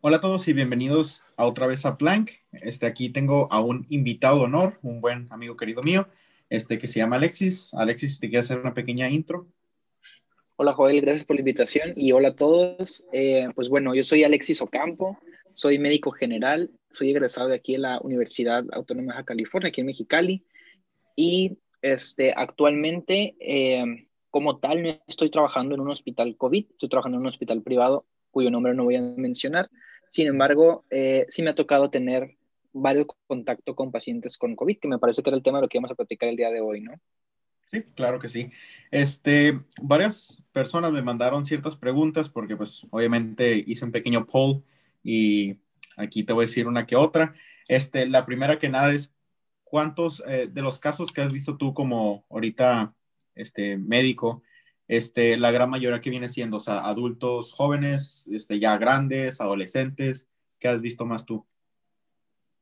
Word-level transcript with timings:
Hola 0.00 0.16
a 0.16 0.20
todos 0.20 0.48
y 0.48 0.52
bienvenidos 0.52 1.24
a 1.36 1.46
otra 1.46 1.66
vez 1.66 1.86
a 1.86 1.96
Plank. 1.96 2.30
Este, 2.52 2.86
aquí 2.86 3.08
tengo 3.08 3.48
a 3.50 3.60
un 3.60 3.86
invitado 3.88 4.38
de 4.38 4.44
honor, 4.44 4.78
un 4.82 5.00
buen 5.00 5.28
amigo 5.30 5.56
querido 5.56 5.82
mío, 5.82 6.08
este, 6.50 6.78
que 6.78 6.88
se 6.88 7.00
llama 7.00 7.16
Alexis. 7.16 7.72
Alexis, 7.74 8.20
¿te 8.20 8.28
quiere 8.28 8.40
hacer 8.40 8.58
una 8.58 8.74
pequeña 8.74 9.08
intro? 9.08 9.46
Hola 10.56 10.72
Joel, 10.72 11.00
gracias 11.00 11.24
por 11.24 11.36
la 11.36 11.40
invitación 11.40 11.92
y 11.96 12.12
hola 12.12 12.28
a 12.28 12.36
todos. 12.36 13.06
Eh, 13.12 13.48
pues 13.54 13.68
bueno, 13.68 13.94
yo 13.94 14.02
soy 14.02 14.24
Alexis 14.24 14.62
Ocampo, 14.62 15.18
soy 15.54 15.78
médico 15.78 16.12
general, 16.12 16.70
soy 16.90 17.10
egresado 17.10 17.48
de 17.48 17.56
aquí 17.56 17.74
en 17.74 17.82
la 17.82 18.00
Universidad 18.00 18.64
Autónoma 18.72 19.16
de 19.16 19.24
California, 19.24 19.68
aquí 19.68 19.80
en 19.80 19.88
Mexicali, 19.88 20.44
y 21.16 21.58
este, 21.82 22.32
actualmente 22.36 23.34
eh, 23.40 24.06
como 24.34 24.58
tal 24.58 24.82
no 24.82 24.88
estoy 25.06 25.30
trabajando 25.30 25.76
en 25.76 25.80
un 25.80 25.92
hospital 25.92 26.36
COVID, 26.36 26.66
estoy 26.72 26.88
trabajando 26.88 27.18
en 27.18 27.20
un 27.20 27.28
hospital 27.28 27.62
privado 27.62 28.04
cuyo 28.32 28.50
nombre 28.50 28.74
no 28.74 28.82
voy 28.82 28.96
a 28.96 29.00
mencionar, 29.00 29.70
sin 30.08 30.26
embargo, 30.26 30.84
eh, 30.90 31.24
sí 31.28 31.40
me 31.40 31.50
ha 31.50 31.54
tocado 31.54 31.88
tener 31.88 32.36
varios 32.72 33.06
contactos 33.28 33.76
con 33.76 33.92
pacientes 33.92 34.36
con 34.36 34.56
COVID, 34.56 34.80
que 34.80 34.88
me 34.88 34.98
parece 34.98 35.22
que 35.22 35.30
era 35.30 35.36
el 35.36 35.42
tema 35.44 35.58
de 35.58 35.62
lo 35.62 35.68
que 35.68 35.78
vamos 35.78 35.92
a 35.92 35.94
platicar 35.94 36.28
el 36.28 36.34
día 36.34 36.50
de 36.50 36.60
hoy, 36.60 36.80
¿no? 36.80 36.94
Sí, 37.70 37.84
claro 37.94 38.18
que 38.18 38.26
sí. 38.26 38.50
Este, 38.90 39.60
varias 39.80 40.42
personas 40.50 40.90
me 40.90 41.02
mandaron 41.02 41.44
ciertas 41.44 41.76
preguntas 41.76 42.28
porque 42.28 42.56
pues 42.56 42.88
obviamente 42.90 43.62
hice 43.64 43.84
un 43.84 43.92
pequeño 43.92 44.26
poll 44.26 44.64
y 45.04 45.58
aquí 45.96 46.24
te 46.24 46.32
voy 46.32 46.42
a 46.42 46.48
decir 46.48 46.66
una 46.66 46.86
que 46.86 46.96
otra. 46.96 47.34
Este, 47.68 48.08
la 48.08 48.26
primera 48.26 48.58
que 48.58 48.68
nada 48.68 48.92
es 48.92 49.14
cuántos 49.62 50.24
eh, 50.26 50.48
de 50.50 50.62
los 50.62 50.80
casos 50.80 51.12
que 51.12 51.20
has 51.20 51.30
visto 51.30 51.56
tú 51.56 51.72
como 51.72 52.24
ahorita 52.30 52.92
este 53.34 53.78
médico, 53.78 54.42
este, 54.88 55.36
la 55.36 55.50
gran 55.50 55.70
mayoría 55.70 56.00
que 56.00 56.10
viene 56.10 56.28
siendo, 56.28 56.58
o 56.58 56.60
sea, 56.60 56.86
adultos 56.86 57.52
jóvenes, 57.52 58.28
este, 58.28 58.58
ya 58.58 58.76
grandes, 58.78 59.40
adolescentes, 59.40 60.28
¿qué 60.58 60.68
has 60.68 60.82
visto 60.82 61.06
más 61.06 61.24
tú? 61.24 61.46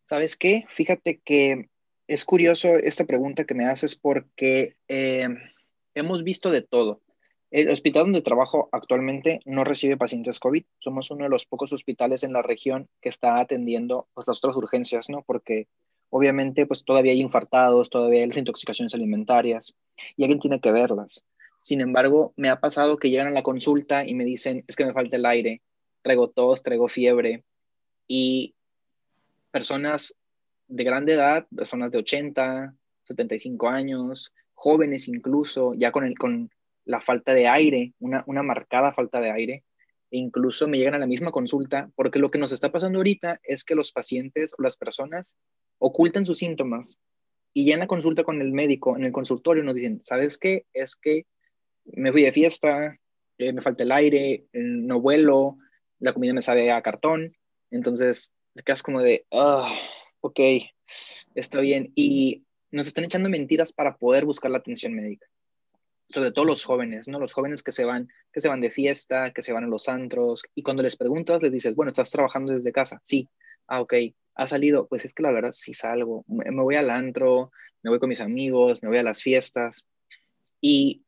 ¿Sabes 0.06 0.36
qué? 0.36 0.64
Fíjate 0.70 1.20
que 1.24 1.70
es 2.06 2.24
curioso 2.24 2.69
esta 2.77 3.05
pregunta 3.05 3.44
que 3.44 3.55
me 3.55 3.64
haces 3.64 3.96
porque 3.96 4.77
eh, 4.88 5.28
hemos 5.94 6.24
visto 6.24 6.50
de 6.50 6.62
todo. 6.62 7.00
El 7.50 7.70
hospital 7.70 8.05
donde 8.05 8.22
trabajo 8.22 8.68
actualmente 8.72 9.41
no 9.44 9.62
recibe 9.64 9.98
pacientes 9.98 10.41
COVID. 10.41 10.64
Somos 10.78 11.11
uno 11.11 11.24
de 11.24 11.30
los 11.30 11.44
pocos 11.44 11.72
hospitales 11.72 12.22
en 12.22 12.33
la 12.33 12.41
región 12.41 12.89
que 13.00 13.11
está 13.11 13.41
atendiendo 13.41 14.08
pues, 14.14 14.27
las 14.27 14.39
otras 14.39 14.56
urgencias, 14.56 15.11
¿no? 15.11 15.22
Porque 15.22 15.68
obviamente 16.14 16.66
pues 16.66 16.84
todavía 16.84 17.12
hay 17.12 17.20
infartados, 17.20 17.88
todavía 17.88 18.22
hay 18.22 18.30
intoxicaciones 18.34 18.94
alimentarias 18.94 19.74
y 20.14 20.24
alguien 20.24 20.41
tiene 20.41 20.60
que 20.60 20.70
verlas. 20.70 21.24
Sin 21.62 21.80
embargo, 21.80 22.34
me 22.36 22.50
ha 22.50 22.60
pasado 22.60 22.98
que 22.98 23.08
llegan 23.08 23.28
a 23.28 23.30
la 23.30 23.42
consulta 23.42 24.05
y 24.05 24.14
me 24.14 24.24
dicen, 24.24 24.62
es 24.66 24.77
que 24.77 24.84
me 24.84 24.92
falta 24.92 25.16
el 25.16 25.24
aire, 25.24 25.62
traigo 26.02 26.28
tos, 26.28 26.62
traigo 26.62 26.86
fiebre. 26.88 27.44
Y 28.06 28.55
personas 29.50 30.14
de 30.68 30.84
grande 30.84 31.14
edad, 31.14 31.46
personas 31.56 31.90
de 31.90 31.98
80, 31.98 32.74
75 33.05 33.68
años, 33.68 34.34
jóvenes 34.52 35.08
incluso, 35.08 35.72
ya 35.72 35.92
con, 35.92 36.05
el, 36.05 36.18
con 36.18 36.50
la 36.84 37.00
falta 37.00 37.33
de 37.33 37.48
aire, 37.48 37.94
una, 38.00 38.22
una 38.27 38.42
marcada 38.42 38.92
falta 38.92 39.18
de 39.18 39.30
aire, 39.30 39.64
e 40.10 40.18
incluso 40.18 40.68
me 40.68 40.77
llegan 40.77 40.94
a 40.94 40.98
la 40.98 41.06
misma 41.06 41.30
consulta, 41.30 41.90
porque 41.94 42.18
lo 42.18 42.30
que 42.30 42.38
nos 42.38 42.52
está 42.52 42.70
pasando 42.70 42.98
ahorita 42.98 43.40
es 43.44 43.64
que 43.64 43.74
los 43.74 43.92
pacientes 43.92 44.55
o 44.58 44.62
las 44.62 44.77
personas 44.77 45.38
ocultan 45.83 46.25
sus 46.25 46.38
síntomas 46.38 46.98
y 47.52 47.66
ya 47.66 47.75
en 47.75 47.80
la 47.80 47.86
consulta 47.86 48.22
con 48.22 48.41
el 48.41 48.52
médico, 48.52 48.97
en 48.97 49.05
el 49.05 49.12
consultorio, 49.12 49.64
nos 49.64 49.75
dicen, 49.75 50.00
¿sabes 50.05 50.39
qué? 50.39 50.64
Es 50.72 50.97
que 50.97 51.27
me 51.84 52.12
fui 52.12 52.22
de 52.22 52.33
fiesta, 52.33 52.97
eh, 53.36 53.52
me 53.52 53.61
falta 53.61 53.83
el 53.83 53.92
aire, 53.92 54.33
eh, 54.33 54.48
no 54.52 55.00
vuelo, 55.00 55.58
la 55.98 56.12
comida 56.12 56.33
me 56.33 56.41
sabe 56.41 56.70
a 56.70 56.80
cartón, 56.83 57.36
entonces 57.70 58.33
te 58.55 58.62
quedas 58.62 58.83
como 58.83 59.02
de, 59.02 59.27
ah, 59.33 59.77
ok, 60.20 60.41
está 61.34 61.61
bien. 61.61 61.92
Y 61.96 62.45
nos 62.70 62.86
están 62.86 63.05
echando 63.05 63.29
mentiras 63.29 63.73
para 63.73 63.96
poder 63.96 64.24
buscar 64.24 64.51
la 64.51 64.58
atención 64.58 64.95
médica. 64.95 65.27
Sobre 66.11 66.30
todo 66.30 66.45
los 66.45 66.64
jóvenes, 66.64 67.08
¿no? 67.08 67.18
Los 67.18 67.33
jóvenes 67.33 67.62
que 67.62 67.73
se 67.73 67.85
van, 67.85 68.08
que 68.33 68.40
se 68.40 68.48
van 68.48 68.61
de 68.61 68.70
fiesta, 68.70 69.33
que 69.33 69.42
se 69.42 69.52
van 69.52 69.64
a 69.64 69.68
los 69.68 69.89
antros, 69.89 70.45
y 70.55 70.62
cuando 70.62 70.83
les 70.83 70.96
preguntas, 70.96 71.42
les 71.42 71.52
dices, 71.52 71.74
bueno, 71.74 71.90
¿estás 71.90 72.11
trabajando 72.11 72.52
desde 72.52 72.70
casa? 72.70 73.01
Sí. 73.02 73.29
Ah, 73.67 73.80
ok. 73.80 73.95
¿Ha 74.34 74.46
salido? 74.46 74.86
Pues 74.88 75.04
es 75.04 75.14
que 75.14 75.22
la 75.22 75.30
verdad 75.30 75.52
sí 75.52 75.74
salgo. 75.74 76.24
Me 76.26 76.50
voy 76.50 76.76
al 76.76 76.90
antro, 76.90 77.50
me 77.82 77.90
voy 77.90 77.98
con 77.98 78.08
mis 78.08 78.20
amigos, 78.20 78.82
me 78.82 78.88
voy 78.88 78.98
a 78.98 79.02
las 79.02 79.22
fiestas. 79.22 79.86
Y 80.60 81.02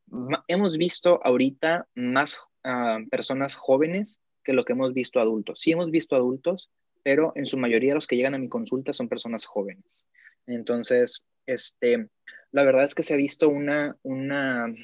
hemos 0.49 0.77
visto 0.77 1.21
ahorita 1.25 1.87
más 1.95 2.43
ah, 2.65 2.99
personas 3.11 3.57
jóvenes 3.57 4.21
que 4.43 4.53
lo 4.53 4.65
que 4.65 4.73
hemos 4.73 4.93
visto 4.93 5.21
adultos. 5.21 5.61
Sí 5.61 5.73
hemos 5.73 5.91
visto 5.91 6.17
adultos, 6.17 6.71
pero 7.03 7.33
en 7.37 7.47
su 7.47 7.57
mayoría 7.57 7.95
los 7.95 8.07
que 8.07 8.17
llegan 8.17 8.35
a 8.35 8.39
mi 8.39 8.49
consulta 8.49 8.93
son 8.93 9.09
personas 9.09 9.47
jóvenes. 9.47 10.09
Entonces, 10.47 11.27
este, 11.47 12.09
la 12.51 12.65
verdad 12.65 12.85
es 12.85 12.95
que 12.95 13.03
se 13.03 13.15
ha 13.15 13.17
visto 13.17 13.49
una, 13.49 13.97
una 14.03 14.75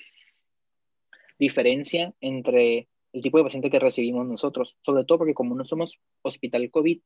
diferencia 1.38 2.14
entre 2.20 2.88
el 3.12 3.22
tipo 3.22 3.38
de 3.38 3.44
paciente 3.44 3.70
que 3.70 3.78
recibimos 3.78 4.26
nosotros, 4.26 4.78
sobre 4.82 5.04
todo 5.04 5.18
porque 5.18 5.34
como 5.34 5.54
no 5.54 5.64
somos 5.64 6.00
hospital 6.22 6.70
COVID, 6.70 7.00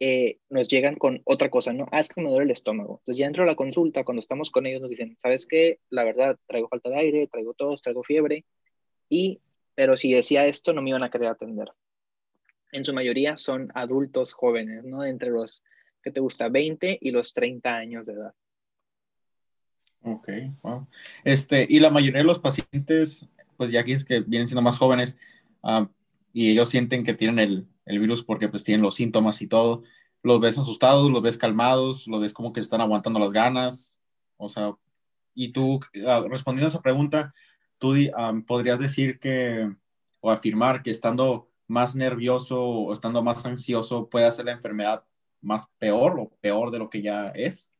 eh, 0.00 0.38
nos 0.50 0.68
llegan 0.68 0.96
con 0.96 1.22
otra 1.24 1.50
cosa, 1.50 1.72
¿no? 1.72 1.86
Ah, 1.92 2.00
es 2.00 2.08
que 2.08 2.20
me 2.20 2.28
duele 2.28 2.46
el 2.46 2.50
estómago. 2.50 3.00
Entonces 3.00 3.18
ya 3.18 3.26
dentro 3.26 3.44
de 3.44 3.50
la 3.50 3.56
consulta, 3.56 4.04
cuando 4.04 4.20
estamos 4.20 4.50
con 4.50 4.66
ellos, 4.66 4.80
nos 4.80 4.90
dicen, 4.90 5.16
¿sabes 5.18 5.46
qué? 5.46 5.78
La 5.88 6.04
verdad, 6.04 6.36
traigo 6.46 6.68
falta 6.68 6.90
de 6.90 6.96
aire, 6.96 7.28
traigo 7.28 7.54
tos, 7.54 7.82
traigo 7.82 8.02
fiebre, 8.02 8.44
y, 9.08 9.40
pero 9.74 9.96
si 9.96 10.12
decía 10.12 10.46
esto, 10.46 10.72
no 10.72 10.82
me 10.82 10.90
iban 10.90 11.04
a 11.04 11.10
querer 11.10 11.28
atender. 11.28 11.68
En 12.72 12.84
su 12.84 12.92
mayoría 12.92 13.36
son 13.36 13.70
adultos 13.74 14.32
jóvenes, 14.32 14.84
¿no? 14.84 15.04
Entre 15.04 15.30
los 15.30 15.62
que 16.02 16.10
te 16.10 16.20
gusta 16.20 16.48
20 16.48 16.98
y 17.00 17.10
los 17.12 17.32
30 17.32 17.74
años 17.74 18.06
de 18.06 18.14
edad. 18.14 18.34
Ok, 20.02 20.28
wow. 20.62 20.86
Este, 21.22 21.66
y 21.68 21.80
la 21.80 21.90
mayoría 21.90 22.18
de 22.18 22.26
los 22.26 22.40
pacientes, 22.40 23.28
pues 23.56 23.70
ya 23.70 23.80
aquí 23.80 23.92
es 23.92 24.04
que 24.04 24.20
vienen 24.20 24.48
siendo 24.48 24.60
más 24.60 24.76
jóvenes, 24.76 25.16
ah, 25.62 25.88
y 26.32 26.50
ellos 26.50 26.68
sienten 26.68 27.04
que 27.04 27.14
tienen 27.14 27.38
el, 27.38 27.68
el 27.86 27.98
virus 27.98 28.24
porque 28.24 28.48
pues 28.48 28.64
tienen 28.64 28.82
los 28.82 28.94
síntomas 28.94 29.42
y 29.42 29.46
todo. 29.46 29.82
Los 30.22 30.40
ves 30.40 30.58
asustados, 30.58 31.10
los 31.10 31.22
ves 31.22 31.38
calmados, 31.38 32.06
los 32.06 32.20
ves 32.20 32.32
como 32.32 32.52
que 32.52 32.60
están 32.60 32.80
aguantando 32.80 33.20
las 33.20 33.32
ganas. 33.32 33.98
O 34.36 34.48
sea, 34.48 34.74
y 35.34 35.52
tú, 35.52 35.80
ah, 36.06 36.24
respondiendo 36.28 36.66
a 36.66 36.68
esa 36.68 36.82
pregunta, 36.82 37.34
tú 37.78 37.94
podrías 38.46 38.78
decir 38.78 39.18
que 39.18 39.70
o 40.20 40.30
afirmar 40.30 40.82
que 40.82 40.90
estando 40.90 41.50
más 41.66 41.96
nervioso 41.96 42.62
o 42.62 42.92
estando 42.92 43.22
más 43.22 43.44
ansioso 43.44 44.08
puede 44.08 44.26
hacer 44.26 44.46
la 44.46 44.52
enfermedad 44.52 45.04
más 45.42 45.68
peor 45.78 46.18
o 46.18 46.30
peor 46.40 46.70
de 46.70 46.78
lo 46.78 46.88
que 46.88 47.02
ya 47.02 47.28
es? 47.28 47.70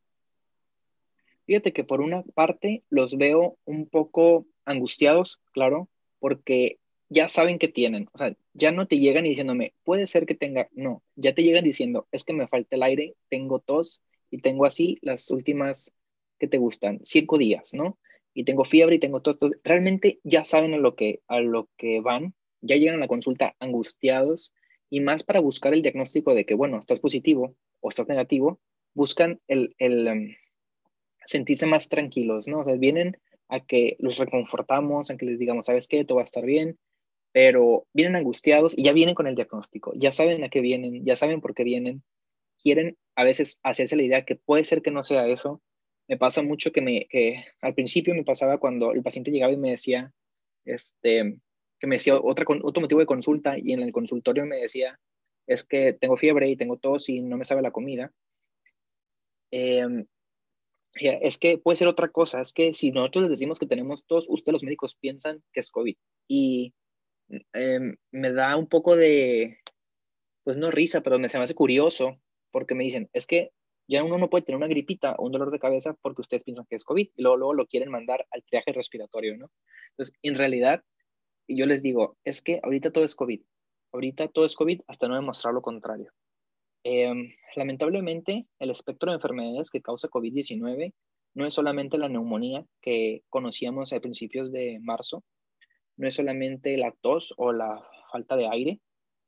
Fíjate 1.47 1.73
que 1.73 1.85
por 1.85 2.01
una 2.01 2.23
parte 2.35 2.85
los 2.91 3.17
veo 3.17 3.57
un 3.65 3.87
poco 3.87 4.47
angustiados, 4.65 5.41
claro, 5.53 5.89
porque 6.19 6.79
ya 7.15 7.29
saben 7.29 7.59
que 7.59 7.69
tienen, 7.69 8.09
o 8.13 8.19
sea, 8.19 8.37
ya 8.53 8.73
no 8.73 8.87
te 8.87 8.99
llegan 8.99 9.25
diciéndome, 9.25 9.73
puede 9.85 10.07
ser 10.07 10.27
que 10.27 10.35
tenga, 10.35 10.69
no, 10.73 11.03
ya 11.17 11.35
te 11.35 11.43
llegan 11.43 11.65
diciendo, 11.65 12.07
es 12.13 12.25
que 12.25 12.33
me 12.33 12.49
falta 12.49 12.77
el 12.77 12.83
aire, 12.83 13.15
tengo 13.31 13.61
tos 13.61 14.03
y 14.31 14.39
tengo 14.39 14.67
así 14.67 14.99
las 15.01 15.31
últimas 15.31 15.95
que 16.39 16.49
te 16.49 16.59
gustan, 16.59 17.01
cinco 17.05 17.39
días, 17.39 17.73
¿no? 17.75 17.99
Y 18.35 18.45
tengo 18.45 18.65
fiebre 18.65 18.97
y 18.97 18.99
tengo 18.99 19.21
tos, 19.21 19.39
realmente 19.63 20.19
ya 20.25 20.45
saben 20.45 20.75
a 20.75 20.79
lo 20.79 20.97
que, 20.97 21.21
a 21.29 21.41
lo 21.41 21.69
que 21.77 22.01
van, 22.01 22.35
ya 22.61 22.77
llegan 22.77 22.97
a 22.97 23.01
la 23.01 23.09
consulta 23.09 23.55
angustiados 23.61 24.53
y 24.91 25.01
más 25.01 25.23
para 25.23 25.41
buscar 25.41 25.73
el 25.73 25.83
diagnóstico 25.83 26.35
de 26.35 26.45
que, 26.45 26.55
bueno, 26.55 26.79
estás 26.79 27.01
positivo 27.01 27.55
o 27.81 27.89
estás 27.89 28.09
negativo, 28.09 28.61
buscan 28.93 29.41
el, 29.47 29.75
el 29.79 30.07
em, 30.09 30.37
sentirse 31.27 31.67
más 31.67 31.89
tranquilos, 31.89 32.49
¿no? 32.49 32.61
O 32.61 32.65
sea, 32.65 32.75
vienen 32.75 33.17
a 33.49 33.61
que 33.61 33.97
los 34.01 34.19
reconfortamos, 34.19 35.11
a 35.11 35.17
que 35.17 35.27
les 35.27 35.39
digamos, 35.39 35.67
¿sabes 35.67 35.89
qué? 35.89 36.05
Todo 36.05 36.17
va 36.17 36.23
a 36.23 36.25
estar 36.25 36.45
bien, 36.45 36.79
pero 37.35 37.89
vienen 37.93 38.15
angustiados 38.15 38.79
y 38.79 38.85
ya 38.85 38.93
vienen 38.93 39.17
con 39.17 39.27
el 39.27 39.35
diagnóstico, 39.35 39.93
ya 39.97 40.13
saben 40.13 40.45
a 40.45 40.49
qué 40.49 40.61
vienen, 40.61 41.05
ya 41.05 41.17
saben 41.17 41.41
por 41.41 41.53
qué 41.53 41.65
vienen, 41.65 42.05
quieren 42.63 42.97
a 43.17 43.25
veces 43.25 43.59
hacerse 43.65 43.97
la 43.97 44.05
idea 44.05 44.25
que 44.25 44.37
puede 44.37 44.63
ser 44.63 44.83
que 44.83 44.93
no 44.93 45.03
sea 45.03 45.27
eso. 45.27 45.61
Me 46.07 46.17
pasa 46.17 46.43
mucho 46.43 46.71
que, 46.71 46.81
me, 46.81 47.07
que 47.09 47.45
al 47.61 47.75
principio 47.75 48.15
me 48.15 48.23
pasaba 48.23 48.59
cuando 48.59 48.93
el 48.93 49.03
paciente 49.03 49.33
llegaba 49.33 49.53
y 49.53 49.57
me 49.57 49.71
decía, 49.71 50.13
este, 50.65 51.37
que 51.81 51.87
me 51.89 51.97
decía 51.97 52.17
otra, 52.17 52.47
otro 52.63 52.81
motivo 52.81 53.01
de 53.01 53.07
consulta 53.07 53.59
y 53.59 53.73
en 53.73 53.81
el 53.81 53.91
consultorio 53.91 54.47
me 54.47 54.59
decía, 54.59 55.01
es 55.49 55.65
que 55.65 55.93
tengo 55.93 56.17
fiebre 56.17 56.49
y 56.49 56.57
tengo 56.57 56.77
tos 56.77 57.09
y 57.09 57.21
no 57.21 57.37
me 57.37 57.45
sabe 57.45 57.63
la 57.63 57.73
comida. 57.73 58.13
Em, 59.51 60.07
es 60.95 61.39
que 61.39 61.59
puede 61.59 61.79
ser 61.79 61.89
otra 61.89 62.11
cosa, 62.11 62.41
es 62.41 62.53
que 62.53 62.75
si 62.75 62.93
nosotros 62.93 63.25
les 63.25 63.31
decimos 63.31 63.59
que 63.59 63.67
tenemos 63.67 64.07
tos, 64.07 64.27
ustedes 64.29 64.53
los 64.53 64.63
médicos 64.63 64.95
piensan 64.95 65.43
que 65.53 65.59
es 65.59 65.73
COVID. 65.73 65.97
Y 66.29 66.73
Em, 67.29 67.97
me 68.13 68.33
da 68.33 68.57
un 68.57 68.69
poco 68.69 68.97
de, 68.97 69.59
pues 70.45 70.57
no 70.57 70.71
risa, 70.71 71.03
pero 71.03 71.19
me 71.19 71.29
se 71.29 71.39
me 71.39 71.45
hace 71.45 71.55
curioso 71.55 72.21
porque 72.51 72.75
me 72.75 72.85
dicen, 72.85 73.09
es 73.13 73.27
que 73.27 73.51
ya 73.89 74.03
uno 74.03 74.19
no 74.19 74.31
puede 74.31 74.45
tener 74.45 74.57
una 74.57 74.67
gripita 74.67 75.15
o 75.19 75.27
un 75.27 75.33
dolor 75.33 75.51
de 75.51 75.59
cabeza 75.59 75.95
porque 76.01 76.23
ustedes 76.23 76.45
piensan 76.45 76.67
que 76.67 76.77
es 76.77 76.85
COVID 76.85 77.09
y 77.15 77.23
luego, 77.23 77.37
luego 77.37 77.55
lo 77.55 77.67
quieren 77.67 77.91
mandar 77.91 78.27
al 78.31 78.43
triaje 78.45 78.73
respiratorio, 78.73 79.37
¿no? 79.37 79.51
Entonces, 79.91 80.15
en 80.23 80.37
realidad, 80.37 80.83
yo 81.49 81.67
les 81.67 81.83
digo, 81.83 82.17
es 82.25 82.43
que 82.43 82.61
ahorita 82.63 82.91
todo 82.91 83.05
es 83.05 83.15
COVID. 83.15 83.43
Ahorita 83.93 84.29
todo 84.29 84.45
es 84.45 84.57
COVID 84.57 84.81
hasta 84.87 85.09
no 85.09 85.15
demostrar 85.15 85.55
lo 85.55 85.63
contrario. 85.63 86.13
Em, 86.85 87.35
lamentablemente, 87.57 88.47
el 88.59 88.71
espectro 88.71 89.11
de 89.11 89.17
enfermedades 89.17 89.71
que 89.71 89.81
causa 89.81 90.09
COVID-19 90.09 90.93
no 91.35 91.47
es 91.47 91.55
solamente 91.55 91.99
la 91.99 92.09
neumonía 92.09 92.65
que 92.81 93.23
conocíamos 93.29 93.93
a 93.93 94.01
principios 94.01 94.53
de 94.53 94.79
marzo, 94.81 95.25
no 95.97 96.09
es 96.09 96.15
solamente 96.15 96.77
la 96.77 96.93
tos 97.01 97.35
o 97.37 97.53
la 97.53 97.83
falta 98.11 98.37
de 98.37 98.49
aire, 98.49 98.81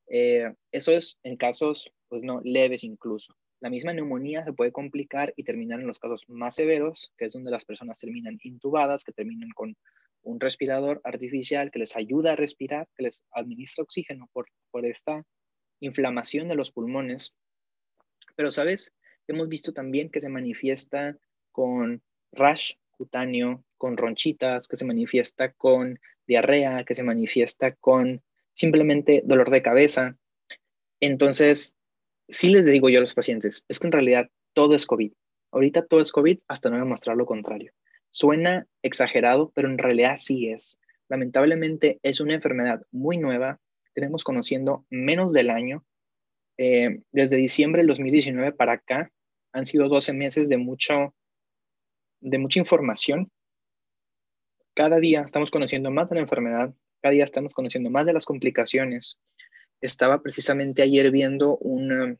eh, 0.08 0.52
eso 0.72 0.92
es 0.92 1.18
en 1.22 1.36
casos 1.36 1.92
pues 2.08 2.22
no 2.22 2.40
leves 2.44 2.84
incluso. 2.84 3.34
La 3.60 3.70
misma 3.70 3.92
neumonía 3.92 4.44
se 4.44 4.52
puede 4.52 4.70
complicar 4.70 5.32
y 5.36 5.44
terminar 5.44 5.80
en 5.80 5.86
los 5.86 5.98
casos 5.98 6.24
más 6.28 6.54
severos, 6.54 7.12
que 7.16 7.24
es 7.24 7.32
donde 7.32 7.50
las 7.50 7.64
personas 7.64 7.98
terminan 7.98 8.38
intubadas, 8.42 9.02
que 9.02 9.12
terminan 9.12 9.48
con 9.54 9.76
un 10.22 10.40
respirador 10.40 11.00
artificial 11.04 11.70
que 11.70 11.78
les 11.78 11.96
ayuda 11.96 12.32
a 12.32 12.36
respirar, 12.36 12.88
que 12.96 13.04
les 13.04 13.24
administra 13.30 13.82
oxígeno 13.82 14.28
por, 14.32 14.46
por 14.70 14.84
esta 14.84 15.24
inflamación 15.80 16.48
de 16.48 16.54
los 16.54 16.70
pulmones. 16.70 17.34
Pero, 18.34 18.50
¿sabes? 18.50 18.92
Hemos 19.26 19.48
visto 19.48 19.72
también 19.72 20.10
que 20.10 20.20
se 20.20 20.28
manifiesta 20.28 21.16
con 21.50 22.02
rash 22.32 22.74
cutáneo, 22.96 23.64
con 23.76 23.96
ronchitas, 23.96 24.68
que 24.68 24.76
se 24.76 24.84
manifiesta 24.84 25.52
con 25.52 26.00
diarrea, 26.26 26.84
que 26.84 26.94
se 26.94 27.02
manifiesta 27.02 27.72
con 27.72 28.22
simplemente 28.52 29.22
dolor 29.24 29.50
de 29.50 29.62
cabeza. 29.62 30.16
Entonces, 31.00 31.76
sí 32.28 32.50
les 32.50 32.66
digo 32.66 32.88
yo 32.88 32.98
a 32.98 33.02
los 33.02 33.14
pacientes, 33.14 33.64
es 33.68 33.78
que 33.78 33.86
en 33.86 33.92
realidad 33.92 34.28
todo 34.54 34.74
es 34.74 34.86
COVID. 34.86 35.12
Ahorita 35.52 35.86
todo 35.86 36.00
es 36.00 36.12
COVID 36.12 36.40
hasta 36.48 36.70
no 36.70 36.78
demostrar 36.78 37.16
lo 37.16 37.26
contrario. 37.26 37.72
Suena 38.10 38.66
exagerado, 38.82 39.52
pero 39.54 39.68
en 39.68 39.78
realidad 39.78 40.16
sí 40.16 40.48
es. 40.48 40.80
Lamentablemente 41.08 42.00
es 42.02 42.20
una 42.20 42.34
enfermedad 42.34 42.82
muy 42.90 43.18
nueva. 43.18 43.60
Tenemos 43.94 44.24
conociendo 44.24 44.86
menos 44.90 45.32
del 45.32 45.50
año. 45.50 45.84
Eh, 46.58 47.00
desde 47.12 47.36
diciembre 47.36 47.80
del 47.80 47.88
2019 47.88 48.52
para 48.52 48.72
acá 48.72 49.10
han 49.52 49.66
sido 49.66 49.88
12 49.88 50.14
meses 50.14 50.48
de, 50.48 50.56
mucho, 50.56 51.14
de 52.20 52.38
mucha 52.38 52.60
información. 52.60 53.30
Cada 54.74 54.98
día 54.98 55.22
estamos 55.22 55.50
conociendo 55.50 55.90
más 55.90 56.08
de 56.08 56.16
la 56.16 56.22
enfermedad, 56.22 56.74
cada 57.02 57.12
día 57.12 57.24
estamos 57.24 57.54
conociendo 57.54 57.90
más 57.90 58.06
de 58.06 58.12
las 58.12 58.24
complicaciones. 58.24 59.20
Estaba 59.80 60.22
precisamente 60.22 60.82
ayer 60.82 61.10
viendo 61.10 61.56
una, 61.58 62.16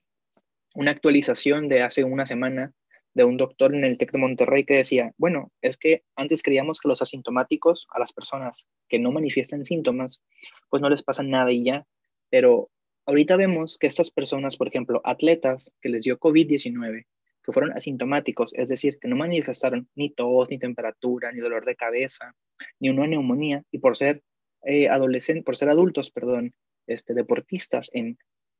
una 0.74 0.90
actualización 0.90 1.68
de 1.68 1.82
hace 1.82 2.04
una 2.04 2.26
semana 2.26 2.72
de 3.16 3.24
un 3.24 3.38
doctor 3.38 3.74
en 3.74 3.84
el 3.84 3.96
TEC 3.96 4.12
de 4.12 4.18
Monterrey 4.18 4.64
que 4.64 4.76
decía, 4.76 5.14
bueno, 5.16 5.50
es 5.62 5.78
que 5.78 6.04
antes 6.16 6.42
creíamos 6.42 6.80
que 6.80 6.88
los 6.88 7.00
asintomáticos, 7.00 7.88
a 7.90 7.98
las 7.98 8.12
personas 8.12 8.68
que 8.88 8.98
no 8.98 9.10
manifiestan 9.10 9.64
síntomas, 9.64 10.22
pues 10.68 10.82
no 10.82 10.90
les 10.90 11.02
pasa 11.02 11.22
nada 11.22 11.50
y 11.50 11.64
ya, 11.64 11.86
pero 12.28 12.68
ahorita 13.06 13.36
vemos 13.36 13.78
que 13.78 13.86
estas 13.86 14.10
personas, 14.10 14.58
por 14.58 14.68
ejemplo, 14.68 15.00
atletas 15.02 15.72
que 15.80 15.88
les 15.88 16.04
dio 16.04 16.18
COVID-19, 16.18 17.06
que 17.46 17.52
fueron 17.52 17.72
asintomáticos, 17.72 18.52
es 18.54 18.68
decir, 18.68 18.98
que 18.98 19.06
no 19.08 19.16
manifestaron 19.16 19.88
ni 19.94 20.10
tos, 20.10 20.50
ni 20.50 20.58
temperatura, 20.58 21.30
ni 21.30 21.38
dolor 21.38 21.64
de 21.64 21.76
cabeza, 21.76 22.34
ni 22.80 22.90
una 22.90 23.06
neumonía, 23.06 23.62
y 23.70 23.78
por 23.78 23.96
ser 23.96 24.22
eh, 24.64 24.88
adolescentes, 24.88 25.44
por 25.44 25.56
ser 25.56 25.70
adultos, 25.70 26.10
perdón, 26.10 26.52
este, 26.88 27.14
deportistas, 27.14 27.90
en, 27.94 28.18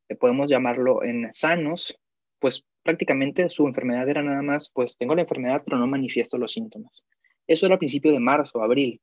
eh, 0.08 0.14
podemos 0.14 0.48
llamarlo 0.48 1.02
en 1.02 1.28
sanos, 1.32 1.98
pues 2.38 2.64
prácticamente 2.84 3.50
su 3.50 3.66
enfermedad 3.66 4.08
era 4.08 4.22
nada 4.22 4.42
más, 4.42 4.70
pues 4.72 4.96
tengo 4.96 5.16
la 5.16 5.22
enfermedad, 5.22 5.62
pero 5.64 5.78
no 5.78 5.88
manifiesto 5.88 6.38
los 6.38 6.52
síntomas. 6.52 7.04
Eso 7.48 7.66
era 7.66 7.74
a 7.74 7.78
principio 7.78 8.12
de 8.12 8.20
marzo, 8.20 8.62
abril. 8.62 9.00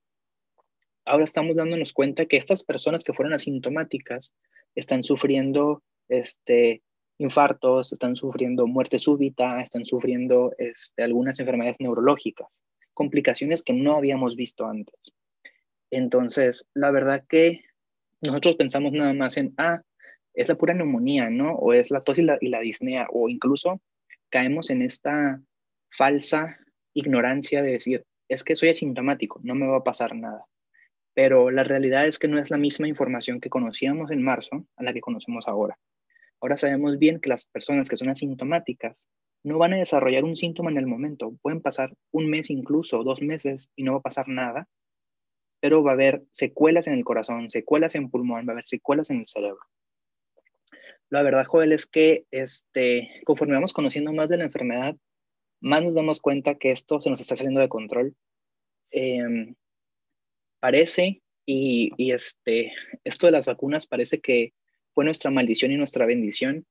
Ahora 1.05 1.25
estamos 1.25 1.57
dándonos 1.57 1.91
cuenta 1.91 2.25
que 2.25 2.37
estas 2.37 2.63
personas 2.63 3.03
que 3.03 3.11
fueron 3.11 3.33
asintomáticas 3.33 4.33
están 4.75 5.03
sufriendo 5.03 5.83
este, 6.07 6.81
infartos, 7.23 7.93
están 7.93 8.15
sufriendo 8.15 8.67
muerte 8.67 8.99
súbita, 8.99 9.61
están 9.61 9.85
sufriendo 9.85 10.53
este, 10.57 11.03
algunas 11.03 11.39
enfermedades 11.39 11.77
neurológicas, 11.79 12.63
complicaciones 12.93 13.63
que 13.63 13.73
no 13.73 13.95
habíamos 13.95 14.35
visto 14.35 14.67
antes. 14.67 14.95
Entonces, 15.89 16.69
la 16.73 16.91
verdad 16.91 17.23
que 17.27 17.61
nosotros 18.21 18.55
pensamos 18.55 18.93
nada 18.93 19.13
más 19.13 19.37
en, 19.37 19.53
ah, 19.57 19.81
es 20.33 20.49
la 20.49 20.55
pura 20.55 20.73
neumonía, 20.73 21.29
¿no? 21.29 21.53
O 21.55 21.73
es 21.73 21.91
la 21.91 22.01
tos 22.01 22.19
y 22.19 22.23
la, 22.23 22.37
y 22.41 22.49
la 22.49 22.59
disnea, 22.59 23.07
o 23.11 23.29
incluso 23.29 23.81
caemos 24.29 24.69
en 24.69 24.81
esta 24.81 25.41
falsa 25.91 26.57
ignorancia 26.93 27.61
de 27.61 27.71
decir, 27.71 28.05
es 28.27 28.43
que 28.43 28.55
soy 28.55 28.69
asintomático, 28.69 29.39
no 29.43 29.55
me 29.55 29.67
va 29.67 29.77
a 29.77 29.83
pasar 29.83 30.15
nada. 30.15 30.45
Pero 31.13 31.51
la 31.51 31.63
realidad 31.63 32.07
es 32.07 32.17
que 32.17 32.27
no 32.27 32.39
es 32.39 32.49
la 32.49 32.57
misma 32.57 32.87
información 32.87 33.39
que 33.39 33.49
conocíamos 33.49 34.09
en 34.11 34.23
marzo 34.23 34.65
a 34.75 34.83
la 34.83 34.93
que 34.93 35.01
conocemos 35.01 35.47
ahora. 35.47 35.77
Ahora 36.43 36.57
sabemos 36.57 36.99
bien 36.99 37.19
que 37.19 37.29
las 37.29 37.47
personas 37.47 37.89
que 37.89 37.95
son 37.95 38.09
asintomáticas 38.09 39.07
no 39.43 39.57
van 39.57 39.73
a 39.73 39.77
desarrollar 39.77 40.23
un 40.23 40.35
síntoma 40.35 40.69
en 40.69 40.77
el 40.77 40.85
momento. 40.85 41.33
Pueden 41.41 41.61
pasar 41.61 41.91
un 42.11 42.29
mes 42.29 42.51
incluso, 42.51 43.03
dos 43.03 43.23
meses 43.23 43.71
y 43.75 43.83
no 43.83 43.93
va 43.93 43.97
a 43.97 44.03
pasar 44.03 44.27
nada 44.27 44.67
pero 45.63 45.81
va 45.81 45.91
a 45.91 45.93
haber 45.93 46.23
secuelas 46.31 46.87
en 46.87 46.95
el 46.95 47.05
corazón, 47.05 47.49
secuelas 47.49 47.95
en 47.95 48.09
pulmón, 48.09 48.45
va 48.45 48.49
a 48.49 48.55
haber 48.55 48.67
secuelas 48.67 49.09
en 49.11 49.19
el 49.19 49.27
cerebro. 49.27 49.61
La 51.09 51.23
verdad, 51.23 51.45
Joel, 51.45 51.71
es 51.71 51.85
que 51.85 52.25
este, 52.31 53.21
conforme 53.23 53.53
vamos 53.53 53.71
conociendo 53.71 54.11
más 54.11 54.27
de 54.27 54.35
la 54.35 54.43
enfermedad, 54.43 54.97
más 55.61 55.81
nos 55.81 55.95
damos 55.95 56.19
cuenta 56.19 56.55
que 56.55 56.71
esto 56.71 56.99
se 56.99 57.09
nos 57.09 57.21
está 57.21 57.37
saliendo 57.37 57.61
de 57.61 57.69
control. 57.69 58.13
Em, 58.91 59.55
parece, 60.59 61.21
y, 61.45 61.91
y, 61.95 62.11
este, 62.11 62.73
esto 63.05 63.27
de 63.27 63.31
las 63.31 63.45
vacunas 63.45 63.87
parece 63.87 64.19
que 64.19 64.51
fue 64.93 65.05
nuestra 65.05 65.31
maldición 65.31 65.71
y 65.71 65.77
nuestra 65.77 66.05
bendición. 66.05 66.65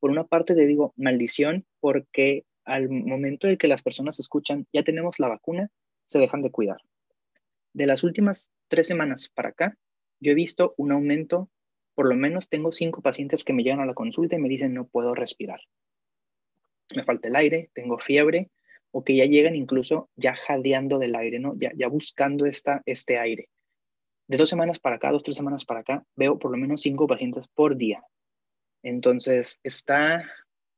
Por 0.00 0.10
una 0.10 0.24
parte 0.24 0.54
te 0.54 0.66
digo 0.66 0.92
maldición 0.96 1.64
porque 1.80 2.44
al 2.64 2.88
momento 2.88 3.46
de 3.46 3.56
que 3.56 3.68
las 3.68 3.82
personas 3.82 4.20
escuchan, 4.20 4.66
ya 4.72 4.82
tenemos 4.82 5.18
la 5.18 5.28
vacuna, 5.28 5.70
se 6.04 6.18
dejan 6.18 6.42
de 6.42 6.50
cuidar 6.50 6.78
de 7.78 7.86
las 7.86 8.02
últimas 8.02 8.50
tres 8.66 8.86
semanas 8.88 9.30
para 9.32 9.50
acá, 9.50 9.78
yo 10.20 10.32
he 10.32 10.34
visto 10.34 10.74
un 10.76 10.90
aumento, 10.90 11.48
por 11.94 12.08
lo 12.08 12.16
menos 12.16 12.48
tengo 12.48 12.72
cinco 12.72 13.02
pacientes 13.02 13.44
que 13.44 13.52
me 13.52 13.62
llegan 13.62 13.80
a 13.80 13.86
la 13.86 13.94
consulta 13.94 14.36
y 14.36 14.40
me 14.40 14.48
dicen 14.48 14.74
no 14.74 14.86
puedo 14.86 15.14
respirar. 15.14 15.60
Me 16.94 17.04
falta 17.04 17.28
el 17.28 17.36
aire, 17.36 17.70
tengo 17.74 17.98
fiebre, 17.98 18.50
o 18.90 19.04
que 19.04 19.14
ya 19.14 19.26
llegan 19.26 19.54
incluso 19.54 20.10
ya 20.16 20.34
jadeando 20.34 20.98
del 20.98 21.14
aire, 21.14 21.38
¿no? 21.38 21.54
Ya, 21.56 21.70
ya 21.76 21.88
buscando 21.88 22.46
esta, 22.46 22.82
este 22.84 23.18
aire. 23.18 23.48
De 24.28 24.36
dos 24.36 24.48
semanas 24.48 24.78
para 24.78 24.96
acá, 24.96 25.10
dos, 25.10 25.22
tres 25.22 25.36
semanas 25.36 25.64
para 25.64 25.80
acá, 25.80 26.04
veo 26.14 26.38
por 26.38 26.50
lo 26.50 26.58
menos 26.58 26.82
cinco 26.82 27.06
pacientes 27.06 27.48
por 27.48 27.76
día. 27.76 28.02
Entonces, 28.82 29.58
está 29.64 30.30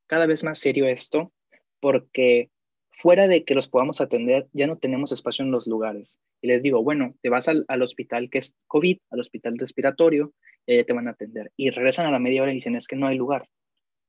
cada 0.07 0.25
vez 0.25 0.43
más 0.43 0.59
serio 0.59 0.87
esto 0.87 1.31
porque 1.79 2.49
fuera 2.91 3.27
de 3.27 3.43
que 3.43 3.55
los 3.55 3.67
podamos 3.67 3.99
atender, 3.99 4.47
ya 4.53 4.67
no 4.67 4.77
tenemos 4.77 5.11
espacio 5.11 5.43
en 5.43 5.51
los 5.51 5.67
lugares. 5.67 6.21
Y 6.41 6.47
les 6.47 6.61
digo, 6.61 6.83
bueno, 6.83 7.15
te 7.21 7.29
vas 7.29 7.49
al, 7.49 7.65
hospital 7.81 8.29
que 8.29 8.37
es 8.37 8.55
COVID, 8.67 8.99
al 9.09 9.19
hospital 9.19 9.57
respiratorio, 9.57 10.33
allá 10.67 10.85
te 10.85 10.93
van 10.93 11.07
a 11.07 11.11
atender. 11.11 11.51
Y 11.57 11.71
regresan 11.71 12.05
a 12.05 12.11
la 12.11 12.19
media 12.19 12.43
hora 12.43 12.51
y 12.51 12.55
dicen, 12.55 12.75
es 12.75 12.87
que 12.87 12.95
no 12.95 13.07
hay 13.07 13.17
lugar. 13.17 13.47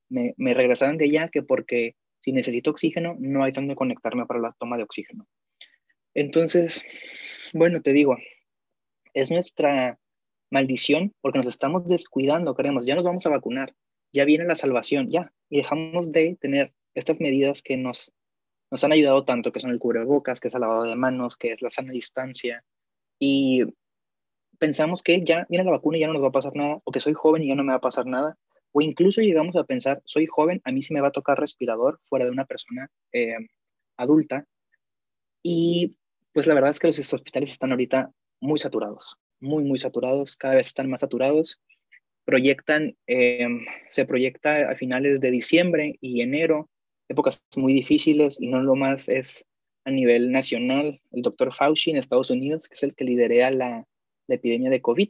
Me, 0.09 0.35
me 0.37 0.55
regresaron 0.55 0.99
de 0.99 1.07
allá 1.07 1.29
que 1.29 1.43
porque 1.43 1.97
si 2.21 2.33
necesito 2.33 2.71
oxígeno, 2.71 3.17
no 3.19 3.43
hay 3.43 3.53
donde 3.53 3.75
conectarme 3.75 4.27
para 4.27 4.41
la 4.41 4.53
toma 4.59 4.77
de 4.77 4.85
oxígeno. 4.85 5.27
Entonces, 6.15 6.85
bueno, 7.55 7.81
te 7.81 7.93
digo, 7.93 8.17
es 9.15 9.31
nuestra 9.31 9.99
maldición 10.51 11.13
porque 11.21 11.39
nos 11.39 11.47
estamos 11.47 11.87
descuidando, 11.87 12.55
creemos, 12.55 12.87
ya 12.87 12.95
nos 12.95 13.05
vamos 13.05 13.27
a 13.27 13.31
vacunar, 13.31 13.75
ya 14.13 14.25
viene 14.25 14.45
la 14.45 14.55
salvación, 14.55 15.11
ya, 15.11 15.33
y 15.49 15.59
dejamos 15.59 16.13
de 16.13 16.37
tener 16.41 16.73
estas 16.95 17.21
medidas 17.21 17.63
que 17.63 17.77
nos 17.77 18.13
nos 18.73 18.83
han 18.85 18.93
ayudado 18.93 19.23
tanto, 19.27 19.53
que 19.53 19.61
son 19.61 19.71
el 19.71 19.79
cubrebocas, 19.79 20.41
que 20.41 20.49
es 20.49 20.55
el 20.55 20.63
lavado 20.63 20.85
de 20.85 20.97
manos, 20.97 21.37
que 21.37 21.53
es 21.53 21.61
la 21.61 21.69
sana 21.69 21.93
distancia. 21.93 22.65
Y 23.19 23.65
pensamos 24.59 25.03
que 25.03 25.23
ya 25.23 25.47
viene 25.51 25.63
la 25.63 25.73
vacuna 25.73 25.99
y 25.99 26.01
ya 26.01 26.07
no 26.07 26.15
nos 26.15 26.23
va 26.23 26.29
a 26.29 26.33
pasar 26.33 26.57
nada, 26.57 26.81
o 26.83 26.91
que 26.91 26.99
soy 26.99 27.13
joven 27.13 27.43
y 27.43 27.49
ya 27.49 27.55
no 27.55 27.65
me 27.65 27.73
va 27.73 27.77
a 27.77 27.83
pasar 27.83 28.07
nada, 28.07 28.39
o 28.73 28.81
incluso 28.81 29.21
llegamos 29.21 29.57
a 29.57 29.65
pensar, 29.65 30.01
soy 30.07 30.27
joven, 30.27 30.63
a 30.65 30.73
mí 30.73 30.81
sí 30.81 30.95
me 30.95 31.03
va 31.03 31.09
a 31.09 31.13
tocar 31.13 31.39
respirador 31.39 32.01
fuera 32.05 32.25
de 32.25 32.31
una 32.31 32.47
persona 32.47 32.89
eh, 33.13 33.37
adulta. 33.99 34.47
Y 35.43 35.95
pues 36.33 36.47
la 36.47 36.55
verdad 36.55 36.71
es 36.71 36.81
que 36.81 36.87
los 36.87 37.13
hospitales 37.13 37.51
están 37.51 37.73
ahorita 37.73 38.11
muy 38.43 38.59
saturados, 38.59 39.17
muy, 39.41 39.65
muy 39.65 39.79
saturados, 39.79 40.37
cada 40.37 40.57
vez 40.57 40.67
están 40.67 40.91
más 40.91 41.01
saturados. 41.01 41.61
Proyectan, 42.25 42.97
eh, 43.07 43.49
se 43.91 44.05
proyecta 44.05 44.71
a 44.71 44.75
finales 44.77 45.21
de 45.21 45.31
diciembre 45.31 45.97
y 46.01 46.21
enero 46.21 46.69
épocas 47.09 47.43
muy 47.57 47.73
difíciles 47.73 48.41
y 48.41 48.49
no 48.49 48.63
lo 48.63 48.75
más 48.75 49.09
es 49.09 49.47
a 49.85 49.91
nivel 49.91 50.31
nacional, 50.31 51.01
el 51.11 51.23
doctor 51.23 51.55
Fauci 51.55 51.91
en 51.91 51.97
Estados 51.97 52.31
Unidos, 52.31 52.69
que 52.69 52.75
es 52.75 52.83
el 52.83 52.95
que 52.95 53.05
lidera 53.05 53.51
la, 53.51 53.87
la 54.29 54.35
epidemia 54.35 54.71
de 54.71 54.81
COVID, 54.81 55.09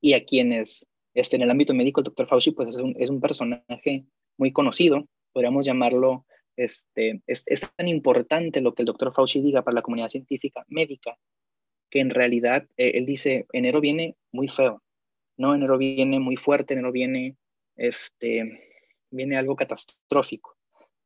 y 0.00 0.12
a 0.12 0.24
quienes 0.24 0.86
este, 1.14 1.36
en 1.36 1.42
el 1.42 1.50
ámbito 1.50 1.74
médico, 1.74 2.00
el 2.00 2.04
doctor 2.04 2.28
Fauci 2.28 2.50
pues 2.50 2.70
es 2.70 2.76
un, 2.76 2.94
es 2.98 3.10
un 3.10 3.20
personaje 3.20 4.04
muy 4.36 4.52
conocido, 4.52 5.06
podríamos 5.32 5.66
llamarlo, 5.66 6.26
este, 6.56 7.20
es, 7.26 7.44
es, 7.46 7.68
tan 7.74 7.88
importante 7.88 8.60
lo 8.60 8.74
que 8.74 8.82
el 8.82 8.86
doctor 8.86 9.12
Fauci 9.12 9.40
diga 9.40 9.62
para 9.62 9.76
la 9.76 9.82
comunidad 9.82 10.08
científica 10.08 10.64
médica, 10.68 11.16
que 11.94 12.00
en 12.00 12.10
realidad 12.10 12.66
eh, 12.76 12.90
él 12.96 13.06
dice, 13.06 13.46
enero 13.52 13.80
viene 13.80 14.16
muy 14.32 14.48
feo, 14.48 14.82
¿no? 15.36 15.54
Enero 15.54 15.78
viene 15.78 16.18
muy 16.18 16.34
fuerte, 16.34 16.74
enero 16.74 16.90
viene, 16.90 17.36
este, 17.76 18.82
viene 19.12 19.36
algo 19.36 19.54
catastrófico. 19.54 20.56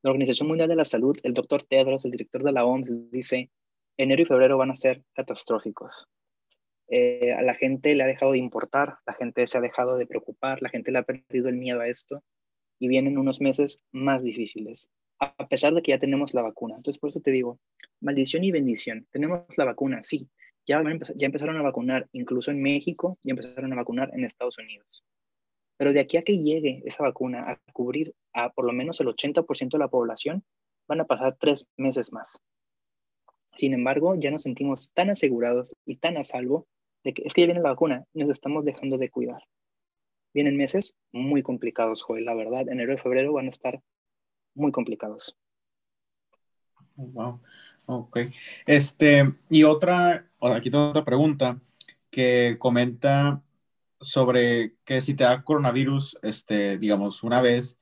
La 0.01 0.11
Organización 0.11 0.49
Mundial 0.49 0.71
de 0.71 0.77
la 0.77 0.87
Salud, 0.87 1.15
el 1.25 1.35
doctor 1.35 1.63
Tedros, 1.63 2.07
el 2.07 2.13
director 2.13 2.43
de 2.43 2.53
la 2.53 2.65
OMS, 2.65 3.11
dice, 3.11 3.51
enero 3.99 4.23
y 4.23 4.25
febrero 4.25 4.57
van 4.57 4.71
a 4.71 4.77
ser 4.77 5.03
catastróficos. 5.13 6.09
Eh, 6.89 7.35
a 7.35 7.43
la 7.43 7.55
gente 7.55 7.95
le 7.95 8.05
ha 8.05 8.07
dejado 8.07 8.33
de 8.33 8.39
importar, 8.39 8.97
la 9.07 9.13
gente 9.13 9.47
se 9.47 9.59
ha 9.59 9.61
dejado 9.61 9.99
de 9.99 10.07
preocupar, 10.07 10.63
la 10.63 10.71
gente 10.71 10.91
le 10.91 11.01
ha 11.01 11.03
perdido 11.03 11.51
el 11.51 11.57
miedo 11.57 11.83
a 11.83 11.89
esto 11.89 12.25
y 12.79 12.89
vienen 12.89 13.19
unos 13.19 13.43
meses 13.43 13.83
más 13.93 14.25
difíciles, 14.25 14.89
a 15.19 15.49
pesar 15.49 15.75
de 15.75 15.83
que 15.83 15.91
ya 15.91 15.99
tenemos 15.99 16.33
la 16.33 16.41
vacuna. 16.41 16.77
Entonces, 16.77 16.99
por 16.99 17.11
eso 17.11 17.21
te 17.21 17.31
digo, 17.31 17.61
maldición 18.01 18.43
y 18.43 18.53
bendición. 18.53 19.07
Tenemos 19.11 19.43
la 19.59 19.67
vacuna, 19.67 20.03
sí, 20.03 20.31
ya, 20.69 20.83
ya 21.17 21.27
empezaron 21.27 21.57
a 21.57 21.63
vacunar, 21.63 22.09
incluso 22.13 22.51
en 22.51 22.63
México, 22.63 23.19
ya 23.23 23.31
empezaron 23.31 23.73
a 23.73 23.77
vacunar 23.77 24.11
en 24.13 24.25
Estados 24.25 24.59
Unidos. 24.59 25.03
Pero 25.79 25.93
de 25.93 26.01
aquí 26.01 26.19
a 26.19 26.23
que 26.23 26.39
llegue 26.39 26.83
esa 26.85 27.03
vacuna 27.03 27.51
a 27.51 27.73
cubrir 27.73 28.15
a 28.35 28.51
por 28.51 28.67
lo 28.67 28.73
menos 28.73 29.01
el 29.01 29.09
80% 29.09 29.71
de 29.71 29.79
la 29.79 29.89
población, 29.89 30.45
van 30.87 31.01
a 31.01 31.07
pasar 31.07 31.37
tres 31.41 31.69
meses 31.77 32.13
más. 32.13 32.41
Sin 33.57 33.73
embargo, 33.73 34.15
ya 34.15 34.31
nos 34.31 34.43
sentimos 34.43 34.93
tan 34.93 35.11
asegurados 35.11 35.75
y 35.87 35.97
tan 35.97 36.17
a 36.19 36.23
salvo 36.23 36.67
de 37.03 37.15
que 37.15 37.23
es 37.25 37.33
que 37.33 37.41
ya 37.41 37.47
viene 37.47 37.61
la 37.61 37.71
vacuna, 37.71 38.05
nos 38.13 38.29
estamos 38.29 38.65
dejando 38.65 38.99
de 38.99 39.11
cuidar. 39.11 39.43
Vienen 40.35 40.57
meses 40.57 40.99
muy 41.13 41.43
complicados, 41.43 42.03
Joel, 42.03 42.27
la 42.27 42.35
verdad. 42.35 42.69
Enero 42.69 42.93
y 42.93 42.99
febrero 42.99 43.33
van 43.33 43.47
a 43.47 43.51
estar 43.51 43.81
muy 44.55 44.71
complicados. 44.71 45.39
Wow. 46.97 47.41
Ok. 47.91 48.19
Este, 48.67 49.35
y 49.49 49.65
otra, 49.65 50.31
aquí 50.43 50.71
tengo 50.71 50.91
otra 50.91 51.07
pregunta 51.07 51.59
que 52.11 52.57
comenta 52.59 53.43
sobre 53.99 54.75
que 54.85 55.01
si 55.01 55.15
te 55.15 55.25
da 55.25 55.43
coronavirus, 55.43 56.19
este, 56.21 56.77
digamos, 56.77 57.23
una 57.23 57.41
vez, 57.41 57.81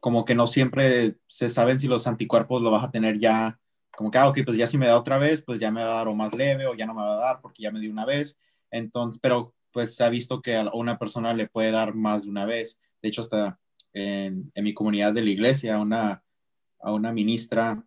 como 0.00 0.24
que 0.24 0.34
no 0.34 0.46
siempre 0.46 1.16
se 1.26 1.50
saben 1.50 1.78
si 1.78 1.86
los 1.86 2.06
anticuerpos 2.06 2.62
lo 2.62 2.70
vas 2.70 2.84
a 2.84 2.90
tener 2.90 3.18
ya, 3.18 3.60
como 3.94 4.10
que, 4.10 4.16
ah, 4.16 4.28
ok, 4.28 4.38
pues 4.46 4.56
ya 4.56 4.66
si 4.66 4.78
me 4.78 4.86
da 4.86 4.98
otra 4.98 5.18
vez, 5.18 5.42
pues 5.42 5.58
ya 5.58 5.70
me 5.70 5.84
va 5.84 5.92
a 5.92 5.96
dar 5.96 6.08
o 6.08 6.14
más 6.14 6.34
leve 6.34 6.66
o 6.66 6.74
ya 6.74 6.86
no 6.86 6.94
me 6.94 7.02
va 7.02 7.12
a 7.12 7.26
dar 7.26 7.40
porque 7.42 7.62
ya 7.62 7.70
me 7.70 7.80
dio 7.80 7.90
una 7.92 8.06
vez. 8.06 8.38
Entonces, 8.70 9.20
pero 9.20 9.54
pues 9.70 9.94
se 9.94 10.02
ha 10.02 10.08
visto 10.08 10.40
que 10.40 10.56
a 10.56 10.70
una 10.72 10.98
persona 10.98 11.34
le 11.34 11.46
puede 11.46 11.72
dar 11.72 11.94
más 11.94 12.22
de 12.22 12.30
una 12.30 12.46
vez. 12.46 12.80
De 13.02 13.10
hecho, 13.10 13.20
hasta 13.20 13.60
en, 13.92 14.50
en 14.54 14.64
mi 14.64 14.72
comunidad 14.72 15.12
de 15.12 15.22
la 15.22 15.30
iglesia, 15.30 15.78
una, 15.78 16.24
a 16.80 16.92
una 16.94 17.12
ministra 17.12 17.84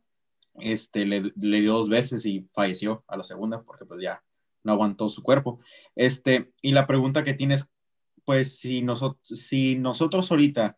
este, 0.62 1.06
le, 1.06 1.32
le, 1.36 1.62
dio 1.62 1.74
dos 1.74 1.90
veces 1.90 2.26
y 2.26 2.48
falleció 2.54 3.04
a 3.08 3.18
la 3.18 3.24
segunda 3.24 3.64
porque 3.64 3.86
pues 3.86 4.02
ya 4.02 4.24
no 4.64 4.74
aguantó 4.74 5.10
su 5.10 5.24
cuerpo. 5.24 5.60
Este, 5.96 6.52
y 6.62 6.72
la 6.72 6.88
pregunta 6.88 7.24
que 7.24 7.34
tienes, 7.34 7.70
pues 8.26 8.60
si, 8.60 8.82
nosotros 8.82 9.22
si 9.40 9.78
nosotros 9.78 10.30
ahorita 10.32 10.78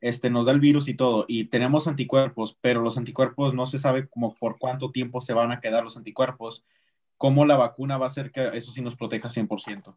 este, 0.00 0.30
nos 0.30 0.46
da 0.46 0.52
el 0.52 0.60
virus 0.60 0.88
y 0.88 0.94
todo 0.94 1.24
y 1.28 1.44
tenemos 1.44 1.86
anticuerpos, 1.86 2.58
pero 2.60 2.80
los 2.80 2.96
anticuerpos 2.98 3.54
no 3.54 3.66
se 3.66 3.78
sabe 3.78 4.08
como 4.08 4.34
por 4.34 4.58
cuánto 4.58 4.90
tiempo 4.90 5.20
se 5.20 5.34
van 5.34 5.52
a 5.52 5.60
quedar 5.60 5.84
los 5.84 5.96
anticuerpos, 5.96 6.64
¿cómo 7.16 7.44
la 7.44 7.56
vacuna 7.56 7.98
va 7.98 8.06
a 8.06 8.08
hacer 8.08 8.32
que 8.32 8.50
eso 8.54 8.72
sí 8.72 8.82
nos 8.82 8.96
proteja 8.96 9.28
100%? 9.28 9.96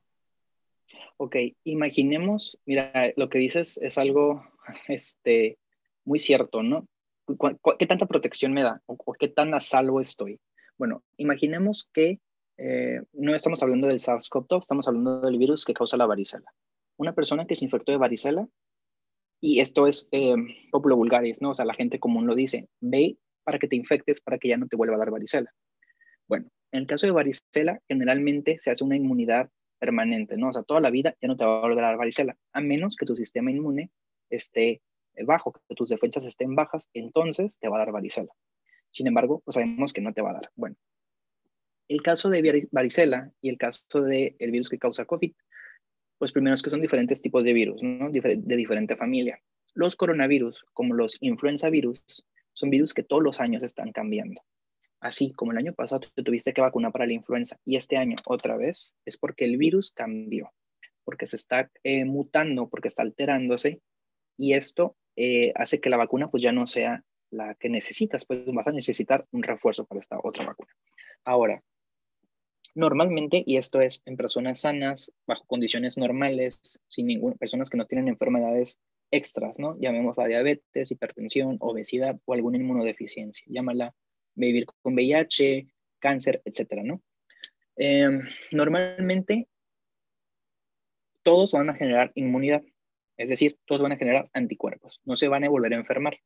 Ok, 1.18 1.36
imaginemos, 1.64 2.60
mira, 2.66 3.14
lo 3.16 3.30
que 3.30 3.38
dices 3.38 3.80
es 3.82 3.98
algo 3.98 4.44
este, 4.88 5.58
muy 6.04 6.20
cierto, 6.20 6.64
¿no? 6.64 6.88
¿Qué 7.80 7.88
tanta 7.88 8.06
protección 8.06 8.54
me 8.54 8.64
da? 8.64 8.82
¿O, 8.86 9.14
qué 9.14 9.28
tan 9.28 9.54
a 9.54 9.60
salvo 9.60 10.02
estoy? 10.02 10.40
Bueno, 10.78 11.04
imaginemos 11.18 11.90
que 11.94 12.20
eh, 12.58 13.02
no 13.14 13.34
estamos 13.34 13.64
hablando 13.64 13.88
del 13.88 14.00
SARS-CoV-2, 14.00 14.62
estamos 14.62 14.88
hablando 14.88 15.22
del 15.22 15.38
virus 15.38 15.66
que 15.66 15.74
causa 15.74 15.98
la 15.98 16.06
varicela. 16.06 16.54
Una 16.98 17.14
persona 17.14 17.46
que 17.46 17.56
se 17.56 17.66
infectó 17.66 17.92
de 17.92 17.98
varicela, 17.98 18.48
y 19.40 19.60
esto 19.60 19.88
es 19.88 20.08
eh, 20.12 20.36
populo 20.72 20.96
vulgaris, 20.96 21.42
¿no? 21.42 21.50
O 21.50 21.54
sea, 21.54 21.66
la 21.66 21.74
gente 21.74 22.00
común 22.00 22.28
lo 22.28 22.36
dice, 22.36 22.70
ve 22.80 23.18
para 23.44 23.60
que 23.60 23.68
te 23.68 23.76
infectes 23.76 24.22
para 24.22 24.38
que 24.38 24.48
ya 24.50 24.58
no 24.58 24.68
te 24.68 24.78
vuelva 24.78 24.96
a 24.96 25.00
dar 25.00 25.12
varicela. 25.12 25.54
Bueno, 26.28 26.50
en 26.72 26.82
el 26.82 26.88
caso 26.88 27.08
de 27.08 27.12
varicela, 27.12 27.80
generalmente 27.88 28.58
se 28.60 28.72
hace 28.72 28.84
una 28.84 28.96
inmunidad 28.96 29.50
permanente, 29.80 30.38
¿no? 30.38 30.50
O 30.50 30.54
sea, 30.54 30.64
toda 30.64 30.80
la 30.80 30.90
vida 30.90 31.16
ya 31.22 31.28
no 31.28 31.36
te 31.36 31.46
va 31.46 31.58
a 31.58 31.62
volver 31.62 31.84
a 31.84 31.88
dar 31.88 31.98
varicela, 31.98 32.38
a 32.54 32.62
menos 32.62 32.96
que 32.96 33.06
tu 33.06 33.16
sistema 33.16 33.52
inmune 33.52 33.92
esté 34.30 34.82
bajo, 35.26 35.54
que 35.54 35.76
tus 35.76 35.90
defensas 35.90 36.26
estén 36.26 36.56
bajas, 36.56 36.90
entonces 36.94 37.60
te 37.60 37.70
va 37.70 37.78
a 37.78 37.80
dar 37.80 37.92
varicela. 37.92 38.32
Sin 38.92 39.08
embargo, 39.08 39.42
pues 39.44 39.56
sabemos 39.56 39.94
que 39.94 40.02
no 40.02 40.14
te 40.14 40.22
va 40.22 40.32
a 40.32 40.34
dar. 40.34 40.52
Bueno, 40.56 40.76
el 41.88 42.02
caso 42.02 42.30
de 42.30 42.68
varicela 42.72 43.32
y 43.42 43.50
el 43.50 43.58
caso 43.58 44.02
del 44.02 44.36
el 44.40 44.52
virus 44.52 44.70
que 44.70 44.80
causa 44.80 45.06
COVID, 45.06 45.34
pues 46.18 46.32
primero 46.32 46.54
es 46.54 46.62
que 46.62 46.70
son 46.70 46.82
diferentes 46.82 47.22
tipos 47.22 47.44
de 47.44 47.54
virus, 47.54 47.84
¿no? 47.84 48.10
de 48.10 48.56
diferente 48.56 48.96
familia. 48.96 49.42
Los 49.74 49.96
coronavirus, 49.96 50.66
como 50.74 50.94
los 50.94 51.18
influenza 51.22 51.70
virus, 51.70 52.26
son 52.54 52.70
virus 52.70 52.94
que 52.94 53.04
todos 53.04 53.24
los 53.24 53.40
años 53.40 53.64
están 53.64 53.92
cambiando. 53.92 54.42
Así 55.00 55.34
como 55.34 55.52
el 55.52 55.58
año 55.58 55.74
pasado 55.74 56.08
te 56.14 56.24
tuviste 56.24 56.54
que 56.54 56.62
vacunar 56.62 56.94
para 56.94 57.06
la 57.06 57.14
influenza 57.14 57.58
y 57.66 57.76
este 57.76 57.98
año 57.98 58.16
otra 58.26 58.56
vez, 58.56 58.96
es 59.04 59.18
porque 59.18 59.44
el 59.44 59.58
virus 59.58 59.92
cambió, 59.92 60.54
porque 61.04 61.26
se 61.26 61.36
está 61.36 61.70
eh, 61.84 62.06
mutando, 62.06 62.70
porque 62.70 62.88
está 62.88 63.04
alterándose 63.04 63.82
y 64.38 64.54
esto 64.54 64.96
eh, 65.16 65.52
hace 65.56 65.80
que 65.80 65.90
la 65.90 65.98
vacuna 65.98 66.30
pues 66.30 66.44
ya 66.44 66.52
no 66.52 66.66
sea 66.66 67.04
la 67.30 67.56
que 67.56 67.70
necesitas, 67.70 68.26
pues 68.26 68.46
vas 68.46 68.68
a 68.68 68.72
necesitar 68.72 69.26
un 69.32 69.44
refuerzo 69.44 69.86
para 69.86 70.00
esta 70.00 70.20
otra 70.22 70.46
vacuna. 70.46 70.72
Ahora, 71.26 71.64
Normalmente, 72.76 73.44
y 73.46 73.58
esto 73.58 73.82
es 73.82 74.02
en 74.06 74.18
personas 74.18 74.62
sanas, 74.62 75.12
bajo 75.28 75.46
condiciones 75.46 75.98
normales, 75.98 76.58
sin 76.88 77.06
ninguna, 77.06 77.36
personas 77.36 77.70
que 77.70 77.78
no 77.78 77.86
tienen 77.86 78.08
enfermedades 78.08 78.80
extras, 79.12 79.60
¿no? 79.60 79.78
Llamémosla 79.80 80.26
diabetes, 80.26 80.90
hipertensión, 80.90 81.58
obesidad 81.60 82.20
o 82.26 82.34
alguna 82.34 82.58
inmunodeficiencia. 82.58 83.46
Llámala 83.48 83.94
vivir 84.34 84.66
con 84.66 84.96
VIH, 84.96 85.68
cáncer, 86.00 86.42
etcétera, 86.46 86.82
¿no? 86.84 87.02
Em, 87.76 88.22
normalmente, 88.52 89.48
todos 91.22 91.52
van 91.52 91.70
a 91.70 91.76
generar 91.76 92.12
inmunidad, 92.16 92.64
es 93.24 93.30
decir, 93.30 93.58
todos 93.66 93.82
van 93.82 93.94
a 93.94 93.98
generar 93.98 94.30
anticuerpos, 94.34 95.02
no 95.06 95.16
se 95.16 95.28
van 95.28 95.44
a 95.44 95.50
volver 95.50 95.74
a 95.74 95.78
enfermar 95.78 96.18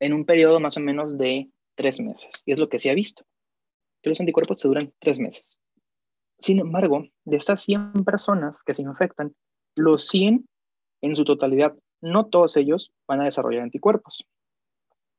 en 0.00 0.12
un 0.12 0.24
periodo 0.24 0.60
más 0.60 0.76
o 0.76 0.80
menos 0.80 1.18
de 1.18 1.48
tres 1.74 2.00
meses, 2.00 2.42
y 2.46 2.52
es 2.52 2.58
lo 2.58 2.68
que 2.68 2.78
se 2.78 2.90
ha 2.90 2.94
visto 2.94 3.24
que 4.02 4.10
los 4.10 4.20
anticuerpos 4.20 4.60
se 4.60 4.68
duran 4.68 4.92
tres 4.98 5.20
meses. 5.20 5.60
Sin 6.38 6.58
embargo, 6.58 7.06
de 7.24 7.36
estas 7.36 7.62
100 7.62 8.04
personas 8.04 8.64
que 8.64 8.74
se 8.74 8.82
infectan, 8.82 9.34
los 9.76 10.08
100 10.08 10.44
en 11.02 11.16
su 11.16 11.24
totalidad, 11.24 11.74
no 12.00 12.26
todos 12.26 12.56
ellos 12.56 12.92
van 13.06 13.20
a 13.20 13.24
desarrollar 13.24 13.62
anticuerpos. 13.62 14.26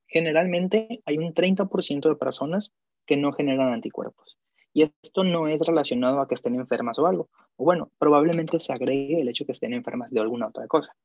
Generalmente 0.08 1.02
hay 1.06 1.18
un 1.18 1.34
30% 1.34 2.10
de 2.10 2.16
personas 2.16 2.74
que 3.06 3.16
no 3.16 3.32
generan 3.32 3.72
anticuerpos. 3.72 4.38
Y 4.74 4.84
esto 4.84 5.24
no 5.24 5.48
es 5.48 5.62
relacionado 5.62 6.20
a 6.20 6.28
que 6.28 6.34
estén 6.34 6.56
enfermas 6.56 6.98
o 7.00 7.08
algo. 7.08 7.30
O 7.58 7.64
bueno, 7.64 7.92
probablemente 8.00 8.60
se 8.60 8.74
agregue 8.74 9.22
el 9.22 9.30
hecho 9.30 9.44
de 9.44 9.48
que 9.48 9.52
estén 9.52 9.74
enfermas 9.74 10.12
de 10.12 10.20
alguna 10.20 10.48
otra 10.48 10.68
cosa. 10.68 10.96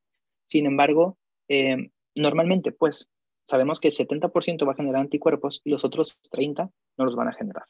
Sin 0.46 0.66
embargo, 0.66 1.18
eh, 1.48 1.90
normalmente, 2.14 2.72
pues, 2.72 3.10
sabemos 3.44 3.80
que 3.80 3.88
el 3.88 3.94
70% 3.94 4.66
va 4.66 4.72
a 4.72 4.76
generar 4.76 5.02
anticuerpos 5.02 5.60
y 5.64 5.70
los 5.70 5.84
otros 5.84 6.20
30 6.30 6.70
no 6.96 7.04
los 7.04 7.16
van 7.16 7.28
a 7.28 7.34
generar. 7.34 7.64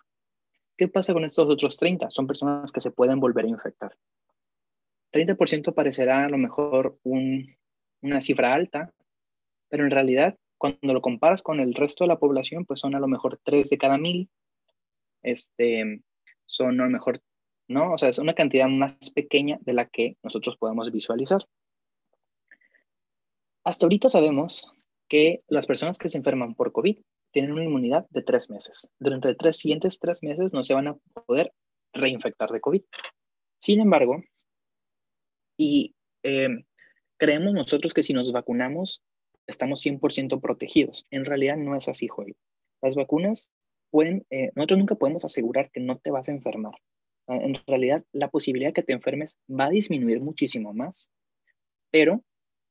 ¿Qué 0.77 0.87
pasa 0.87 1.13
con 1.13 1.25
estos 1.25 1.49
otros 1.49 1.77
30? 1.77 2.11
Son 2.11 2.29
personas 2.29 2.71
que 2.71 2.81
se 2.81 2.93
pueden 2.93 3.19
volver 3.19 3.45
a 3.45 3.49
infectar. 3.49 3.97
30% 5.13 5.75
parecerá 5.75 6.27
a 6.27 6.29
lo 6.29 6.39
mejor 6.39 6.99
una 7.03 8.21
cifra 8.21 8.55
alta, 8.55 8.93
pero 9.69 9.85
en 9.85 9.91
realidad 9.91 10.37
cuando 10.59 10.93
lo 10.93 11.01
comparas 11.01 11.43
con 11.43 11.61
el 11.61 11.75
resto 11.75 12.05
de 12.05 12.09
la 12.09 12.19
población, 12.19 12.65
pues 12.65 12.81
son 12.81 12.95
a 12.95 13.01
lo 13.01 13.09
mejor 13.09 13.41
3 13.43 13.71
de 13.71 13.79
cada 13.79 13.97
mil. 13.97 14.29
Este, 15.23 16.03
son 16.47 16.81
a 16.81 16.85
lo 16.85 16.91
mejor, 16.91 17.23
¿no? 17.69 17.93
O 17.93 17.99
sea, 17.99 18.09
es 18.09 18.19
una 18.19 18.35
cantidad 18.35 18.69
más 18.69 19.11
pequeña 19.15 19.59
de 19.63 19.73
la 19.73 19.87
que 19.87 20.17
nosotros 20.23 20.57
podemos 20.59 20.91
visualizar. 20.93 21.47
Hasta 23.65 23.87
ahorita 23.87 24.09
sabemos 24.09 24.73
que 25.09 25.43
las 25.49 25.67
personas 25.67 25.99
que 25.99 26.09
se 26.09 26.19
enferman 26.19 26.55
por 26.55 26.73
COVID 26.73 26.99
tienen 27.33 27.53
una 27.53 27.65
inmunidad 27.65 28.07
de 28.11 28.23
tres 28.23 28.51
meses. 28.51 28.93
Durante 28.99 29.37
los 29.39 29.57
siguientes 29.57 29.99
tres 29.99 30.23
meses 30.23 30.53
no 30.53 30.63
se 30.63 30.75
van 30.75 30.89
a 30.89 30.97
poder 31.27 31.53
reinfectar 31.93 32.51
de 32.51 32.61
COVID. 32.61 32.83
Sin 33.61 33.81
embargo, 33.81 34.23
y 35.59 35.95
em, 36.23 36.65
creemos 37.19 37.53
nosotros 37.53 37.93
que 37.93 38.03
si 38.03 38.13
nos 38.13 38.33
vacunamos 38.33 39.03
estamos 39.47 39.85
100% 39.85 40.41
protegidos. 40.41 41.07
En 41.11 41.25
realidad 41.25 41.57
no 41.57 41.75
es 41.75 41.89
así, 41.89 42.07
Joel. 42.07 42.37
Las 42.81 42.95
vacunas 42.95 43.51
pueden, 43.91 44.27
eh, 44.31 44.51
nosotros 44.55 44.79
nunca 44.79 44.95
podemos 44.95 45.25
asegurar 45.25 45.71
que 45.71 45.81
no 45.81 45.99
te 45.99 46.11
vas 46.11 46.29
a 46.29 46.33
enfermar. 46.33 46.75
En 47.27 47.59
realidad, 47.67 48.05
la 48.13 48.31
posibilidad 48.31 48.71
de 48.71 48.73
que 48.73 48.83
te 48.83 48.95
enfermes 48.95 49.37
va 49.49 49.67
a 49.67 49.71
disminuir 49.71 50.21
muchísimo 50.21 50.73
más, 50.73 51.11
pero 51.91 52.23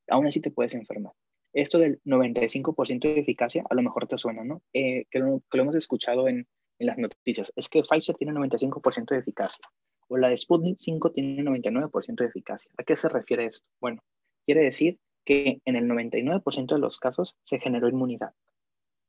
aún 0.08 0.26
así 0.26 0.40
te 0.40 0.50
puedes 0.50 0.74
enfermar 0.74 1.14
esto 1.54 1.80
del 1.80 2.00
95% 2.04 3.00
de 3.00 3.20
eficacia 3.20 3.64
a 3.68 3.74
lo 3.74 3.82
mejor 3.82 4.08
te 4.08 4.18
suena, 4.18 4.44
¿no? 4.44 4.62
Eh, 4.74 5.06
que, 5.10 5.18
lo, 5.18 5.42
hemos 5.54 5.76
escuchado 5.76 6.28
en 6.28 6.48
en 6.80 6.88
las 6.88 6.98
noticias, 6.98 7.52
es 7.56 7.70
que 7.70 7.82
Pfizer 7.84 8.16
tiene 8.16 8.34
95% 8.34 9.10
de 9.10 9.18
eficacia 9.18 9.66
o 10.08 10.18
la 10.18 10.30
de 10.30 10.38
Sputnik 10.38 10.78
5 10.80 11.12
tiene 11.12 11.44
99% 11.44 12.16
de 12.16 12.26
eficacia. 12.26 12.72
¿A 12.78 12.84
qué 12.84 12.96
se 12.96 13.10
refiere 13.10 13.46
esto? 13.46 13.68
Bueno, 13.82 14.02
quiere 14.46 14.62
decir 14.62 15.00
que 15.26 15.62
en 15.66 15.76
el 15.76 15.86
99% 15.86 16.76
de 16.76 16.80
los 16.80 17.00
casos 17.00 17.36
se 17.42 17.60
generó 17.60 17.90
inmunidad, 17.90 18.32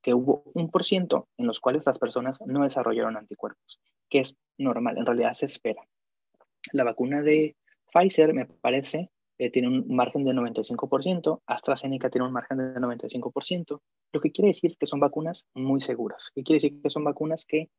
que 0.02 0.14
hubo 0.14 0.44
un 0.54 0.70
por 0.70 0.84
ciento 0.84 1.28
en 1.36 1.46
los 1.46 1.60
cuales 1.60 1.86
las 1.86 1.98
personas 1.98 2.40
no 2.46 2.62
desarrollaron 2.62 3.16
anticuerpos, 3.16 3.80
que 4.08 4.20
es 4.20 4.38
normal, 4.58 4.98
en 4.98 5.06
realidad 5.06 5.32
se 5.34 5.46
espera. 5.46 5.82
La 6.72 6.84
vacuna 6.84 7.22
de 7.22 7.56
Pfizer, 7.92 8.34
me 8.34 8.46
parece, 8.46 9.10
eh, 9.38 9.50
tiene 9.50 9.68
un 9.68 9.86
margen 9.88 10.24
de 10.24 10.32
95%, 10.32 11.42
AstraZeneca 11.46 12.10
tiene 12.10 12.26
un 12.26 12.32
margen 12.32 12.58
de 12.58 12.80
95%, 12.80 13.80
lo 14.12 14.20
que 14.20 14.32
quiere 14.32 14.48
decir 14.48 14.76
que 14.78 14.86
son 14.86 15.00
vacunas 15.00 15.48
muy 15.54 15.80
seguras. 15.80 16.32
¿Qué 16.34 16.42
quiere 16.42 16.56
decir 16.56 16.82
que 16.82 16.90
son 16.90 17.04
vacunas 17.04 17.44
que 17.46 17.70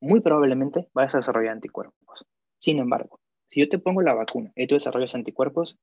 muy 0.00 0.20
probablemente 0.20 0.88
vas 0.92 1.14
a 1.14 1.18
desarrollar 1.18 1.52
anticuerpos. 1.52 2.26
Sin 2.58 2.78
embargo, 2.78 3.20
si 3.48 3.60
yo 3.60 3.68
te 3.68 3.78
pongo 3.78 4.02
la 4.02 4.14
vacuna 4.14 4.52
y 4.54 4.66
tú 4.66 4.74
desarrollas 4.74 5.14
anticuerpos, 5.14 5.78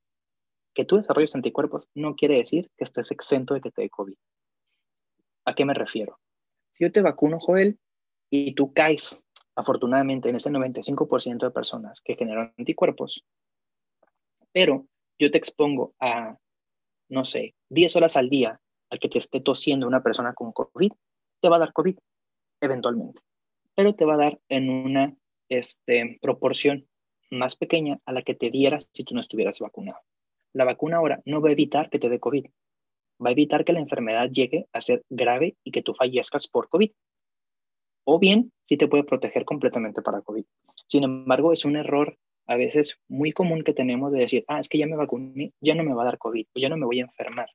que 0.73 0.85
tú 0.85 0.97
desarrolles 0.97 1.35
anticuerpos 1.35 1.89
no 1.93 2.15
quiere 2.15 2.37
decir 2.37 2.69
que 2.77 2.83
estés 2.83 3.11
exento 3.11 3.53
de 3.53 3.61
que 3.61 3.71
te 3.71 3.83
dé 3.83 3.89
COVID. 3.89 4.15
¿A 5.45 5.55
qué 5.55 5.65
me 5.65 5.73
refiero? 5.73 6.19
Si 6.71 6.83
yo 6.83 6.91
te 6.91 7.01
vacuno, 7.01 7.39
Joel, 7.39 7.79
y 8.29 8.53
tú 8.55 8.73
caes, 8.73 9.23
afortunadamente, 9.55 10.29
en 10.29 10.35
ese 10.35 10.49
95% 10.49 11.45
de 11.45 11.51
personas 11.51 12.01
que 12.01 12.15
generan 12.15 12.53
anticuerpos, 12.57 13.25
pero 14.51 14.87
yo 15.19 15.31
te 15.31 15.37
expongo 15.37 15.93
a, 15.99 16.37
no 17.09 17.25
sé, 17.25 17.55
10 17.69 17.95
horas 17.95 18.17
al 18.17 18.29
día 18.29 18.59
al 18.89 18.99
que 18.99 19.09
te 19.09 19.17
esté 19.17 19.41
tosiendo 19.41 19.87
una 19.87 20.03
persona 20.03 20.33
con 20.33 20.51
COVID, 20.51 20.91
te 21.41 21.49
va 21.49 21.57
a 21.57 21.59
dar 21.59 21.73
COVID, 21.73 21.97
eventualmente 22.61 23.21
pero 23.75 23.95
te 23.95 24.05
va 24.05 24.15
a 24.15 24.17
dar 24.17 24.39
en 24.49 24.69
una 24.69 25.15
este, 25.49 26.17
proporción 26.21 26.87
más 27.31 27.55
pequeña 27.55 27.99
a 28.05 28.11
la 28.11 28.21
que 28.21 28.35
te 28.35 28.49
dieras 28.49 28.89
si 28.93 29.03
tú 29.03 29.15
no 29.15 29.21
estuvieras 29.21 29.59
vacunado. 29.59 29.99
La 30.53 30.65
vacuna 30.65 30.97
ahora 30.97 31.21
no 31.25 31.41
va 31.41 31.49
a 31.49 31.53
evitar 31.53 31.89
que 31.89 31.99
te 31.99 32.09
dé 32.09 32.19
COVID, 32.19 32.45
va 33.23 33.29
a 33.29 33.31
evitar 33.33 33.65
que 33.65 33.73
la 33.73 33.79
enfermedad 33.79 34.29
llegue 34.29 34.67
a 34.73 34.81
ser 34.81 35.03
grave 35.09 35.55
y 35.63 35.71
que 35.71 35.81
tú 35.81 35.93
fallezcas 35.93 36.47
por 36.47 36.69
COVID. 36.69 36.91
O 38.05 38.19
bien, 38.19 38.51
sí 38.63 38.77
te 38.77 38.87
puede 38.87 39.03
proteger 39.03 39.45
completamente 39.45 40.01
para 40.01 40.21
COVID. 40.21 40.45
Sin 40.87 41.03
embargo, 41.03 41.53
es 41.53 41.65
un 41.65 41.77
error 41.77 42.17
a 42.47 42.55
veces 42.55 42.99
muy 43.07 43.31
común 43.31 43.63
que 43.63 43.73
tenemos 43.73 44.11
de 44.11 44.19
decir, 44.19 44.43
ah, 44.47 44.59
es 44.59 44.67
que 44.67 44.77
ya 44.77 44.87
me 44.87 44.97
vacuné, 44.97 45.53
ya 45.61 45.75
no 45.75 45.83
me 45.83 45.93
va 45.93 46.03
a 46.03 46.05
dar 46.05 46.17
COVID, 46.17 46.45
ya 46.55 46.69
no 46.69 46.77
me 46.77 46.85
voy 46.85 46.99
a 46.99 47.03
enfermar. 47.03 47.49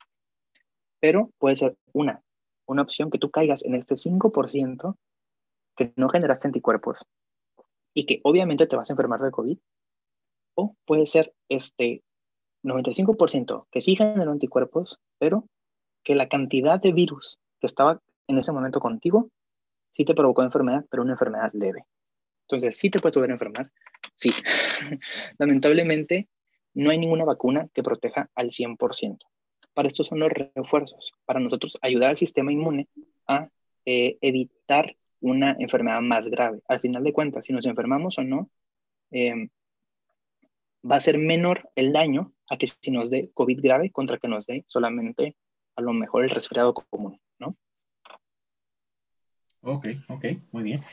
Pero 1.00 1.30
puede 1.38 1.56
ser 1.56 1.76
una, 1.92 2.22
una 2.66 2.82
opción 2.82 3.10
que 3.10 3.18
tú 3.18 3.30
caigas 3.30 3.64
en 3.64 3.74
este 3.74 3.96
5% 3.96 4.96
que 5.76 5.92
no 5.96 6.08
generaste 6.08 6.48
anticuerpos 6.48 7.06
y 7.94 8.06
que 8.06 8.20
obviamente 8.24 8.66
te 8.66 8.76
vas 8.76 8.90
a 8.90 8.94
enfermar 8.94 9.20
de 9.20 9.30
COVID. 9.30 9.58
O 10.56 10.74
puede 10.86 11.06
ser 11.06 11.32
este 11.48 12.02
95% 12.64 13.66
que 13.70 13.80
sí 13.80 13.96
generó 13.96 14.32
anticuerpos, 14.32 15.00
pero 15.18 15.44
que 16.08 16.14
la 16.14 16.26
cantidad 16.26 16.80
de 16.80 16.90
virus 16.92 17.38
que 17.60 17.66
estaba 17.66 18.00
en 18.28 18.38
ese 18.38 18.50
momento 18.50 18.80
contigo 18.80 19.28
sí 19.92 20.06
te 20.06 20.14
provocó 20.14 20.42
enfermedad, 20.42 20.86
pero 20.90 21.02
una 21.02 21.12
enfermedad 21.12 21.50
leve. 21.52 21.84
Entonces, 22.46 22.78
¿sí 22.78 22.88
te 22.88 22.98
puedes 22.98 23.14
volver 23.14 23.32
a 23.32 23.34
enfermar? 23.34 23.70
Sí. 24.14 24.30
Lamentablemente, 25.38 26.30
no 26.72 26.88
hay 26.88 26.96
ninguna 26.96 27.26
vacuna 27.26 27.68
que 27.74 27.82
proteja 27.82 28.30
al 28.34 28.52
100%. 28.52 29.18
Para 29.74 29.88
esto 29.88 30.02
son 30.02 30.20
los 30.20 30.32
refuerzos, 30.32 31.12
para 31.26 31.40
nosotros 31.40 31.76
ayudar 31.82 32.08
al 32.08 32.16
sistema 32.16 32.52
inmune 32.52 32.88
a 33.26 33.50
eh, 33.84 34.16
evitar 34.22 34.96
una 35.20 35.56
enfermedad 35.58 36.00
más 36.00 36.28
grave. 36.28 36.60
Al 36.68 36.80
final 36.80 37.04
de 37.04 37.12
cuentas, 37.12 37.44
si 37.44 37.52
nos 37.52 37.66
enfermamos 37.66 38.16
o 38.16 38.24
no, 38.24 38.48
em, 39.10 39.50
va 40.90 40.96
a 40.96 41.00
ser 41.00 41.18
menor 41.18 41.68
el 41.74 41.92
daño 41.92 42.32
a 42.48 42.56
que 42.56 42.66
si 42.66 42.90
nos 42.90 43.10
dé 43.10 43.30
COVID 43.34 43.60
grave 43.60 43.90
contra 43.90 44.16
que 44.16 44.28
nos 44.28 44.46
dé 44.46 44.64
solamente 44.68 45.36
a 45.78 45.80
lo 45.80 45.92
mejor 45.92 46.24
el 46.24 46.30
resfriado 46.30 46.74
común, 46.74 47.20
¿no? 47.38 47.56
Ok, 49.62 49.86
ok, 50.08 50.24
muy 50.50 50.64
bien. 50.64 50.84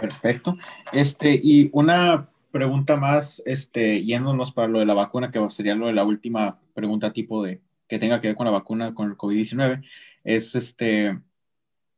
Perfecto. 0.00 0.56
Este, 0.92 1.40
y 1.40 1.70
una 1.72 2.28
pregunta 2.50 2.96
más, 2.96 3.40
este, 3.46 4.04
yéndonos 4.04 4.52
para 4.52 4.66
lo 4.66 4.80
de 4.80 4.86
la 4.86 4.94
vacuna, 4.94 5.30
que 5.30 5.48
sería 5.50 5.76
lo 5.76 5.86
de 5.86 5.92
la 5.92 6.04
última 6.04 6.58
pregunta 6.74 7.12
tipo 7.12 7.44
de 7.44 7.62
que 7.86 8.00
tenga 8.00 8.20
que 8.20 8.26
ver 8.28 8.36
con 8.36 8.46
la 8.46 8.50
vacuna 8.50 8.92
con 8.92 9.08
el 9.08 9.16
COVID-19, 9.16 9.84
es 10.24 10.54
este, 10.56 11.20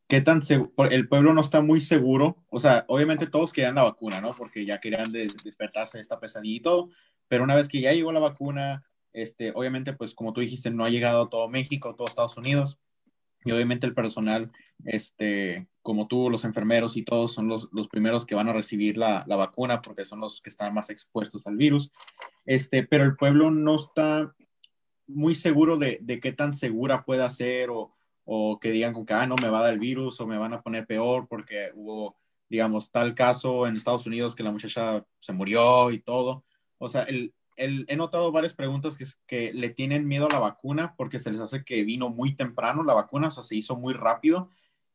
¿qué 0.07 0.21
tan 0.21 0.41
el 0.91 1.09
pueblo 1.09 1.33
no 1.33 1.41
está 1.41 1.63
muy 1.63 1.81
seguro? 1.81 2.37
O 2.51 2.61
sea, 2.61 2.85
obviamente 2.87 3.27
todos 3.27 3.53
querían 3.53 3.75
la 3.75 3.85
vacuna, 3.85 4.21
¿no? 4.21 4.35
Porque 4.37 4.67
ya 4.67 4.79
querían 4.79 5.11
despertarse 5.11 5.97
de 5.97 6.03
esta 6.03 6.21
pesadilla 6.21 6.57
y 6.57 6.61
todo, 6.61 6.91
pero 7.29 7.45
una 7.45 7.57
vez 7.57 7.67
que 7.67 7.81
ya 7.81 7.93
llegó 7.95 8.13
la 8.13 8.21
vacuna, 8.21 8.85
este, 9.13 9.53
obviamente, 9.55 9.93
pues 9.93 10.15
como 10.15 10.33
tú 10.33 10.41
dijiste, 10.41 10.71
no 10.71 10.85
ha 10.85 10.91
llegado 10.91 11.23
a 11.23 11.31
todo 11.31 11.49
México, 11.49 11.95
todo 11.95 12.07
Estados 12.07 12.37
Unidos, 12.37 12.79
y 13.45 13.53
obviamente 13.53 13.87
el 13.87 13.95
personal, 13.95 14.53
este, 14.85 15.69
como 15.83 16.07
tú, 16.07 16.29
los 16.29 16.45
enfermeros 16.45 16.97
y 16.97 17.03
todos 17.03 17.33
son 17.33 17.49
los, 17.49 17.69
los 17.73 17.89
primeros 17.89 18.27
que 18.27 18.35
van 18.35 18.49
a 18.49 18.53
recibir 18.53 18.99
la, 18.99 19.25
la, 19.27 19.37
vacuna 19.37 19.81
porque 19.81 20.05
son 20.05 20.21
los 20.21 20.43
que 20.43 20.51
están 20.51 20.75
más 20.75 20.91
expuestos 20.91 21.47
al 21.47 21.57
virus, 21.57 21.91
este, 22.45 22.87
pero 22.87 23.05
el 23.05 23.17
pueblo 23.17 23.51
no 23.51 23.77
está 23.77 24.35
muy 25.07 25.35
seguro 25.35 25.79
de, 25.79 25.99
de 26.03 26.21
qué 26.21 26.33
tan 26.33 26.53
segura 26.53 27.05
pueda 27.05 27.29
ser 27.31 27.71
o 27.71 27.95
o 28.33 28.61
que 28.61 28.71
digan 28.71 28.93
con 28.93 29.05
que, 29.05 29.13
ah, 29.13 29.27
no 29.27 29.35
me 29.35 29.49
va 29.49 29.59
a 29.59 29.63
dar 29.65 29.73
el 29.73 29.81
virus 29.81 30.21
o 30.21 30.27
me 30.27 30.39
van 30.39 30.53
a 30.53 30.63
poner 30.63 30.87
peor 30.87 31.27
porque 31.27 31.73
hubo, 31.75 32.17
digamos, 32.49 32.93
tal 32.93 33.13
caso 33.13 33.67
en 33.67 33.77
Estados 33.77 34.07
Unidos 34.07 34.37
que 34.37 34.45
la 34.45 34.53
muchacha 34.53 35.05
se 35.19 35.33
murió 35.33 35.91
y 35.91 35.99
todo. 35.99 36.45
O 36.79 36.89
sea, 36.89 37.03
el, 37.03 37.35
he 37.57 37.97
notado 37.97 38.33
varias 38.33 38.55
preguntas 38.55 38.97
que, 38.97 39.05
que 39.27 39.53
le 39.53 39.71
tienen 39.71 40.09
miedo 40.09 40.27
a 40.27 40.33
la 40.33 40.39
vacuna 40.39 40.95
porque 40.97 41.19
se 41.19 41.31
les 41.31 41.41
hace 41.41 41.65
que 41.65 41.85
vino 41.85 42.09
muy 42.09 42.35
temprano 42.35 42.83
la 42.83 42.95
vacuna, 42.95 43.29
o 43.29 43.31
sea, 43.31 43.43
se 43.43 43.57
hizo 43.57 43.77
muy 43.77 43.95
rápido. 43.95 44.49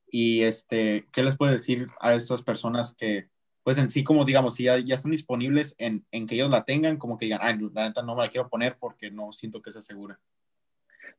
Y 0.09 0.43
este, 0.43 1.07
¿qué 1.11 1.23
les 1.23 1.37
puede 1.37 1.53
decir 1.53 1.89
a 1.99 2.13
esas 2.13 2.41
personas 2.41 2.95
que, 2.95 3.29
pues 3.63 3.77
en 3.77 3.89
sí, 3.89 4.03
como 4.03 4.25
digamos, 4.25 4.55
si 4.55 4.63
ya, 4.63 4.77
ya 4.79 4.95
están 4.95 5.11
disponibles 5.11 5.75
en, 5.77 6.05
en, 6.11 6.27
que 6.27 6.35
ellos 6.35 6.49
la 6.49 6.65
tengan, 6.65 6.97
como 6.97 7.17
que 7.17 7.25
digan, 7.25 7.41
ay, 7.41 7.57
la 7.73 7.87
neta 7.87 8.03
no 8.03 8.15
me 8.15 8.23
la 8.23 8.29
quiero 8.29 8.49
poner 8.49 8.77
porque 8.79 9.11
no 9.11 9.31
siento 9.31 9.61
que 9.61 9.71
sea 9.71 9.81
segura? 9.81 10.19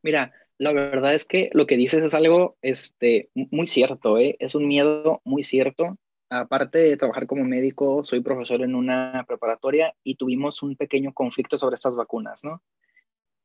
Mira, 0.03 0.33
la 0.59 0.73
verdad 0.73 1.15
es 1.15 1.25
que 1.25 1.51
lo 1.53 1.67
que 1.67 1.77
dices 1.77 2.05
es 2.05 2.15
algo 2.15 2.57
este, 2.63 3.31
muy 3.35 3.67
cierto, 3.67 4.19
¿eh? 4.19 4.37
es 4.39 4.55
un 4.55 4.67
miedo 4.67 5.21
muy 5.25 5.43
cierto. 5.43 5.99
Aparte 6.29 6.79
de 6.79 6.97
trabajar 6.97 7.27
como 7.27 7.45
médico, 7.45 8.03
soy 8.05 8.21
profesor 8.21 8.61
en 8.63 8.75
una 8.75 9.25
preparatoria 9.29 9.95
y 10.03 10.17
tuvimos 10.17 10.63
un 10.63 10.77
pequeño 10.77 11.13
conflicto 11.13 11.57
sobre 11.57 11.77
estas 11.77 11.95
vacunas, 11.95 12.43
¿no? 12.43 12.63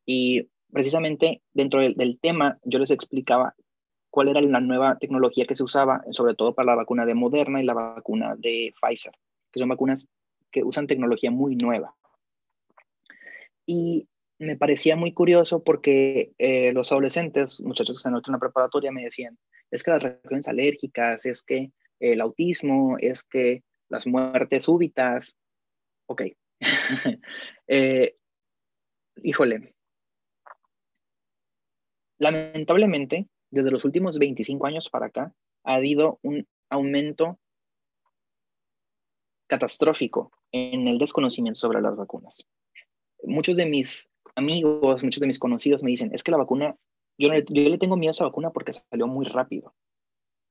Y 0.05 0.49
precisamente 0.71 1.43
dentro 1.53 1.79
del, 1.79 2.19
tema 2.19 2.57
yo 2.63 2.79
les 2.79 2.89
explicaba 2.89 3.55
cuál 4.09 4.29
era 4.29 4.41
la 4.41 4.59
nueva 4.61 4.97
tecnología 4.97 5.45
que 5.45 5.55
se 5.55 5.63
usaba, 5.63 6.03
sobre 6.11 6.33
todo 6.33 6.55
para 6.55 6.67
la 6.67 6.75
vacuna 6.75 7.05
de 7.05 7.13
Moderna 7.13 7.61
y 7.61 7.65
la 7.65 7.73
vacuna 7.73 8.35
de 8.35 8.73
Pfizer, 8.81 9.13
que 9.51 9.59
son 9.59 9.69
vacunas 9.69 10.07
que 10.51 10.63
usan 10.63 10.87
tecnología 10.87 11.29
muy 11.29 11.55
nueva. 11.55 11.95
Y 13.65 14.07
me 14.39 14.57
parecía 14.57 14.95
muy 14.95 15.13
curioso 15.13 15.63
porque 15.63 16.33
eh, 16.39 16.73
los 16.73 16.91
adolescentes, 16.91 17.61
muchachos 17.61 17.95
que 17.95 17.99
están 17.99 18.15
en 18.15 18.21
una 18.27 18.39
preparatoria, 18.39 18.91
me 18.91 19.03
decían, 19.03 19.37
es 19.69 19.83
que 19.83 19.91
las 19.91 20.01
reacciones 20.01 20.47
alérgicas, 20.47 21.27
es 21.27 21.43
que 21.43 21.71
el 22.01 22.19
autismo, 22.19 22.97
es 22.99 23.23
que 23.23 23.63
las 23.89 24.07
muertes 24.07 24.65
súbitas. 24.65 25.37
Ok. 26.07 26.23
eh, 27.67 28.15
híjole. 29.23 29.75
Lamentablemente, 32.17 33.27
desde 33.49 33.71
los 33.71 33.85
últimos 33.85 34.17
25 34.17 34.67
años 34.67 34.89
para 34.89 35.07
acá, 35.07 35.33
ha 35.63 35.75
habido 35.75 36.19
un 36.23 36.47
aumento 36.69 37.39
catastrófico 39.47 40.31
en 40.51 40.87
el 40.87 40.97
desconocimiento 40.97 41.59
sobre 41.59 41.81
las 41.81 41.95
vacunas. 41.95 42.47
Muchos 43.23 43.57
de 43.57 43.65
mis 43.65 44.09
amigos, 44.35 45.03
muchos 45.03 45.19
de 45.19 45.27
mis 45.27 45.39
conocidos 45.39 45.83
me 45.83 45.91
dicen, 45.91 46.11
es 46.13 46.23
que 46.23 46.31
la 46.31 46.37
vacuna, 46.37 46.75
yo, 47.17 47.29
yo 47.33 47.69
le 47.69 47.77
tengo 47.77 47.97
miedo 47.97 48.09
a 48.09 48.11
esa 48.11 48.25
vacuna 48.25 48.51
porque 48.51 48.73
salió 48.73 49.07
muy 49.07 49.25
rápido. 49.25 49.73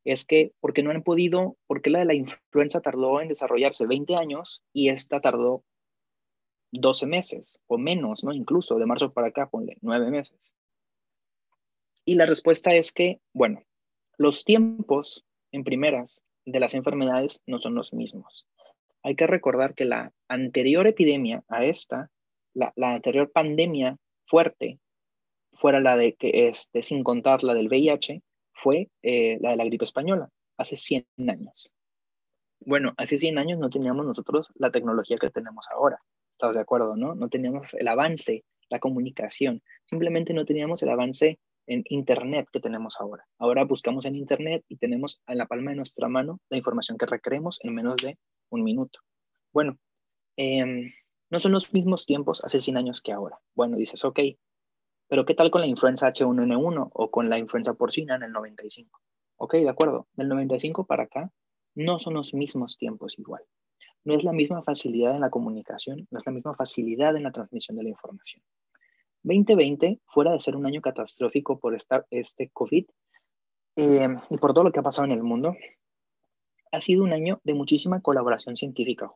Es 0.05 0.25
que, 0.25 0.53
porque 0.61 0.83
no 0.83 0.91
han 0.91 1.03
podido, 1.03 1.57
porque 1.67 1.91
la 1.91 2.01
de 2.01 2.05
la 2.07 2.15
influenza 2.15 2.81
tardó 2.81 3.21
en 3.21 3.29
desarrollarse 3.29 3.87
20 3.87 4.17
años 4.17 4.63
y 4.73 4.89
esta 4.89 5.21
tardó 5.21 5.63
12 6.73 7.07
meses 7.07 7.63
o 7.67 7.79
menos, 7.79 8.25
¿no? 8.25 8.33
Incluso 8.33 8.79
de 8.79 8.87
marzo 8.87 9.13
para 9.13 9.29
acá, 9.29 9.49
ponle 9.49 9.77
9 9.83 10.11
meses. 10.11 10.55
Y 12.05 12.15
la 12.15 12.27
respuesta 12.27 12.75
es 12.75 12.93
que, 12.93 13.21
bueno, 13.33 13.63
los 14.17 14.45
tiempos 14.45 15.25
en 15.53 15.65
primeras 15.65 16.25
de 16.47 16.61
las 16.61 16.75
enfermedades 16.75 17.43
no 17.47 17.59
son 17.59 17.75
los 17.75 17.93
mismos. 17.93 18.47
Hay 19.03 19.17
que 19.17 19.27
recordar 19.27 19.75
que 19.75 19.85
la 19.85 20.13
anterior 20.29 20.87
epidemia 20.87 21.45
a 21.49 21.65
esta 21.65 22.11
la, 22.55 22.73
anterior 22.77 23.31
pandemia 23.31 23.97
fuerte, 24.27 24.79
fuera 25.53 25.81
la 25.81 25.97
de 25.97 26.15
que, 26.15 26.49
este, 26.49 26.83
sin 26.83 27.03
contar 27.03 27.43
la 27.43 27.55
del 27.55 27.69
VIH, 27.69 28.23
fue 28.63 28.91
eh, 29.03 29.39
la 29.41 29.51
de 29.51 29.57
la 29.57 29.65
gripe 29.65 29.85
española. 29.85 30.29
hace 30.57 30.77
100 30.77 31.07
años. 31.29 31.75
Bueno, 32.61 32.93
hace 32.99 33.17
100 33.17 33.39
años 33.39 33.59
no 33.59 33.71
teníamos 33.71 34.05
nosotros 34.05 34.51
la 34.55 34.71
tecnología 34.71 35.17
que 35.17 35.31
tenemos 35.31 35.67
ahora. 35.71 35.99
¿Estás 36.31 36.57
de 36.57 36.61
acuerdo, 36.61 36.97
no? 36.97 37.15
No 37.15 37.29
teníamos 37.29 37.75
el 37.75 37.89
avance, 37.89 38.45
la 38.69 38.79
comunicación. 38.79 39.63
Simplemente 39.87 40.35
no 40.35 40.45
teníamos 40.45 40.83
el 40.83 40.91
avance 40.91 41.39
en 41.67 41.85
Internet 41.89 42.49
que 42.53 42.61
tenemos 42.61 42.97
ahora. 42.99 43.27
Ahora 43.39 43.65
buscamos 43.65 44.05
en 44.05 44.17
Internet 44.17 44.65
y 44.69 44.77
tenemos 44.77 45.23
en 45.27 45.39
la 45.39 45.47
palma 45.47 45.71
de 45.71 45.79
nuestra 45.79 46.09
mano 46.09 46.41
la 46.51 46.59
información 46.59 46.99
que 46.99 47.07
requeremos 47.07 47.59
en 47.63 47.75
menos 47.75 47.97
de 47.97 48.19
un 48.51 48.63
minuto. 48.63 49.01
Bueno, 49.53 49.79
em, 50.37 50.93
no 51.31 51.39
son 51.39 51.53
los 51.53 51.73
mismos 51.73 52.07
tiempos 52.07 52.45
hace 52.45 52.61
100 52.61 52.77
años 52.77 53.01
que 53.01 53.13
ahora. 53.13 53.39
Bueno, 53.55 53.77
dices, 53.77 54.05
ok, 54.05 54.21
pero 55.11 55.27
¿qué 55.27 55.35
tal 55.35 55.51
con 55.51 55.61
la 55.61 55.67
influenza 55.67 56.07
H1N1 56.07 56.91
o 56.95 57.11
con 57.11 57.29
la 57.29 57.37
influenza 57.37 57.75
porcina 57.75 58.15
en 58.15 58.23
el 58.23 58.31
95? 58.31 59.01
Ok, 59.39 59.55
de 59.55 59.69
acuerdo. 59.69 60.07
Del 60.15 60.29
95 60.29 60.87
para 60.87 61.03
acá 61.03 61.33
no 61.75 61.99
son 61.99 62.15
los 62.15 62.33
mismos 62.33 62.79
tiempos 62.79 63.19
igual. 63.19 63.43
No 64.05 64.15
es 64.15 64.23
la 64.23 64.33
misma 64.33 64.63
facilidad 64.63 65.17
en 65.17 65.21
la 65.21 65.29
comunicación, 65.29 66.07
no 66.13 66.19
es 66.19 66.25
la 66.25 66.31
misma 66.31 66.55
facilidad 66.55 67.17
en 67.17 67.25
la 67.25 67.33
transmisión 67.33 67.77
de 67.77 67.83
la 67.83 67.89
información. 67.89 68.41
2020, 69.25 70.01
fuera 70.07 70.31
de 70.31 70.39
ser 70.39 70.55
un 70.55 70.65
año 70.65 70.81
catastrófico 70.81 71.59
por 71.59 71.75
esta, 71.75 72.07
este 72.11 72.49
COVID 72.53 72.87
eh, 73.77 74.09
y 74.31 74.37
por 74.39 74.55
todo 74.55 74.63
lo 74.63 74.71
que 74.71 74.79
ha 74.79 74.85
pasado 74.85 75.07
en 75.07 75.13
el 75.13 75.25
mundo, 75.25 75.57
ha 76.71 76.81
sido 76.81 77.03
un 77.03 77.13
año 77.13 77.41
de 77.43 77.55
muchísima 77.55 78.01
colaboración 78.01 78.55
científica, 78.55 79.13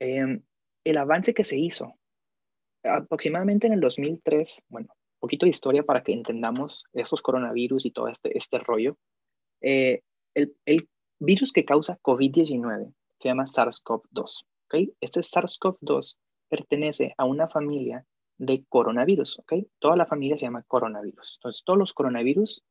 eh, 0.00 0.40
el 0.82 0.96
avance 0.96 1.34
que 1.34 1.44
se 1.44 1.58
hizo, 1.58 1.97
aproximadamente 2.82 3.66
en 3.66 3.74
el 3.74 3.80
2003, 3.80 4.64
bueno, 4.68 4.88
poquito 5.18 5.46
de 5.46 5.50
historia 5.50 5.82
para 5.82 6.02
que 6.02 6.12
entendamos 6.12 6.84
esos 6.92 7.22
coronavirus 7.22 7.86
y 7.86 7.90
todo 7.90 8.08
este, 8.08 8.36
este 8.36 8.58
rollo. 8.58 8.96
Eh, 9.60 10.02
el, 10.34 10.54
el, 10.64 10.88
virus 11.20 11.52
que 11.52 11.64
causa 11.64 11.98
COVID-19 12.00 12.94
se 13.18 13.28
llama 13.28 13.44
SARS-CoV-2. 13.44 14.44
¿okay? 14.66 14.94
Este 15.00 15.20
SARS-CoV-2 15.20 16.16
pertenece 16.48 17.12
a 17.18 17.24
una 17.24 17.48
familia 17.48 18.04
de 18.38 18.64
coronavirus. 18.68 19.42
Toda 19.80 19.96
la 19.96 20.06
familia 20.06 20.38
se 20.38 20.46
llama 20.46 20.62
coronavirus. 20.62 21.38
Entonces, 21.38 21.64
todos 21.64 21.78
los 21.78 21.92
coronavirus 21.92 22.64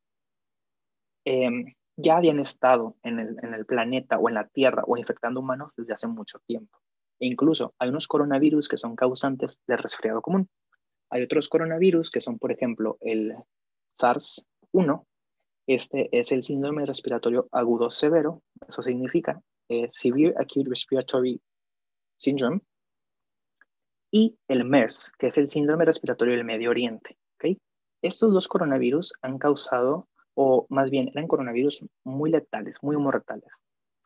em, 1.26 1.76
ya 1.98 2.18
habían 2.18 2.40
estado 2.40 2.96
en 3.04 3.20
el, 3.20 3.38
en 3.44 3.54
el 3.54 3.66
planeta 3.66 4.18
o 4.18 4.30
en 4.30 4.36
la 4.36 4.48
Tierra 4.48 4.84
o 4.88 4.96
infectando 4.98 5.42
humanos 5.42 5.74
desde 5.76 5.94
hace 5.94 6.08
mucho 6.08 6.40
tiempo. 6.48 6.80
E 7.20 7.28
incluso 7.28 7.74
hay 7.80 7.90
unos 7.90 8.08
coronavirus 8.08 8.68
que 8.68 8.78
son 8.78 8.96
causantes 8.96 9.62
de 9.68 9.78
resfriado 9.78 10.22
común. 10.22 10.50
Hay 11.10 11.24
otros 11.24 11.50
coronavirus 11.50 12.12
que 12.12 12.22
son, 12.22 12.38
por 12.38 12.52
ejemplo, 12.52 12.98
el 13.02 13.36
SARS-1. 13.94 15.06
Este 15.68 16.10
es 16.12 16.32
el 16.32 16.44
síndrome 16.44 16.86
respiratorio 16.86 17.48
agudo 17.52 17.90
severo. 17.90 18.42
Eso 18.68 18.82
significa 18.82 19.42
eh, 19.70 19.88
Severe 19.90 20.34
Acute 20.38 20.70
Respiratory 20.70 21.42
Syndrome. 22.18 22.62
Y 24.12 24.38
el 24.48 24.64
MERS, 24.64 25.12
que 25.18 25.28
es 25.28 25.38
el 25.38 25.50
síndrome 25.50 25.86
respiratorio 25.86 26.36
del 26.36 26.46
Medio 26.46 26.70
Oriente. 26.70 27.18
¿okay? 27.36 27.60
Estos 28.02 28.34
dos 28.34 28.48
coronavirus 28.48 29.14
han 29.22 29.38
causado, 29.38 30.08
o 30.34 30.66
más 30.70 30.90
bien 30.90 31.10
eran 31.10 31.28
coronavirus 31.28 31.86
muy 32.04 32.32
letales, 32.32 32.82
muy 32.84 32.96
mortales 32.96 33.52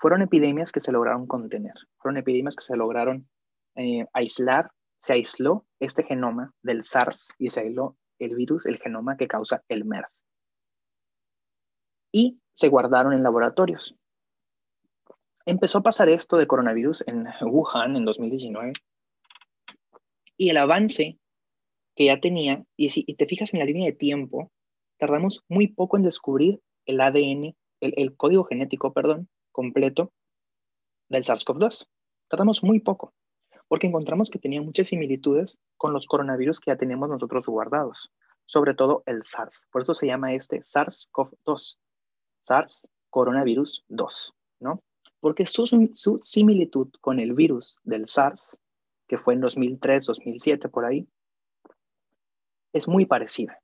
fueron 0.02 0.24
epidemias 0.24 0.72
que 0.72 0.82
se 0.82 0.92
lograron 0.92 1.28
contener, 1.28 1.76
fueron 2.00 2.18
epidemias 2.18 2.56
que 2.56 2.64
se 2.64 2.76
lograron 2.76 3.30
eh, 3.76 4.08
aislar, 4.14 4.72
se 5.00 5.14
aisló 5.14 5.68
este 5.80 6.04
genoma 6.04 6.56
del 6.64 6.84
SARS 6.84 7.30
y 7.38 7.50
se 7.50 7.60
aisló 7.60 7.98
el 8.18 8.36
virus, 8.36 8.66
el 8.66 8.80
genoma 8.80 9.16
que 9.16 9.28
causa 9.28 9.64
el 9.68 9.86
MERS. 9.86 10.24
Y 12.12 12.40
se 12.52 12.68
guardaron 12.68 13.14
en 13.14 13.22
laboratorios. 13.22 13.96
Empezó 15.46 15.78
a 15.78 15.84
pasar 15.84 16.10
esto 16.10 16.38
de 16.38 16.48
coronavirus 16.48 17.08
en 17.08 17.28
Wuhan 17.42 17.96
en 17.96 18.04
2019 18.04 18.74
y 20.36 20.50
el 20.50 20.58
avance 20.58 21.20
que 21.96 22.06
ya 22.06 22.20
tenía, 22.20 22.66
y 22.76 22.90
si 22.90 23.04
te 23.04 23.28
fijas 23.28 23.54
en 23.54 23.60
la 23.60 23.66
línea 23.66 23.86
de 23.86 23.96
tiempo, 23.96 24.52
tardamos 24.98 25.44
muy 25.48 25.68
poco 25.68 25.96
en 26.00 26.04
descubrir 26.04 26.60
el 26.88 27.02
ADN, 27.02 27.56
el 27.82 28.16
código 28.16 28.46
genético, 28.46 28.94
perdón, 28.94 29.30
completo 29.52 30.12
del 31.10 31.24
SARS-CoV-2. 31.24 31.88
Tardamos 32.28 32.64
muy 32.64 32.80
poco, 32.80 33.14
porque 33.68 33.88
encontramos 33.88 34.30
que 34.30 34.40
tenía 34.40 34.62
muchas 34.62 34.88
similitudes 34.88 35.60
con 35.78 35.94
los 35.94 36.08
coronavirus 36.08 36.60
que 36.60 36.72
ya 36.72 36.78
tenemos 36.78 37.10
nosotros 37.10 37.46
guardados, 37.48 38.12
sobre 38.46 38.74
todo 38.74 39.04
el 39.06 39.24
SARS. 39.24 39.68
Por 39.72 39.82
eso 39.82 39.94
se 39.94 40.08
llama 40.08 40.34
este 40.34 40.62
SARS-CoV-2, 40.62 41.78
SARS 42.44 42.90
coronavirus 43.10 43.86
2, 43.90 44.34
¿no? 44.62 44.82
Porque 45.20 45.46
su, 45.46 45.66
su 45.94 46.20
similitud 46.22 46.90
con 47.00 47.20
el 47.20 47.34
virus 47.34 47.80
del 47.84 48.08
SARS, 48.08 48.60
que 49.08 49.18
fue 49.18 49.36
en 49.36 49.42
2003, 49.42 50.06
2007, 50.06 50.70
por 50.70 50.86
ahí, 50.86 51.08
es 52.74 52.88
muy 52.88 53.06
parecida. 53.06 53.62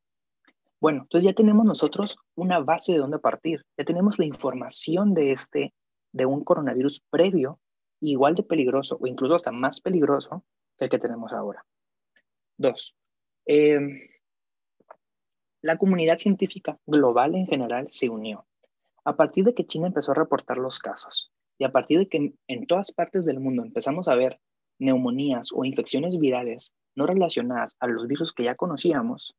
Bueno, 0.79 1.01
entonces 1.03 1.25
ya 1.25 1.33
tenemos 1.33 1.65
nosotros 1.65 2.17
una 2.35 2.59
base 2.59 2.93
de 2.93 2.99
dónde 2.99 3.19
partir, 3.19 3.65
ya 3.77 3.85
tenemos 3.85 4.19
la 4.19 4.25
información 4.25 5.13
de 5.13 5.31
este, 5.31 5.73
de 6.13 6.25
un 6.25 6.43
coronavirus 6.43 7.01
previo, 7.09 7.59
igual 7.99 8.35
de 8.35 8.43
peligroso 8.43 8.97
o 9.01 9.07
incluso 9.07 9.35
hasta 9.35 9.51
más 9.51 9.81
peligroso 9.81 10.43
que 10.77 10.85
el 10.85 10.91
que 10.91 10.99
tenemos 10.99 11.33
ahora. 11.33 11.65
Dos, 12.57 12.95
em, 13.45 13.99
la 15.61 15.77
comunidad 15.77 16.17
científica 16.17 16.77
global 16.85 17.33
en 17.33 17.47
general 17.47 17.87
se 17.89 18.09
unió. 18.09 18.45
A 19.03 19.15
partir 19.15 19.45
de 19.45 19.55
que 19.55 19.65
China 19.65 19.87
empezó 19.87 20.11
a 20.11 20.15
reportar 20.15 20.57
los 20.57 20.79
casos 20.79 21.31
y 21.57 21.63
a 21.63 21.71
partir 21.71 21.97
de 21.97 22.07
que 22.07 22.33
en 22.47 22.67
todas 22.67 22.91
partes 22.91 23.25
del 23.25 23.39
mundo 23.39 23.63
empezamos 23.63 24.07
a 24.07 24.15
ver 24.15 24.39
neumonías 24.79 25.49
o 25.53 25.65
infecciones 25.65 26.19
virales 26.19 26.75
no 26.95 27.07
relacionadas 27.07 27.77
a 27.79 27.87
los 27.87 28.07
virus 28.07 28.31
que 28.33 28.43
ya 28.43 28.55
conocíamos, 28.55 29.35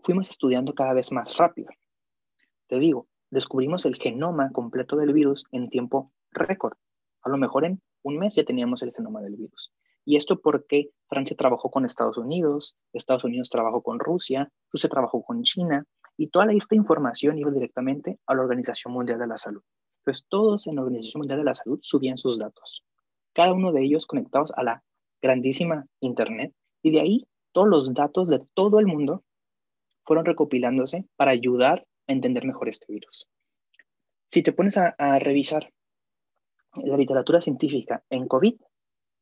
fuimos 0.00 0.30
estudiando 0.30 0.74
cada 0.74 0.92
vez 0.92 1.12
más 1.12 1.36
rápido. 1.36 1.68
Te 2.68 2.78
digo, 2.78 3.08
descubrimos 3.30 3.86
el 3.86 3.96
genoma 3.96 4.50
completo 4.52 4.96
del 4.96 5.12
virus 5.12 5.44
en 5.52 5.68
tiempo 5.68 6.12
récord. 6.32 6.76
A 7.22 7.28
lo 7.28 7.36
mejor 7.36 7.64
en 7.64 7.80
un 8.02 8.18
mes 8.18 8.34
ya 8.34 8.44
teníamos 8.44 8.82
el 8.82 8.92
genoma 8.92 9.20
del 9.20 9.36
virus. 9.36 9.72
Y 10.04 10.16
esto 10.16 10.40
porque 10.40 10.90
Francia 11.08 11.36
trabajó 11.36 11.70
con 11.70 11.84
Estados 11.84 12.16
Unidos, 12.16 12.76
Estados 12.92 13.24
Unidos 13.24 13.50
trabajó 13.50 13.82
con 13.82 13.98
Rusia, 13.98 14.50
Rusia 14.72 14.88
trabajó 14.88 15.22
con 15.22 15.42
China, 15.42 15.84
y 16.16 16.28
toda 16.28 16.50
esta 16.52 16.74
información 16.74 17.38
iba 17.38 17.50
directamente 17.50 18.18
a 18.26 18.34
la 18.34 18.42
Organización 18.42 18.94
Mundial 18.94 19.18
de 19.18 19.26
la 19.26 19.36
Salud. 19.36 19.62
Pues 20.04 20.26
todos 20.26 20.66
en 20.66 20.76
la 20.76 20.82
Organización 20.82 21.20
Mundial 21.20 21.40
de 21.40 21.44
la 21.44 21.54
Salud 21.54 21.78
subían 21.82 22.16
sus 22.16 22.38
datos, 22.38 22.84
cada 23.34 23.52
uno 23.52 23.72
de 23.72 23.82
ellos 23.82 24.06
conectados 24.06 24.50
a 24.56 24.62
la 24.62 24.82
grandísima 25.20 25.86
Internet, 26.00 26.54
y 26.82 26.90
de 26.90 27.00
ahí 27.00 27.28
todos 27.52 27.68
los 27.68 27.92
datos 27.92 28.28
de 28.28 28.40
todo 28.54 28.78
el 28.78 28.86
mundo 28.86 29.24
fueron 30.08 30.24
recopilándose 30.24 31.04
para 31.16 31.32
ayudar 31.32 31.86
a 32.06 32.12
entender 32.12 32.46
mejor 32.46 32.70
este 32.70 32.90
virus. 32.90 33.28
Si 34.30 34.42
te 34.42 34.52
pones 34.52 34.78
a, 34.78 34.94
revisar 35.18 35.70
la 36.76 36.96
literatura 36.96 37.42
científica 37.42 38.02
en 38.08 38.26
COVID, 38.26 38.54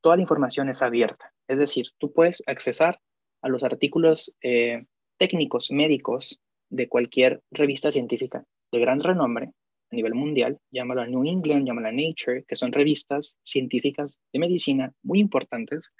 toda 0.00 0.14
la 0.14 0.22
información 0.22 0.68
es 0.68 0.82
abierta. 0.82 1.32
Es 1.48 1.58
decir, 1.58 1.86
tú 1.98 2.12
puedes 2.12 2.42
accesar 2.46 3.00
a 3.42 3.48
los 3.48 3.64
artículos 3.64 4.36
eh, 4.42 4.86
técnicos 5.18 5.72
médicos 5.72 6.40
de 6.70 6.88
cualquier 6.88 7.42
revista 7.50 7.90
científica 7.90 8.44
de 8.70 8.78
gran 8.78 9.00
renombre 9.00 9.50
a 9.90 9.96
nivel 9.96 10.14
mundial, 10.14 10.58
llámalo 10.70 11.00
a 11.00 11.06
New 11.06 11.24
England, 11.24 11.66
llámalo 11.66 11.88
a 11.88 11.92
Nature, 11.92 12.44
que 12.46 12.54
son 12.54 12.70
revistas 12.70 13.38
científicas 13.42 14.20
de 14.32 14.38
medicina 14.38 14.92
muy 15.02 15.18
importantes, 15.18 15.92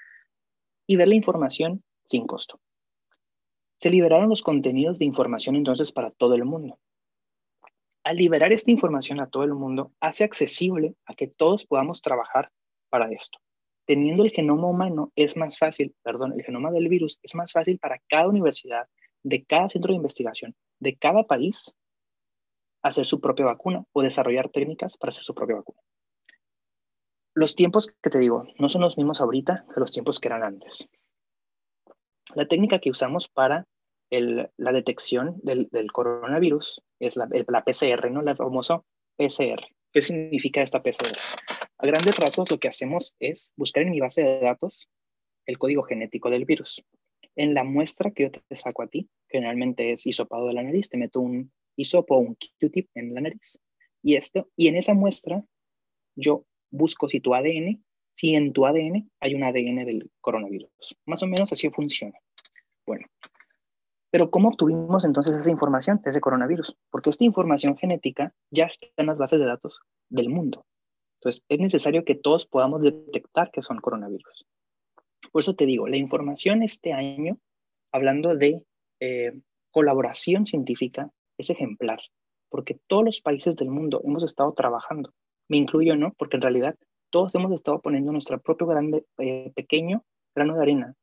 y 0.86 0.94
ver 0.94 1.08
la 1.08 1.14
información 1.16 1.82
sin 2.04 2.26
costo. 2.26 2.60
Se 3.78 3.90
liberaron 3.90 4.28
los 4.28 4.42
contenidos 4.42 4.98
de 4.98 5.04
información 5.04 5.56
entonces 5.56 5.92
para 5.92 6.10
todo 6.10 6.34
el 6.34 6.44
mundo. 6.44 6.78
Al 8.04 8.16
liberar 8.16 8.52
esta 8.52 8.70
información 8.70 9.20
a 9.20 9.28
todo 9.28 9.42
el 9.44 9.54
mundo, 9.54 9.92
hace 10.00 10.24
accesible 10.24 10.94
a 11.06 11.14
que 11.14 11.26
todos 11.26 11.66
podamos 11.66 12.00
trabajar 12.02 12.50
para 12.88 13.10
esto. 13.10 13.38
Teniendo 13.84 14.24
el 14.24 14.30
genoma 14.30 14.68
humano 14.68 15.12
es 15.16 15.36
más 15.36 15.58
fácil, 15.58 15.94
perdón, 16.02 16.32
el 16.32 16.44
genoma 16.44 16.70
del 16.70 16.88
virus 16.88 17.18
es 17.22 17.34
más 17.34 17.52
fácil 17.52 17.78
para 17.78 18.00
cada 18.08 18.28
universidad, 18.28 18.88
de 19.22 19.44
cada 19.44 19.68
centro 19.68 19.92
de 19.92 19.96
investigación, 19.96 20.54
de 20.78 20.96
cada 20.96 21.24
país, 21.24 21.76
hacer 22.82 23.06
su 23.06 23.20
propia 23.20 23.46
vacuna 23.46 23.84
o 23.92 24.02
desarrollar 24.02 24.48
técnicas 24.50 24.96
para 24.96 25.10
hacer 25.10 25.24
su 25.24 25.34
propia 25.34 25.56
vacuna. 25.56 25.80
Los 27.34 27.54
tiempos 27.54 27.94
que 28.00 28.10
te 28.10 28.18
digo 28.18 28.44
no 28.58 28.68
son 28.68 28.82
los 28.82 28.96
mismos 28.96 29.20
ahorita 29.20 29.66
que 29.72 29.80
los 29.80 29.92
tiempos 29.92 30.20
que 30.20 30.28
eran 30.28 30.42
antes. 30.42 30.88
La 32.34 32.46
técnica 32.46 32.80
que 32.80 32.90
usamos 32.90 33.28
para 33.28 33.66
la 34.10 34.72
detección 34.72 35.38
del, 35.42 35.68
coronavirus 35.92 36.82
es 37.00 37.16
la, 37.16 37.28
PCR, 37.28 38.10
¿no? 38.10 38.22
La 38.22 38.36
famosa 38.36 38.82
PCR. 39.16 39.64
¿Qué 39.92 40.02
significa 40.02 40.62
esta 40.62 40.82
PCR? 40.82 41.18
A 41.78 41.86
grandes 41.86 42.16
rasgos 42.16 42.50
lo 42.50 42.58
que 42.58 42.68
hacemos 42.68 43.16
es 43.20 43.52
buscar 43.56 43.82
en 43.82 43.90
mi 43.90 44.00
base 44.00 44.22
de 44.22 44.40
datos 44.40 44.88
el 45.46 45.58
código 45.58 45.82
genético 45.82 46.30
del 46.30 46.44
virus. 46.44 46.84
En 47.36 47.54
la 47.54 47.64
muestra 47.64 48.10
que 48.10 48.24
yo 48.24 48.30
te 48.30 48.56
saco 48.56 48.82
a 48.82 48.88
ti, 48.88 49.08
generalmente 49.28 49.92
es 49.92 50.06
hisopado 50.06 50.46
de 50.46 50.54
la 50.54 50.62
nariz, 50.62 50.88
te 50.88 50.96
meto 50.96 51.20
un 51.20 51.52
hisopo 51.76 52.16
o 52.16 52.20
un 52.20 52.36
Q-tip 52.60 52.88
en 52.94 53.14
la 53.14 53.20
nariz 53.20 53.58
Y, 54.02 54.16
esto, 54.16 54.48
y 54.56 54.68
en 54.68 54.76
esa 54.76 54.94
muestra 54.94 55.44
yo 56.16 56.44
busco 56.70 57.08
si 57.08 57.20
tu 57.20 57.34
ADN, 57.34 57.84
si 58.16 58.34
en 58.34 58.52
tu 58.52 58.66
ADN 58.66 59.10
hay 59.20 59.34
un 59.34 59.44
ADN 59.44 59.84
del 59.84 60.10
coronavirus. 60.22 60.96
Más 61.04 61.22
o 61.22 61.26
menos 61.26 61.52
así 61.52 61.68
funciona. 61.68 62.18
Bueno, 62.86 63.06
pero 64.10 64.30
¿cómo 64.30 64.48
obtuvimos 64.48 65.04
entonces 65.04 65.38
esa 65.38 65.50
información 65.50 66.00
de 66.02 66.10
ese 66.10 66.20
coronavirus? 66.20 66.78
Porque 66.90 67.10
esta 67.10 67.24
información 67.24 67.76
genética 67.76 68.32
ya 68.50 68.64
está 68.64 68.86
en 68.96 69.06
las 69.06 69.18
bases 69.18 69.38
de 69.38 69.44
datos 69.44 69.82
del 70.08 70.30
mundo. 70.30 70.64
Entonces, 71.20 71.44
es 71.50 71.58
necesario 71.58 72.04
que 72.04 72.14
todos 72.14 72.46
podamos 72.46 72.80
detectar 72.80 73.50
que 73.50 73.60
son 73.60 73.80
coronavirus. 73.80 74.46
Por 75.30 75.42
eso 75.42 75.54
te 75.54 75.66
digo, 75.66 75.86
la 75.86 75.98
información 75.98 76.62
este 76.62 76.94
año, 76.94 77.38
hablando 77.92 78.34
de 78.34 78.64
eh, 79.00 79.38
colaboración 79.70 80.46
científica, 80.46 81.10
es 81.36 81.50
ejemplar, 81.50 82.00
porque 82.48 82.78
todos 82.86 83.04
los 83.04 83.20
países 83.20 83.56
del 83.56 83.68
mundo 83.68 84.00
hemos 84.04 84.24
estado 84.24 84.54
trabajando. 84.54 85.12
Me 85.48 85.58
incluyo, 85.58 85.96
¿no? 85.96 86.14
Porque 86.16 86.36
en 86.36 86.42
realidad 86.42 86.76
todos 87.16 87.34
hemos 87.34 87.50
estado 87.52 87.80
poniendo 87.80 88.12
nuestro 88.12 88.38
propio 88.38 88.66
grande, 88.66 89.06
eh, 89.16 89.50
pequeño 89.56 90.04
grano 90.34 90.54
de 90.54 90.60
arena 90.60 90.94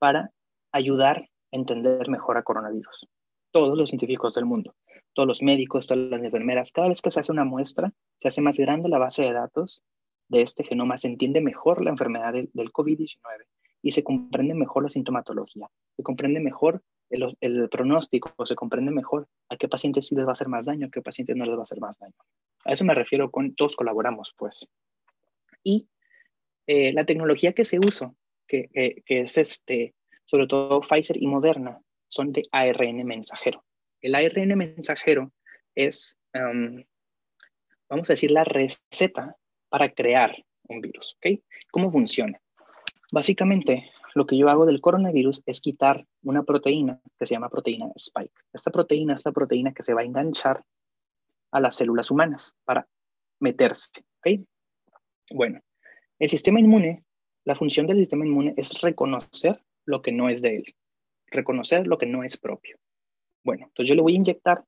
para 0.00 0.32
ayudar 0.72 1.18
a 1.18 1.56
entender 1.56 2.08
mejor 2.08 2.36
a 2.36 2.42
coronavirus. 2.42 3.06
Todos 3.52 3.78
los 3.78 3.90
científicos 3.90 4.34
del 4.34 4.44
mundo, 4.44 4.74
todos 5.12 5.28
los 5.28 5.40
médicos, 5.40 5.86
todas 5.86 6.10
las 6.10 6.20
enfermeras, 6.20 6.72
cada 6.72 6.88
vez 6.88 7.00
que 7.00 7.12
se 7.12 7.20
hace 7.20 7.30
una 7.30 7.44
muestra, 7.44 7.92
se 8.16 8.26
hace 8.26 8.42
más 8.42 8.58
grande 8.58 8.88
la 8.88 8.98
base 8.98 9.22
de 9.22 9.32
datos 9.32 9.84
de 10.26 10.42
este 10.42 10.64
genoma, 10.64 10.98
se 10.98 11.06
entiende 11.06 11.40
mejor 11.40 11.80
la 11.84 11.90
enfermedad 11.90 12.32
del, 12.32 12.50
del 12.54 12.72
COVID-19 12.72 13.20
y 13.82 13.92
se 13.92 14.02
comprende 14.02 14.54
mejor 14.54 14.82
la 14.82 14.88
sintomatología, 14.88 15.68
se 15.96 16.02
comprende 16.02 16.40
mejor 16.40 16.82
el, 17.08 17.36
el, 17.40 17.68
pronóstico, 17.68 18.34
se 18.46 18.56
comprende 18.56 18.90
mejor 18.90 19.28
a 19.48 19.56
qué 19.56 19.68
pacientes 19.68 20.08
sí 20.08 20.16
les 20.16 20.24
va 20.24 20.30
a 20.30 20.32
hacer 20.32 20.48
más 20.48 20.66
daño, 20.66 20.88
a 20.88 20.90
qué 20.90 21.02
pacientes 21.02 21.36
no 21.36 21.44
les 21.44 21.54
va 21.54 21.60
a 21.60 21.62
hacer 21.62 21.78
más 21.78 21.96
daño. 22.00 22.16
A 22.64 22.72
eso 22.72 22.84
me 22.84 22.96
refiero 22.96 23.30
con 23.30 23.54
todos 23.54 23.76
colaboramos, 23.76 24.34
pues. 24.36 24.68
Y 25.62 25.88
eh, 26.66 26.92
la 26.92 27.04
tecnología 27.04 27.52
que 27.52 27.64
se 27.64 27.78
usa, 27.78 28.12
que, 28.46 28.68
que, 28.72 29.20
es 29.20 29.38
este, 29.38 29.94
sobre 30.24 30.46
todo 30.46 30.80
Pfizer 30.80 31.16
y 31.16 31.26
Moderna, 31.26 31.80
son 32.08 32.32
de 32.32 32.42
ARN 32.52 33.04
mensajero. 33.04 33.64
El 34.00 34.14
ARN 34.14 34.56
mensajero 34.56 35.32
es, 35.74 36.18
um, 36.34 36.82
vamos 37.88 38.10
a 38.10 38.12
decir, 38.12 38.30
la 38.30 38.44
receta 38.44 39.36
para 39.68 39.90
crear 39.92 40.36
un 40.68 40.80
virus. 40.80 41.16
¿ok? 41.16 41.40
¿Cómo 41.70 41.90
funciona? 41.90 42.40
Básicamente, 43.10 43.90
lo 44.14 44.26
que 44.26 44.36
yo 44.36 44.48
hago 44.48 44.66
del 44.66 44.80
coronavirus 44.80 45.42
es 45.46 45.60
quitar 45.60 46.06
una 46.22 46.42
proteína 46.42 47.00
que 47.18 47.26
se 47.26 47.34
llama 47.34 47.48
proteína 47.48 47.90
spike. 47.94 48.32
Esta 48.52 48.70
proteína 48.70 49.14
es 49.14 49.24
la 49.24 49.32
proteína 49.32 49.72
que 49.72 49.82
se 49.82 49.94
va 49.94 50.02
a 50.02 50.04
enganchar 50.04 50.62
a 51.50 51.60
las 51.60 51.76
células 51.76 52.10
humanas 52.10 52.54
para 52.64 52.86
meterse. 53.40 53.90
¿ok? 54.18 54.40
Bueno, 55.34 55.60
el 56.18 56.28
sistema 56.28 56.60
inmune, 56.60 57.04
la 57.44 57.54
función 57.54 57.86
del 57.86 57.98
sistema 57.98 58.26
inmune 58.26 58.54
es 58.56 58.80
reconocer 58.80 59.62
lo 59.84 60.02
que 60.02 60.12
no 60.12 60.28
es 60.28 60.42
de 60.42 60.56
él, 60.56 60.76
reconocer 61.26 61.86
lo 61.86 61.98
que 61.98 62.06
no 62.06 62.22
es 62.22 62.36
propio. 62.36 62.78
Bueno, 63.44 63.66
entonces 63.66 63.88
yo 63.88 63.94
le 63.94 64.02
voy 64.02 64.14
a 64.14 64.16
inyectar 64.16 64.64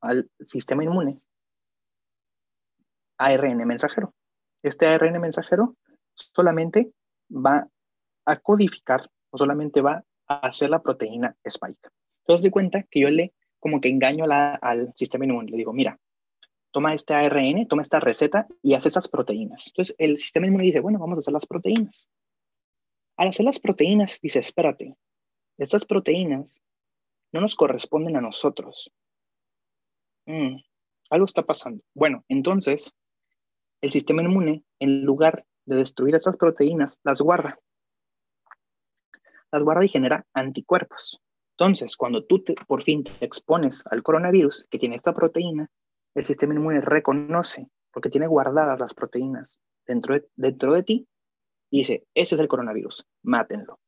al 0.00 0.30
sistema 0.46 0.84
inmune 0.84 1.20
ARN 3.18 3.66
mensajero. 3.66 4.14
Este 4.62 4.86
ARN 4.86 5.20
mensajero 5.20 5.76
solamente 6.14 6.92
va 7.30 7.68
a 8.26 8.36
codificar 8.36 9.10
o 9.30 9.38
solamente 9.38 9.80
va 9.80 10.04
a 10.26 10.46
hacer 10.46 10.70
la 10.70 10.82
proteína 10.82 11.36
spike. 11.44 11.88
Entonces, 12.20 12.44
de 12.44 12.50
cuenta 12.50 12.82
que 12.84 13.00
yo 13.00 13.10
le 13.10 13.34
como 13.58 13.80
que 13.80 13.88
engaño 13.88 14.26
al 14.28 14.92
sistema 14.94 15.24
inmune. 15.24 15.50
Le 15.50 15.56
digo, 15.56 15.72
mira, 15.72 15.98
toma 16.74 16.92
este 16.92 17.14
ARN, 17.14 17.68
toma 17.68 17.82
esta 17.82 18.00
receta 18.00 18.48
y 18.60 18.74
hace 18.74 18.88
esas 18.88 19.06
proteínas. 19.06 19.68
Entonces, 19.68 19.94
el 19.96 20.18
sistema 20.18 20.48
inmune 20.48 20.64
dice, 20.64 20.80
bueno, 20.80 20.98
vamos 20.98 21.16
a 21.16 21.20
hacer 21.20 21.32
las 21.32 21.46
proteínas. 21.46 22.08
Al 23.16 23.28
hacer 23.28 23.46
las 23.46 23.60
proteínas, 23.60 24.18
dice, 24.20 24.40
espérate, 24.40 24.96
estas 25.56 25.86
proteínas 25.86 26.60
no 27.32 27.40
nos 27.40 27.54
corresponden 27.54 28.16
a 28.16 28.20
nosotros. 28.20 28.90
Mm, 30.26 30.56
algo 31.10 31.24
está 31.24 31.42
pasando. 31.42 31.80
Bueno, 31.94 32.24
entonces 32.28 32.92
el 33.80 33.92
sistema 33.92 34.22
inmune, 34.22 34.64
en 34.80 35.04
lugar 35.04 35.46
de 35.66 35.76
destruir 35.76 36.16
esas 36.16 36.36
proteínas, 36.36 36.98
las 37.04 37.20
guarda. 37.20 37.56
Las 39.52 39.62
guarda 39.62 39.84
y 39.84 39.88
genera 39.88 40.26
anticuerpos. 40.34 41.22
Entonces, 41.56 41.96
cuando 41.96 42.24
tú 42.24 42.42
por 42.66 42.82
fin 42.82 43.04
te 43.04 43.24
expones 43.24 43.84
al 43.88 44.02
coronavirus 44.02 44.66
que 44.68 44.78
tiene 44.80 44.96
esta 44.96 45.14
proteína, 45.14 45.70
el 46.14 46.24
sistema 46.24 46.54
inmune 46.54 46.80
reconoce, 46.80 47.68
porque 47.92 48.10
tiene 48.10 48.26
guardadas 48.26 48.78
las 48.78 48.94
proteínas 48.94 49.60
dentro 49.86 50.16
dentro 50.36 50.72
de 50.72 50.82
ti, 50.82 51.08
y 51.70 51.78
dice, 51.78 52.04
ese 52.14 52.36
es 52.36 52.40
el 52.40 52.48
coronavirus, 52.48 53.06
mátenlo. 53.22 53.80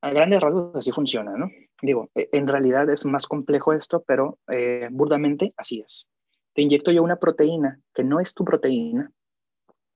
A 0.00 0.10
grandes 0.10 0.40
rasgos 0.40 0.74
así 0.76 0.92
funciona, 0.92 1.36
¿no? 1.36 1.48
Digo, 1.82 2.10
e, 2.14 2.28
en 2.32 2.46
realidad 2.46 2.88
es 2.90 3.04
más 3.06 3.26
complejo 3.26 3.72
esto, 3.72 4.02
pero 4.06 4.38
eh, 4.48 4.88
burdamente 4.90 5.54
así 5.56 5.80
es. 5.80 6.10
Te 6.54 6.62
inyecto 6.62 6.90
yo 6.90 7.02
una 7.02 7.16
proteína 7.16 7.80
que 7.94 8.04
no 8.04 8.20
es 8.20 8.34
tu 8.34 8.44
proteína, 8.44 9.12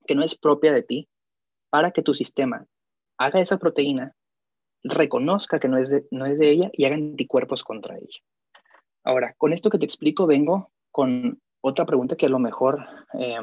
que 0.07 0.15
no 0.15 0.25
es 0.25 0.37
propia 0.37 0.73
de 0.73 0.83
ti, 0.83 1.09
para 1.71 1.91
que 1.91 2.03
tu 2.03 2.15
sistema 2.15 2.67
haga 3.19 3.41
esa 3.41 3.59
proteína, 3.59 4.15
reconozca 4.85 5.61
que 5.61 5.69
no 5.69 5.79
es 5.79 5.91
de, 5.91 6.07
no 6.11 6.27
es 6.27 6.39
de 6.39 6.51
ella 6.51 6.71
y 6.73 6.85
haga 6.85 6.97
anticuerpos 6.97 7.65
contra 7.65 7.97
ella. 7.97 8.19
Ahora, 9.05 9.35
con 9.39 9.53
esto 9.53 9.71
que 9.71 9.79
te 9.79 9.85
explico, 9.85 10.27
vengo 10.27 10.71
con 10.93 11.41
otra 11.63 11.87
pregunta 11.87 12.17
que 12.17 12.27
a 12.27 12.29
lo 12.31 12.39
mejor 12.39 12.85
eh, 13.19 13.39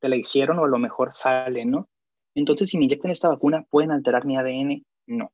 te 0.00 0.08
la 0.08 0.16
hicieron 0.16 0.58
o 0.58 0.64
a 0.64 0.68
lo 0.68 0.78
mejor 0.78 1.12
sale, 1.12 1.64
¿no? 1.64 1.88
Entonces, 2.34 2.68
si 2.68 2.78
me 2.78 2.84
inyectan 2.84 3.10
esta 3.10 3.28
vacuna, 3.28 3.64
¿pueden 3.70 3.92
alterar 3.92 4.24
mi 4.24 4.36
ADN? 4.36 4.84
No. 5.06 5.30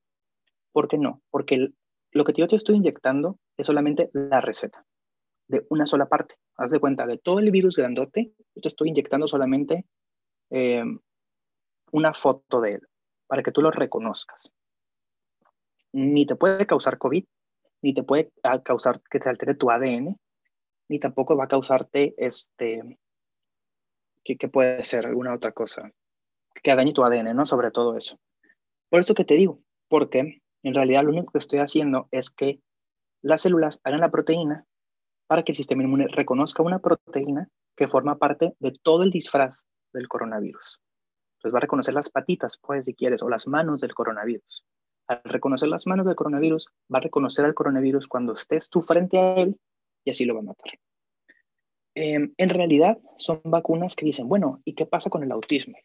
¿Por 0.72 0.88
qué 0.88 0.98
no? 0.98 1.22
Porque 1.30 1.70
lo 2.12 2.24
que 2.24 2.33
yo 2.33 2.46
te 2.46 2.56
estoy 2.56 2.76
inyectando 2.76 3.38
es 3.56 3.66
solamente 3.66 4.11
la 4.12 4.40
receta 4.40 4.85
de 5.48 5.66
una 5.70 5.87
sola 5.87 6.06
parte. 6.06 6.37
Haz 6.56 6.70
de 6.70 6.80
cuenta, 6.80 7.06
de 7.06 7.18
todo 7.18 7.38
el 7.38 7.50
virus 7.50 7.76
grandote, 7.76 8.33
yo 8.54 8.62
te 8.62 8.68
estoy 8.68 8.88
inyectando 8.88 9.26
solamente 9.26 9.87
eh, 10.50 10.85
una 11.92 12.14
foto 12.14 12.61
de 12.61 12.74
él 12.74 12.88
para 13.26 13.42
que 13.42 13.52
tú 13.52 13.62
lo 13.62 13.70
reconozcas. 13.70 14.52
Ni 15.92 16.26
te 16.26 16.37
puede 16.37 16.66
causar 16.66 16.98
COVID, 16.98 17.24
ni 17.83 17.94
te 17.94 18.02
puede 18.02 18.30
causar 18.64 19.00
que 19.11 19.18
te 19.18 19.28
altere 19.28 19.54
tu 19.54 19.70
ADN, 19.70 20.16
ni 20.90 20.98
tampoco 20.98 21.37
va 21.37 21.44
a 21.44 21.48
causarte 21.48 22.14
este, 22.18 22.98
¿qué, 24.24 24.37
qué 24.37 24.48
puede 24.48 24.83
ser? 24.83 25.07
Alguna 25.07 25.33
otra 25.33 25.53
cosa 25.53 25.92
que 26.62 26.74
dañe 26.74 26.92
tu 26.92 27.05
ADN, 27.05 27.35
¿no? 27.35 27.46
Sobre 27.46 27.70
todo 27.70 27.96
eso. 27.96 28.18
Por 28.90 29.00
eso 29.00 29.14
que 29.14 29.24
te 29.24 29.35
digo, 29.35 29.61
porque 29.88 30.42
en 30.64 30.74
realidad 30.74 31.05
lo 31.05 31.11
único 31.11 31.31
que 31.31 31.38
estoy 31.38 31.61
haciendo 31.61 32.09
es 32.11 32.31
que 32.31 32.61
las 33.22 33.42
células 33.42 33.81
hagan 33.85 34.00
la 34.00 34.11
proteína 34.11 34.66
para 35.29 35.44
que 35.44 35.53
el 35.53 35.57
sistema 35.57 35.85
inmune 35.85 36.09
reconozca 36.09 36.64
una 36.64 36.81
proteína 36.81 37.48
que 37.76 37.87
forma 37.87 38.18
parte 38.18 38.55
de 38.59 38.72
todo 38.83 39.05
el 39.05 39.12
disfraz 39.12 39.66
del 39.92 40.09
coronavirus. 40.09 40.81
Entonces 41.37 41.55
va 41.55 41.59
a 41.59 41.62
reconocer 41.62 41.94
las 41.94 42.11
patitas, 42.11 42.59
pues, 42.61 42.87
si 42.87 42.94
quieres, 42.94 43.22
o 43.22 43.29
las 43.29 43.46
manos 43.46 43.81
del 43.81 43.94
coronavirus. 43.94 44.66
Al 45.07 45.22
reconocer 45.22 45.68
las 45.68 45.87
manos 45.87 46.05
del 46.05 46.16
coronavirus, 46.16 46.66
va 46.92 46.98
a 46.98 47.03
reconocer 47.03 47.44
al 47.44 47.55
coronavirus 47.55 48.09
cuando 48.09 48.33
estés 48.33 48.68
tú 48.70 48.83
frente 48.83 49.18
a 49.18 49.35
él 49.37 49.57
y 50.04 50.10
así 50.10 50.24
lo 50.24 50.34
va 50.34 50.40
a 50.40 50.44
matar. 50.44 50.72
Eh, 51.94 52.30
en 52.36 52.50
realidad 52.50 52.98
son 53.16 53.40
vacunas 53.44 53.96
que 53.96 54.06
dicen, 54.06 54.28
bueno, 54.28 54.60
¿y 54.64 54.74
qué 54.74 54.86
pasa 54.86 55.10
con 55.10 55.22
el 55.22 55.32
autismo? 55.32 55.76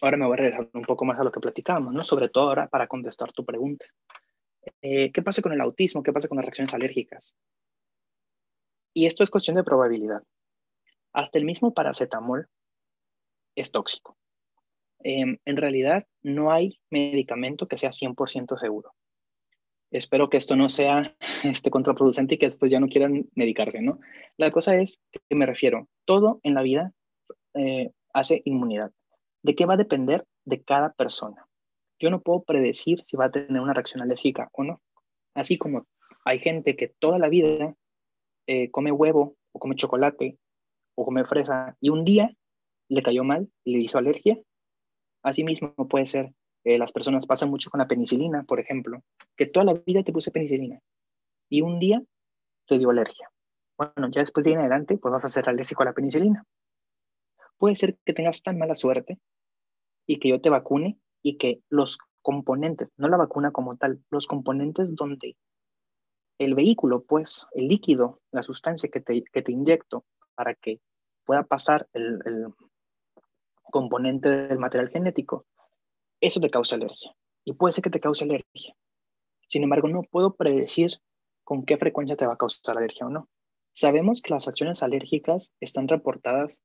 ahora 0.00 0.16
me 0.16 0.26
voy 0.26 0.34
a 0.34 0.36
regresar 0.36 0.70
un 0.72 0.82
poco 0.82 1.04
más 1.04 1.18
a 1.18 1.24
lo 1.24 1.32
que 1.32 1.40
platicábamos, 1.40 1.92
¿no? 1.92 2.04
Sobre 2.04 2.28
todo 2.28 2.48
ahora 2.48 2.68
para 2.68 2.86
contestar 2.86 3.32
tu 3.32 3.44
pregunta. 3.44 3.86
Eh, 4.82 5.10
¿Qué 5.12 5.22
pasa 5.22 5.42
con 5.42 5.52
el 5.52 5.60
autismo? 5.60 6.02
¿Qué 6.02 6.12
pasa 6.12 6.28
con 6.28 6.36
las 6.36 6.44
reacciones 6.44 6.74
alérgicas? 6.74 7.36
Y 8.94 9.06
esto 9.06 9.24
es 9.24 9.30
cuestión 9.30 9.56
de 9.56 9.64
probabilidad. 9.64 10.22
Hasta 11.12 11.38
el 11.38 11.44
mismo 11.44 11.74
paracetamol 11.74 12.48
es 13.56 13.70
tóxico. 13.70 14.16
Eh, 15.04 15.38
en 15.44 15.56
realidad 15.56 16.06
no 16.22 16.52
hay 16.52 16.80
medicamento 16.90 17.66
que 17.66 17.78
sea 17.78 17.90
100% 17.90 18.58
seguro. 18.58 18.94
Espero 19.90 20.28
que 20.28 20.36
esto 20.36 20.56
no 20.56 20.68
sea 20.68 21.16
este, 21.44 21.70
contraproducente 21.70 22.34
y 22.34 22.38
que 22.38 22.46
después 22.46 22.70
ya 22.70 22.80
no 22.80 22.88
quieran 22.88 23.28
medicarse, 23.34 23.80
¿no? 23.80 23.98
La 24.36 24.50
cosa 24.50 24.76
es 24.76 25.00
que 25.12 25.36
me 25.36 25.46
refiero, 25.46 25.88
todo 26.04 26.40
en 26.42 26.54
la 26.54 26.62
vida 26.62 26.92
eh, 27.54 27.90
hace 28.12 28.42
inmunidad. 28.44 28.92
¿De 29.42 29.54
qué 29.54 29.66
va 29.66 29.74
a 29.74 29.78
depender? 29.78 30.24
De 30.44 30.62
cada 30.62 30.92
persona. 30.92 31.46
Yo 32.00 32.10
no 32.10 32.20
puedo 32.20 32.42
predecir 32.42 33.02
si 33.06 33.16
va 33.16 33.26
a 33.26 33.30
tener 33.30 33.60
una 33.60 33.74
reacción 33.74 34.02
alérgica 34.02 34.48
o 34.52 34.64
no. 34.64 34.80
Así 35.34 35.58
como 35.58 35.86
hay 36.24 36.38
gente 36.38 36.76
que 36.76 36.88
toda 36.98 37.18
la 37.18 37.28
vida 37.28 37.74
eh, 38.46 38.70
come 38.70 38.92
huevo 38.92 39.36
o 39.52 39.58
come 39.58 39.76
chocolate 39.76 40.38
o 40.94 41.04
come 41.04 41.24
fresa 41.24 41.76
y 41.80 41.90
un 41.90 42.04
día 42.04 42.34
le 42.88 43.02
cayó 43.02 43.24
mal 43.24 43.50
le 43.64 43.78
hizo 43.78 43.98
alergia. 43.98 44.38
Asimismo 45.22 45.74
puede 45.88 46.06
ser, 46.06 46.32
eh, 46.64 46.78
las 46.78 46.92
personas 46.92 47.26
pasan 47.26 47.50
mucho 47.50 47.70
con 47.70 47.78
la 47.78 47.88
penicilina, 47.88 48.42
por 48.44 48.60
ejemplo, 48.60 49.02
que 49.36 49.46
toda 49.46 49.64
la 49.64 49.74
vida 49.74 50.02
te 50.02 50.12
puse 50.12 50.30
penicilina 50.30 50.80
y 51.48 51.62
un 51.62 51.78
día 51.78 52.02
te 52.66 52.78
dio 52.78 52.90
alergia. 52.90 53.30
bueno, 53.76 54.08
ya 54.10 54.20
después 54.20 54.44
de 54.44 54.50
ir 54.50 54.56
en 54.56 54.60
adelante, 54.60 54.98
pues 54.98 55.12
vas 55.12 55.24
a 55.24 55.28
ser 55.28 55.48
alérgico 55.48 55.82
a 55.82 55.86
la 55.86 55.92
penicilina. 55.92 56.44
Puede 57.56 57.76
ser 57.76 57.96
que 58.04 58.12
tengas 58.12 58.42
tan 58.42 58.58
mala 58.58 58.74
suerte 58.74 59.18
y 60.06 60.18
que 60.18 60.28
yo 60.28 60.40
te 60.40 60.50
vacune 60.50 60.98
y 61.22 61.38
que 61.38 61.60
los 61.68 61.98
componentes, 62.22 62.88
no 62.96 63.08
la 63.08 63.16
vacuna 63.16 63.52
como 63.52 63.76
tal, 63.76 64.02
los 64.10 64.26
componentes 64.26 64.94
donde 64.94 65.36
el 66.38 66.54
vehículo, 66.54 67.02
pues 67.02 67.48
el 67.52 67.68
líquido, 67.68 68.20
la 68.30 68.42
sustancia 68.42 68.88
que 68.92 69.00
te, 69.00 69.22
que 69.24 69.42
te 69.42 69.52
inyecto 69.52 70.04
para 70.34 70.54
que 70.54 70.80
pueda 71.24 71.42
pasar 71.42 71.88
el, 71.92 72.20
el 72.24 72.46
componente 73.70 74.28
del 74.28 74.58
material 74.58 74.90
genético, 74.90 75.46
eso 76.20 76.40
te 76.40 76.50
causa 76.50 76.76
alergia. 76.76 77.14
Y 77.44 77.52
puede 77.52 77.72
ser 77.72 77.82
que 77.82 77.90
te 77.90 78.00
cause 78.00 78.24
alergia. 78.24 78.74
Sin 79.46 79.62
embargo, 79.62 79.88
no 79.88 80.02
puedo 80.02 80.34
predecir 80.34 81.00
con 81.44 81.64
qué 81.64 81.78
frecuencia 81.78 82.16
te 82.16 82.26
va 82.26 82.34
a 82.34 82.36
causar 82.36 82.76
alergia 82.76 83.06
o 83.06 83.10
no. 83.10 83.28
Sabemos 83.72 84.22
que 84.22 84.34
las 84.34 84.48
acciones 84.48 84.82
alérgicas 84.82 85.54
están 85.60 85.88
reportadas 85.88 86.62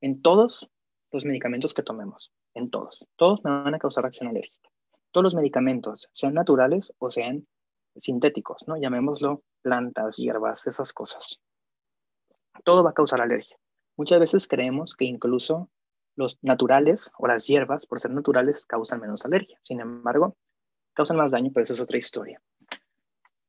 en 0.00 0.22
todos 0.22 0.70
los 1.10 1.24
medicamentos 1.24 1.74
que 1.74 1.82
tomemos, 1.82 2.32
en 2.54 2.70
todos. 2.70 3.06
Todos 3.16 3.42
me 3.42 3.50
van 3.50 3.74
a 3.74 3.78
causar 3.78 4.06
acción 4.06 4.28
alérgica. 4.28 4.70
Todos 5.10 5.24
los 5.24 5.34
medicamentos, 5.34 6.08
sean 6.12 6.34
naturales 6.34 6.94
o 6.98 7.10
sean 7.10 7.48
sintéticos, 7.96 8.68
¿no? 8.68 8.76
Llamémoslo 8.76 9.42
plantas, 9.62 10.16
hierbas, 10.18 10.66
esas 10.66 10.92
cosas. 10.92 11.40
Todo 12.62 12.84
va 12.84 12.90
a 12.90 12.94
causar 12.94 13.20
alergia. 13.20 13.56
Muchas 13.96 14.20
veces 14.20 14.46
creemos 14.46 14.94
que 14.94 15.06
incluso 15.06 15.68
los 16.16 16.38
naturales 16.42 17.12
o 17.18 17.26
las 17.26 17.46
hierbas, 17.46 17.86
por 17.86 18.00
ser 18.00 18.10
naturales, 18.10 18.66
causan 18.66 19.00
menos 19.00 19.24
alergia. 19.24 19.58
Sin 19.60 19.80
embargo, 19.80 20.36
causan 20.94 21.16
más 21.16 21.30
daño, 21.30 21.50
pero 21.52 21.64
eso 21.64 21.72
es 21.72 21.80
otra 21.80 21.98
historia. 21.98 22.40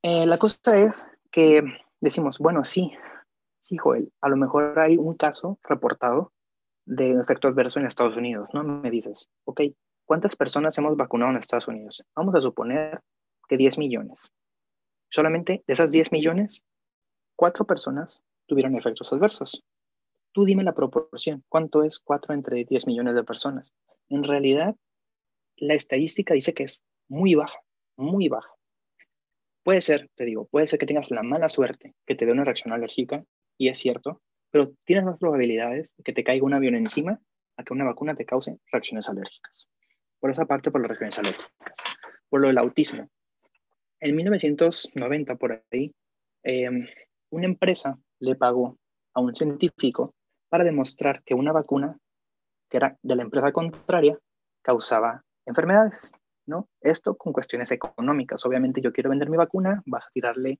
Eh, 0.03 0.25
la 0.25 0.37
cosa 0.37 0.77
es 0.77 1.05
que 1.31 1.63
decimos, 1.99 2.39
bueno, 2.39 2.63
sí, 2.63 2.91
sí, 3.59 3.77
Joel, 3.77 4.11
a 4.21 4.29
lo 4.29 4.37
mejor 4.37 4.79
hay 4.79 4.97
un 4.97 5.15
caso 5.15 5.59
reportado 5.63 6.33
de 6.85 7.11
efecto 7.11 7.47
adverso 7.47 7.79
en 7.79 7.85
Estados 7.85 8.17
Unidos, 8.17 8.49
¿no? 8.53 8.63
Me 8.63 8.89
dices, 8.89 9.29
ok, 9.45 9.61
¿cuántas 10.05 10.35
personas 10.35 10.77
hemos 10.77 10.97
vacunado 10.97 11.31
en 11.31 11.37
Estados 11.37 11.67
Unidos? 11.67 12.03
Vamos 12.15 12.35
a 12.35 12.41
suponer 12.41 13.01
que 13.47 13.57
10 13.57 13.77
millones. 13.77 14.31
Solamente 15.09 15.63
de 15.67 15.73
esas 15.73 15.91
10 15.91 16.11
millones, 16.11 16.65
cuatro 17.35 17.65
personas 17.65 18.23
tuvieron 18.47 18.75
efectos 18.75 19.11
adversos. 19.13 19.63
Tú 20.33 20.45
dime 20.45 20.63
la 20.63 20.73
proporción, 20.73 21.43
¿cuánto 21.49 21.83
es 21.83 21.99
4 21.99 22.33
entre 22.33 22.63
10 22.63 22.87
millones 22.87 23.15
de 23.15 23.23
personas? 23.23 23.73
En 24.07 24.23
realidad, 24.23 24.75
la 25.57 25.73
estadística 25.73 26.33
dice 26.33 26.53
que 26.53 26.63
es 26.63 26.83
muy 27.09 27.35
baja, 27.35 27.59
muy 27.97 28.29
baja. 28.29 28.49
Puede 29.63 29.81
ser, 29.81 30.09
te 30.15 30.23
digo, 30.23 30.47
puede 30.47 30.67
ser 30.67 30.79
que 30.79 30.85
tengas 30.85 31.11
la 31.11 31.21
mala 31.21 31.49
suerte 31.49 31.93
que 32.05 32.15
te 32.15 32.25
dé 32.25 32.31
una 32.31 32.45
reacción 32.45 32.73
alérgica, 32.73 33.25
y 33.57 33.67
es 33.67 33.77
cierto, 33.77 34.21
pero 34.51 34.71
tienes 34.85 35.05
más 35.05 35.17
probabilidades 35.19 35.95
de 35.97 36.03
que 36.03 36.13
te 36.13 36.23
caiga 36.23 36.45
un 36.45 36.53
avión 36.53 36.75
encima 36.75 37.19
a 37.57 37.63
que 37.63 37.73
una 37.73 37.85
vacuna 37.85 38.15
te 38.15 38.25
cause 38.25 38.57
reacciones 38.71 39.09
alérgicas. 39.09 39.69
Por 40.19 40.31
esa 40.31 40.45
parte, 40.45 40.71
por 40.71 40.81
las 40.81 40.89
reacciones 40.89 41.19
alérgicas. 41.19 41.83
Por 42.29 42.41
lo 42.41 42.47
del 42.47 42.57
autismo. 42.57 43.09
En 43.99 44.15
1990, 44.15 45.35
por 45.35 45.63
ahí, 45.71 45.93
em, 46.43 46.87
una 47.29 47.45
empresa 47.45 47.99
le 48.19 48.35
pagó 48.35 48.77
a 49.13 49.21
un 49.21 49.35
científico 49.35 50.15
para 50.51 50.65
demostrar 50.65 51.23
que 51.23 51.33
una 51.33 51.53
vacuna 51.53 51.97
que 52.69 52.75
era 52.75 52.97
de 53.01 53.15
la 53.15 53.23
empresa 53.23 53.53
contraria 53.53 54.19
causaba 54.61 55.23
enfermedades. 55.45 56.11
¿no? 56.45 56.67
Esto 56.81 57.15
con 57.15 57.31
cuestiones 57.31 57.71
económicas. 57.71 58.45
Obviamente 58.45 58.81
yo 58.81 58.91
quiero 58.91 59.09
vender 59.09 59.29
mi 59.29 59.37
vacuna, 59.37 59.81
vas 59.85 60.07
a 60.07 60.09
tirarle 60.11 60.59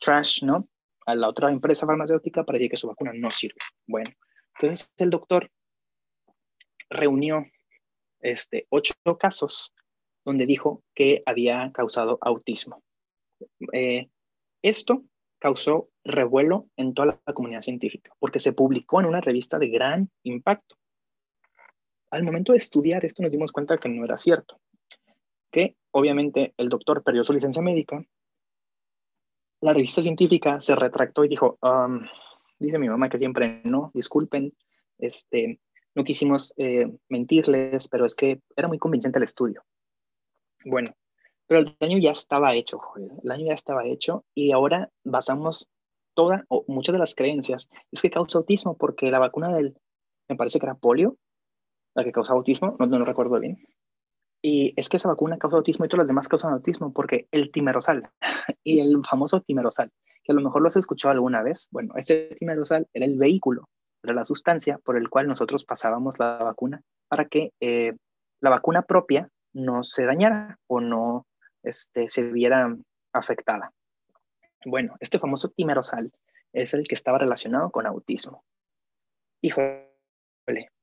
trash, 0.00 0.42
¿no? 0.42 0.68
A 1.06 1.14
la 1.14 1.28
otra 1.28 1.50
empresa 1.52 1.86
farmacéutica 1.86 2.42
para 2.42 2.58
decir 2.58 2.72
que 2.72 2.76
su 2.76 2.88
vacuna 2.88 3.12
no 3.14 3.30
sirve. 3.30 3.60
Bueno, 3.86 4.10
entonces 4.54 4.92
el 4.96 5.10
doctor 5.10 5.48
reunió 6.88 7.46
este, 8.18 8.66
ocho 8.68 8.94
casos 9.16 9.72
donde 10.24 10.44
dijo 10.44 10.82
que 10.92 11.22
había 11.24 11.70
causado 11.72 12.18
autismo. 12.20 12.82
Eh, 13.72 14.10
esto 14.60 15.04
causó 15.40 15.88
revuelo 16.04 16.68
en 16.76 16.94
toda 16.94 17.20
la 17.26 17.32
comunidad 17.32 17.62
científica 17.62 18.12
porque 18.20 18.38
se 18.38 18.52
publicó 18.52 19.00
en 19.00 19.06
una 19.06 19.20
revista 19.20 19.58
de 19.58 19.68
gran 19.68 20.10
impacto. 20.22 20.76
Al 22.12 22.22
momento 22.22 22.52
de 22.52 22.58
estudiar 22.58 23.04
esto 23.04 23.22
nos 23.22 23.32
dimos 23.32 23.50
cuenta 23.50 23.78
que 23.78 23.88
no 23.88 24.04
era 24.04 24.16
cierto 24.16 24.60
que 25.50 25.76
obviamente 25.90 26.54
el 26.56 26.68
doctor 26.68 27.02
perdió 27.02 27.24
su 27.24 27.32
licencia 27.32 27.62
médica. 27.62 28.04
La 29.60 29.72
revista 29.72 30.00
científica 30.00 30.60
se 30.60 30.74
retractó 30.74 31.24
y 31.24 31.28
dijo, 31.28 31.58
um, 31.62 32.00
dice 32.58 32.78
mi 32.78 32.88
mamá 32.88 33.08
que 33.08 33.18
siempre 33.18 33.60
no, 33.64 33.90
disculpen, 33.92 34.54
este, 34.98 35.60
no 35.94 36.04
quisimos 36.04 36.54
eh, 36.56 36.86
mentirles, 37.08 37.88
pero 37.88 38.06
es 38.06 38.14
que 38.14 38.40
era 38.56 38.68
muy 38.68 38.78
convincente 38.78 39.18
el 39.18 39.24
estudio. 39.24 39.62
Bueno, 40.64 40.94
pero 41.50 41.62
el 41.62 41.76
daño 41.80 41.98
ya 41.98 42.12
estaba 42.12 42.54
hecho, 42.54 42.80
el 42.94 43.10
daño 43.24 43.46
ya 43.46 43.54
estaba 43.54 43.84
hecho 43.84 44.24
y 44.36 44.52
ahora 44.52 44.88
basamos 45.04 45.68
toda 46.14 46.44
o 46.48 46.64
muchas 46.68 46.92
de 46.92 47.00
las 47.00 47.16
creencias. 47.16 47.68
Es 47.90 48.00
que 48.00 48.08
causa 48.08 48.38
autismo 48.38 48.76
porque 48.76 49.10
la 49.10 49.18
vacuna 49.18 49.48
del, 49.48 49.76
me 50.28 50.36
parece 50.36 50.60
que 50.60 50.66
era 50.66 50.76
polio, 50.76 51.16
la 51.96 52.04
que 52.04 52.12
causa 52.12 52.34
autismo, 52.34 52.76
no, 52.78 52.86
no 52.86 53.00
lo 53.00 53.04
recuerdo 53.04 53.40
bien, 53.40 53.58
y 54.40 54.74
es 54.76 54.88
que 54.88 54.96
esa 54.96 55.08
vacuna 55.08 55.38
causa 55.38 55.56
autismo 55.56 55.84
y 55.84 55.88
todas 55.88 56.02
las 56.02 56.08
demás 56.08 56.28
causan 56.28 56.52
autismo 56.52 56.92
porque 56.92 57.26
el 57.32 57.50
timerosal 57.50 58.08
y 58.62 58.78
el 58.78 59.02
famoso 59.04 59.40
timerosal, 59.40 59.90
que 60.22 60.30
a 60.30 60.36
lo 60.36 60.42
mejor 60.42 60.62
lo 60.62 60.68
has 60.68 60.76
escuchado 60.76 61.10
alguna 61.14 61.42
vez, 61.42 61.66
bueno, 61.72 61.94
ese 61.96 62.36
timerosal 62.38 62.86
era 62.94 63.06
el 63.06 63.18
vehículo, 63.18 63.68
era 64.04 64.14
la 64.14 64.24
sustancia 64.24 64.78
por 64.84 64.96
el 64.96 65.10
cual 65.10 65.26
nosotros 65.26 65.64
pasábamos 65.64 66.20
la 66.20 66.38
vacuna 66.38 66.80
para 67.08 67.24
que 67.24 67.50
eh, 67.58 67.96
la 68.40 68.50
vacuna 68.50 68.82
propia 68.82 69.30
no 69.52 69.82
se 69.82 70.06
dañara 70.06 70.56
o 70.68 70.80
no 70.80 71.26
este, 71.62 72.08
se 72.08 72.22
viera 72.22 72.76
afectada. 73.12 73.72
Bueno, 74.64 74.96
este 75.00 75.18
famoso 75.18 75.48
timerosal 75.48 76.12
es 76.52 76.74
el 76.74 76.86
que 76.86 76.94
estaba 76.94 77.18
relacionado 77.18 77.70
con 77.70 77.86
autismo. 77.86 78.44
Híjole, 79.42 79.88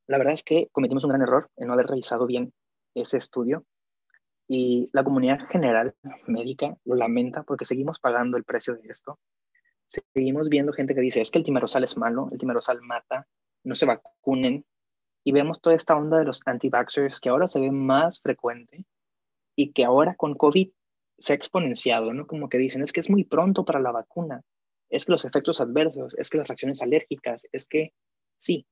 la 0.07 0.17
verdad 0.17 0.33
es 0.33 0.43
que 0.43 0.69
cometimos 0.71 1.03
un 1.03 1.09
gran 1.09 1.21
error 1.21 1.49
en 1.57 1.67
no 1.67 1.73
haber 1.73 1.87
revisado 1.87 2.25
bien 2.25 2.53
ese 2.95 3.17
estudio 3.17 3.65
y 4.47 4.89
la 4.93 5.03
comunidad 5.03 5.47
general 5.49 5.93
médica 6.25 6.77
lo 6.85 6.95
lamenta 6.95 7.43
porque 7.43 7.65
seguimos 7.65 7.99
pagando 7.99 8.37
el 8.37 8.45
precio 8.45 8.75
de 8.75 8.87
esto. 8.87 9.19
Seguimos 9.85 10.49
viendo 10.49 10.73
gente 10.73 10.95
que 10.95 11.01
dice, 11.01 11.21
es 11.21 11.31
que 11.31 11.39
el 11.39 11.45
timerosal 11.45 11.83
es 11.83 11.97
malo, 11.97 12.29
el 12.31 12.39
timerosal 12.39 12.81
mata, 12.81 13.27
no 13.63 13.75
se 13.75 13.85
vacunen. 13.85 14.65
Y 15.23 15.33
vemos 15.33 15.59
toda 15.59 15.75
esta 15.75 15.95
onda 15.95 16.19
de 16.19 16.25
los 16.25 16.41
anti-vaxxers 16.45 17.19
que 17.19 17.29
ahora 17.29 17.47
se 17.49 17.59
ve 17.59 17.71
más 17.71 18.21
frecuente 18.21 18.85
y 19.57 19.73
que 19.73 19.83
ahora 19.83 20.15
con 20.15 20.35
COVID 20.35 20.69
se 21.17 21.33
ha 21.33 21.35
exponenciado, 21.35 22.13
¿no? 22.13 22.27
Como 22.27 22.47
que 22.47 22.59
dicen, 22.59 22.83
es 22.83 22.93
que 22.93 22.99
es 22.99 23.09
muy 23.09 23.25
pronto 23.25 23.65
para 23.65 23.81
la 23.81 23.91
vacuna, 23.91 24.43
es 24.89 25.05
que 25.05 25.11
los 25.11 25.25
efectos 25.25 25.59
adversos, 25.59 26.15
es 26.17 26.29
que 26.29 26.37
las 26.37 26.47
reacciones 26.47 26.81
alérgicas, 26.81 27.47
es 27.51 27.67
que 27.67 27.91
sí, 28.37 28.65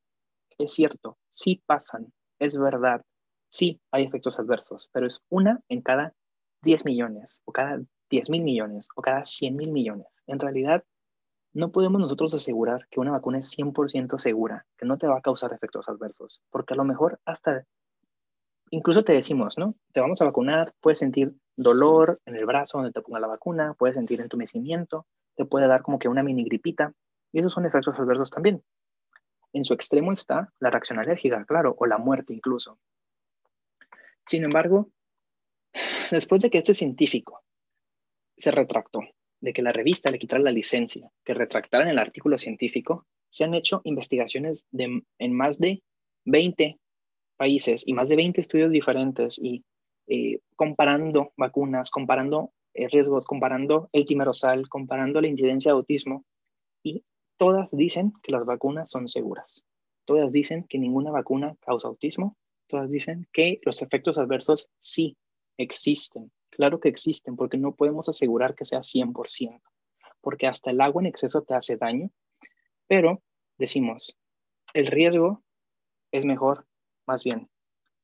es 0.57 0.71
cierto, 0.71 1.17
sí 1.27 1.61
pasan, 1.65 2.13
es 2.39 2.57
verdad, 2.57 3.01
sí 3.49 3.81
hay 3.91 4.03
efectos 4.03 4.39
adversos, 4.39 4.89
pero 4.93 5.07
es 5.07 5.25
una 5.29 5.59
en 5.69 5.81
cada 5.81 6.13
10 6.61 6.85
millones, 6.85 7.41
o 7.45 7.51
cada 7.51 7.81
10 8.09 8.29
mil 8.29 8.43
millones, 8.43 8.87
o 8.95 9.01
cada 9.01 9.25
100 9.25 9.55
mil 9.55 9.71
millones. 9.71 10.07
En 10.27 10.39
realidad, 10.39 10.83
no 11.53 11.71
podemos 11.71 11.99
nosotros 11.99 12.33
asegurar 12.35 12.87
que 12.91 12.99
una 12.99 13.11
vacuna 13.11 13.39
es 13.39 13.49
100% 13.57 14.19
segura, 14.19 14.65
que 14.77 14.85
no 14.85 14.97
te 14.97 15.07
va 15.07 15.17
a 15.17 15.21
causar 15.21 15.53
efectos 15.53 15.89
adversos, 15.89 16.43
porque 16.51 16.73
a 16.73 16.77
lo 16.77 16.83
mejor 16.83 17.19
hasta, 17.25 17.65
incluso 18.69 19.03
te 19.03 19.13
decimos, 19.13 19.57
¿no? 19.57 19.75
Te 19.93 20.01
vamos 20.01 20.21
a 20.21 20.25
vacunar, 20.25 20.73
puedes 20.81 20.99
sentir 20.99 21.33
dolor 21.55 22.19
en 22.25 22.35
el 22.35 22.45
brazo 22.45 22.77
donde 22.77 22.91
te 22.91 23.01
ponga 23.01 23.19
la 23.19 23.27
vacuna, 23.27 23.73
puedes 23.73 23.95
sentir 23.95 24.19
entumecimiento, 24.19 25.05
te 25.35 25.45
puede 25.45 25.67
dar 25.67 25.81
como 25.81 25.99
que 25.99 26.07
una 26.07 26.23
mini 26.23 26.43
gripita, 26.43 26.93
y 27.31 27.39
esos 27.39 27.53
son 27.53 27.65
efectos 27.65 27.97
adversos 27.99 28.29
también. 28.29 28.63
En 29.53 29.65
su 29.65 29.73
extremo 29.73 30.11
está 30.11 30.51
la 30.59 30.69
reacción 30.69 30.99
alérgica, 30.99 31.45
claro, 31.45 31.75
o 31.77 31.85
la 31.85 31.97
muerte 31.97 32.33
incluso. 32.33 32.79
Sin 34.25 34.43
embargo, 34.43 34.89
después 36.11 36.41
de 36.41 36.49
que 36.49 36.57
este 36.57 36.73
científico 36.73 37.43
se 38.37 38.51
retractó, 38.51 39.01
de 39.39 39.53
que 39.53 39.61
la 39.61 39.71
revista 39.71 40.11
le 40.11 40.19
quitara 40.19 40.41
la 40.41 40.51
licencia, 40.51 41.09
que 41.23 41.33
retractaran 41.33 41.87
el 41.87 41.99
artículo 41.99 42.37
científico, 42.37 43.05
se 43.29 43.43
han 43.43 43.53
hecho 43.53 43.81
investigaciones 43.83 44.67
en 44.71 45.33
más 45.33 45.59
de 45.59 45.83
20 46.25 46.79
países 47.37 47.83
y 47.85 47.93
más 47.93 48.09
de 48.09 48.15
20 48.15 48.41
estudios 48.41 48.71
diferentes 48.71 49.39
y 49.41 49.63
eh, 50.07 50.39
comparando 50.55 51.33
vacunas, 51.37 51.91
comparando 51.91 52.51
eh, 52.73 52.87
riesgos, 52.87 53.25
comparando 53.25 53.89
el 53.91 54.05
timerosal, 54.05 54.69
comparando 54.69 55.21
la 55.21 55.27
incidencia 55.27 55.71
de 55.71 55.77
autismo 55.77 56.25
y 56.83 57.03
todas 57.37 57.75
dicen 57.75 58.13
que 58.21 58.31
las 58.31 58.45
vacunas 58.45 58.89
son 58.89 59.07
seguras. 59.07 59.65
Todas 60.05 60.31
dicen 60.31 60.65
que 60.69 60.77
ninguna 60.77 61.11
vacuna 61.11 61.55
causa 61.61 61.87
autismo 61.87 62.37
todas 62.67 62.89
dicen 62.89 63.27
que 63.31 63.59
los 63.63 63.81
efectos 63.81 64.17
adversos 64.17 64.69
sí 64.77 65.17
existen. 65.57 66.31
Claro 66.49 66.79
que 66.79 66.89
existen 66.89 67.35
porque 67.35 67.57
no 67.57 67.75
podemos 67.75 68.09
asegurar 68.09 68.55
que 68.55 68.65
sea 68.65 68.79
100%, 68.79 69.61
porque 70.21 70.47
hasta 70.47 70.71
el 70.71 70.81
agua 70.81 71.01
en 71.01 71.07
exceso 71.07 71.43
te 71.43 71.53
hace 71.53 71.77
daño 71.77 72.09
Pero 72.87 73.21
decimos, 73.57 74.17
el 74.73 74.87
riesgo 74.87 75.43
es 76.11 76.25
mejor, 76.25 76.65
más 77.07 77.23
bien, 77.23 77.49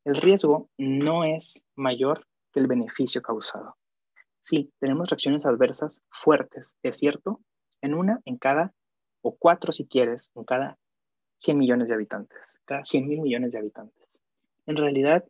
el 0.05 0.15
riesgo 0.15 0.69
no 0.77 1.23
es 1.23 1.65
mayor 1.75 2.25
que 2.51 2.59
el 2.59 2.67
beneficio 2.67 3.21
causado. 3.21 3.77
Sí, 4.39 4.71
tenemos 4.79 5.09
reacciones 5.09 5.45
adversas 5.45 6.01
fuertes, 6.09 6.75
es 6.81 6.97
cierto, 6.97 7.41
en 7.81 7.93
una 7.93 8.21
en 8.25 8.37
cada, 8.37 8.73
o 9.21 9.35
cuatro 9.35 9.71
si 9.71 9.85
quieres, 9.85 10.31
en 10.35 10.43
cada 10.43 10.79
100 11.37 11.57
millones 11.57 11.87
de 11.87 11.95
habitantes, 11.95 12.59
cada 12.65 12.83
100 12.83 13.07
mil 13.07 13.21
millones 13.21 13.53
de 13.53 13.59
habitantes. 13.59 14.23
En 14.65 14.77
realidad, 14.77 15.25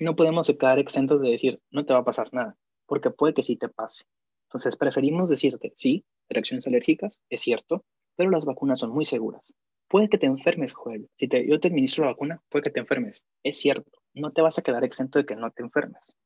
no 0.00 0.16
podemos 0.16 0.46
quedar 0.46 0.78
exentos 0.78 1.20
de 1.20 1.30
decir, 1.30 1.60
no 1.70 1.84
te 1.84 1.92
va 1.92 2.00
a 2.00 2.04
pasar 2.04 2.32
nada, 2.32 2.56
porque 2.86 3.10
puede 3.10 3.34
que 3.34 3.42
sí 3.42 3.56
te 3.56 3.68
pase. 3.68 4.04
Entonces, 4.48 4.76
preferimos 4.76 5.28
decirte, 5.28 5.72
sí, 5.76 6.04
reacciones 6.28 6.66
alérgicas, 6.66 7.22
es 7.28 7.40
cierto, 7.40 7.84
pero 8.16 8.30
las 8.30 8.46
vacunas 8.46 8.78
son 8.78 8.90
muy 8.90 9.04
seguras. 9.04 9.54
Puede 9.88 10.08
que 10.08 10.18
te 10.18 10.26
enfermes, 10.26 10.74
Joel. 10.74 11.08
Si 11.14 11.28
te, 11.28 11.46
yo 11.46 11.58
te 11.58 11.68
administro 11.68 12.04
la 12.04 12.10
vacuna, 12.10 12.42
puede 12.50 12.64
que 12.64 12.70
te 12.70 12.80
enfermes. 12.80 13.26
Es 13.42 13.58
cierto, 13.58 13.90
no 14.14 14.32
te 14.32 14.42
vas 14.42 14.58
a 14.58 14.62
quedar 14.62 14.84
exento 14.84 15.18
de 15.18 15.24
que 15.24 15.34
no 15.34 15.50
te 15.50 15.62
enfermes. 15.62 16.16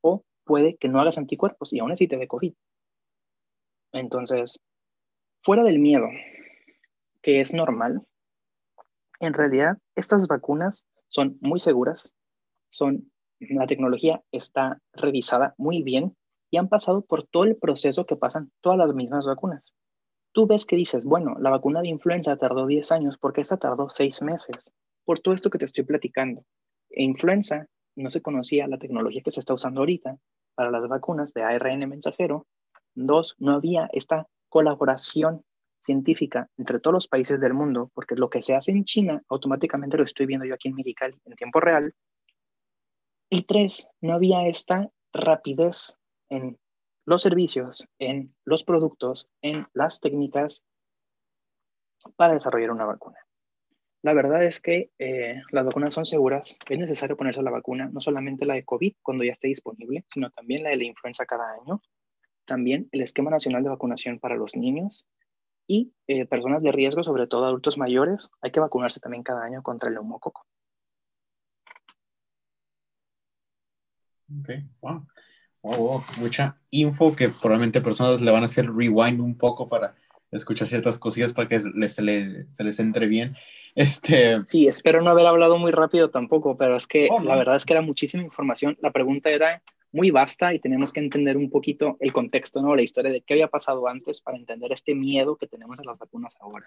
O 0.00 0.24
puede 0.44 0.76
que 0.76 0.88
no 0.88 1.00
hagas 1.00 1.18
anticuerpos 1.18 1.72
y 1.72 1.80
aún 1.80 1.92
así 1.92 2.06
te 2.06 2.16
dé 2.16 2.28
COVID. 2.28 2.54
Entonces, 3.92 4.60
fuera 5.42 5.64
del 5.64 5.80
miedo, 5.80 6.06
que 7.22 7.40
es 7.40 7.54
normal, 7.54 8.06
en 9.18 9.34
realidad 9.34 9.78
estas 9.96 10.28
vacunas 10.28 10.86
son 11.08 11.38
muy 11.40 11.58
seguras, 11.58 12.14
son, 12.68 13.10
la 13.40 13.66
tecnología 13.66 14.22
está 14.30 14.78
revisada 14.92 15.54
muy 15.56 15.82
bien 15.82 16.16
y 16.50 16.58
han 16.58 16.68
pasado 16.68 17.02
por 17.02 17.26
todo 17.26 17.44
el 17.44 17.56
proceso 17.56 18.06
que 18.06 18.16
pasan 18.16 18.52
todas 18.60 18.78
las 18.78 18.94
mismas 18.94 19.26
vacunas. 19.26 19.74
Tú 20.36 20.46
ves 20.46 20.66
que 20.66 20.76
dices, 20.76 21.06
bueno, 21.06 21.34
la 21.38 21.48
vacuna 21.48 21.80
de 21.80 21.88
influenza 21.88 22.36
tardó 22.36 22.66
10 22.66 22.92
años, 22.92 23.16
porque 23.16 23.40
esta 23.40 23.56
tardó 23.56 23.88
6 23.88 24.20
meses? 24.20 24.74
Por 25.06 25.20
todo 25.20 25.34
esto 25.34 25.48
que 25.48 25.56
te 25.56 25.64
estoy 25.64 25.84
platicando. 25.84 26.44
En 26.90 27.12
influenza 27.12 27.68
no 27.94 28.10
se 28.10 28.20
conocía 28.20 28.68
la 28.68 28.76
tecnología 28.76 29.22
que 29.24 29.30
se 29.30 29.40
está 29.40 29.54
usando 29.54 29.80
ahorita 29.80 30.18
para 30.54 30.70
las 30.70 30.86
vacunas 30.88 31.32
de 31.32 31.42
ARN 31.42 31.88
mensajero. 31.88 32.46
Dos, 32.94 33.34
no 33.38 33.54
había 33.54 33.88
esta 33.94 34.26
colaboración 34.50 35.42
científica 35.78 36.50
entre 36.58 36.80
todos 36.80 36.92
los 36.92 37.08
países 37.08 37.40
del 37.40 37.54
mundo, 37.54 37.90
porque 37.94 38.14
lo 38.14 38.28
que 38.28 38.42
se 38.42 38.54
hace 38.54 38.72
en 38.72 38.84
China 38.84 39.22
automáticamente 39.30 39.96
lo 39.96 40.04
estoy 40.04 40.26
viendo 40.26 40.44
yo 40.44 40.52
aquí 40.52 40.68
en 40.68 40.74
Medical 40.74 41.14
en 41.24 41.34
tiempo 41.34 41.60
real. 41.60 41.94
Y 43.30 43.44
tres, 43.44 43.88
no 44.02 44.12
había 44.12 44.46
esta 44.46 44.90
rapidez 45.14 45.96
en 46.28 46.58
los 47.06 47.22
servicios, 47.22 47.88
en 47.98 48.34
los 48.44 48.64
productos, 48.64 49.30
en 49.40 49.66
las 49.72 50.00
técnicas 50.00 50.66
para 52.16 52.34
desarrollar 52.34 52.72
una 52.72 52.84
vacuna. 52.84 53.16
La 54.02 54.12
verdad 54.12 54.42
es 54.44 54.60
que 54.60 54.90
eh, 54.98 55.40
las 55.50 55.64
vacunas 55.64 55.94
son 55.94 56.04
seguras, 56.04 56.58
es 56.68 56.78
necesario 56.78 57.16
ponerse 57.16 57.42
la 57.42 57.50
vacuna, 57.50 57.88
no 57.88 58.00
solamente 58.00 58.44
la 58.44 58.54
de 58.54 58.64
COVID 58.64 58.94
cuando 59.02 59.24
ya 59.24 59.32
esté 59.32 59.48
disponible, 59.48 60.04
sino 60.12 60.30
también 60.30 60.64
la 60.64 60.70
de 60.70 60.76
la 60.76 60.84
influenza 60.84 61.26
cada 61.26 61.52
año, 61.52 61.80
también 62.44 62.88
el 62.92 63.00
esquema 63.00 63.30
nacional 63.30 63.62
de 63.62 63.70
vacunación 63.70 64.18
para 64.18 64.36
los 64.36 64.56
niños 64.56 65.08
y 65.66 65.92
eh, 66.08 66.26
personas 66.26 66.62
de 66.62 66.72
riesgo, 66.72 67.02
sobre 67.02 67.26
todo 67.26 67.46
adultos 67.46 67.78
mayores, 67.78 68.30
hay 68.40 68.50
que 68.50 68.60
vacunarse 68.60 69.00
también 69.00 69.22
cada 69.22 69.44
año 69.44 69.62
contra 69.62 69.88
el 69.88 69.94
neumococo. 69.94 70.44
Ok, 74.28 74.50
wow 74.80 75.06
mucha 76.18 76.56
info 76.70 77.14
que 77.14 77.28
probablemente 77.28 77.80
personas 77.80 78.20
le 78.20 78.30
van 78.30 78.42
a 78.42 78.46
hacer 78.46 78.72
rewind 78.72 79.20
un 79.20 79.36
poco 79.36 79.68
para 79.68 79.94
escuchar 80.30 80.68
ciertas 80.68 80.98
cosillas 80.98 81.32
para 81.32 81.48
que 81.48 81.62
les, 81.74 81.94
se, 81.94 82.02
les, 82.02 82.80
entre 82.80 83.06
bien. 83.06 83.36
Este... 83.74 84.44
Sí, 84.46 84.66
espero 84.66 85.02
no 85.02 85.10
haber 85.10 85.26
hablado 85.26 85.58
muy 85.58 85.70
rápido 85.70 86.10
tampoco, 86.10 86.56
pero 86.56 86.76
es 86.76 86.86
que 86.86 87.08
la 87.24 87.36
verdad 87.36 87.56
es 87.56 87.64
que 87.64 87.74
era 87.74 87.82
muchísima 87.82 88.22
información. 88.22 88.76
La 88.80 88.90
pregunta 88.90 89.30
era 89.30 89.62
muy 89.92 90.10
vasta 90.10 90.52
y 90.54 90.58
tenemos 90.58 90.92
que 90.92 91.00
entender 91.00 91.36
un 91.36 91.50
poquito 91.50 91.96
el 92.00 92.12
contexto, 92.12 92.60
¿no? 92.60 92.74
La 92.74 92.82
historia 92.82 93.12
de 93.12 93.22
qué 93.22 93.34
había 93.34 93.48
pasado 93.48 93.86
antes 93.88 94.20
para 94.20 94.36
entender 94.36 94.72
este 94.72 94.94
miedo 94.94 95.36
que 95.36 95.46
tenemos 95.46 95.80
a 95.80 95.84
las 95.84 95.98
vacunas 95.98 96.36
ahora. 96.40 96.66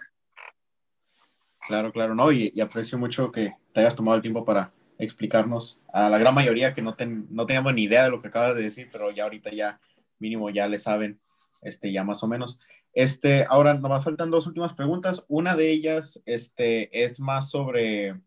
Claro, 1.68 1.92
claro, 1.92 2.16
no, 2.16 2.32
y, 2.32 2.52
y 2.54 2.62
aprecio 2.62 2.98
mucho 2.98 3.32
que 3.32 3.54
te 3.74 3.82
hayas 3.82 3.96
tomado 3.96 4.16
el 4.16 4.24
tiempo 4.24 4.44
para 4.44 4.72
explicarnos 5.00 5.80
a 5.92 6.10
la 6.10 6.18
gran 6.18 6.36
mayoría 6.36 6.74
que 6.74 6.82
no, 6.82 6.96
no 7.30 7.46
teníamos 7.46 7.74
ni 7.74 7.84
idea 7.84 8.04
de 8.04 8.12
lo 8.12 8.22
que 8.22 8.28
acabas 8.28 8.56
de 8.56 8.64
decir, 8.64 8.90
pero 8.92 9.10
ya 9.12 9.24
ahorita 9.24 9.50
ya 9.50 9.80
mínimo 10.20 10.50
ya 10.50 10.68
le 10.68 10.78
saben, 10.78 11.20
este, 11.62 11.92
ya 11.92 12.04
más 12.04 12.22
o 12.22 12.28
menos. 12.28 12.60
Este, 12.94 13.46
ahora 13.48 13.74
nos 13.74 14.04
faltan 14.04 14.30
dos 14.30 14.46
últimas 14.46 14.74
preguntas. 14.74 15.26
Una 15.30 15.56
de 15.56 15.72
ellas, 15.72 16.22
este, 16.26 17.04
es 17.04 17.20
más 17.20 17.50
sobre, 17.50 18.20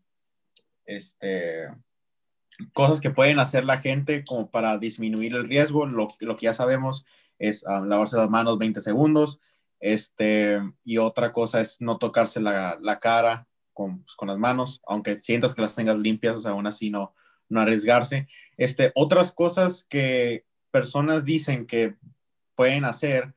este, 0.85 1.67
cosas 2.73 3.01
que 3.01 3.11
pueden 3.11 3.39
hacer 3.39 3.65
la 3.65 3.77
gente 3.77 4.23
como 4.25 4.49
para 4.49 4.77
disminuir 4.79 5.35
el 5.35 5.47
riesgo. 5.47 5.85
Lo, 5.85 6.07
lo 6.19 6.35
que 6.35 6.45
ya 6.45 6.53
sabemos 6.53 7.05
es 7.37 7.63
um, 7.67 7.87
lavarse 7.87 8.17
las 8.17 8.29
manos 8.29 8.57
20 8.57 8.81
segundos. 8.81 9.39
Este, 9.79 10.59
y 10.83 10.97
otra 10.97 11.33
cosa 11.33 11.61
es 11.61 11.81
no 11.81 11.97
tocarse 11.97 12.39
la, 12.39 12.77
la 12.81 12.99
cara 12.99 13.47
con, 13.73 14.03
pues, 14.03 14.15
con, 14.15 14.27
las 14.27 14.37
manos, 14.37 14.81
aunque 14.87 15.19
sientas 15.19 15.55
que 15.55 15.61
las 15.61 15.75
tengas 15.75 15.97
limpias, 15.97 16.45
aún 16.45 16.67
así 16.67 16.89
no, 16.89 17.13
no 17.49 17.61
arriesgarse. 17.61 18.27
Este, 18.57 18.91
otras 18.95 19.31
cosas 19.31 19.83
que 19.83 20.45
personas 20.71 21.25
dicen 21.25 21.67
que 21.67 21.95
pueden 22.55 22.85
hacer, 22.85 23.33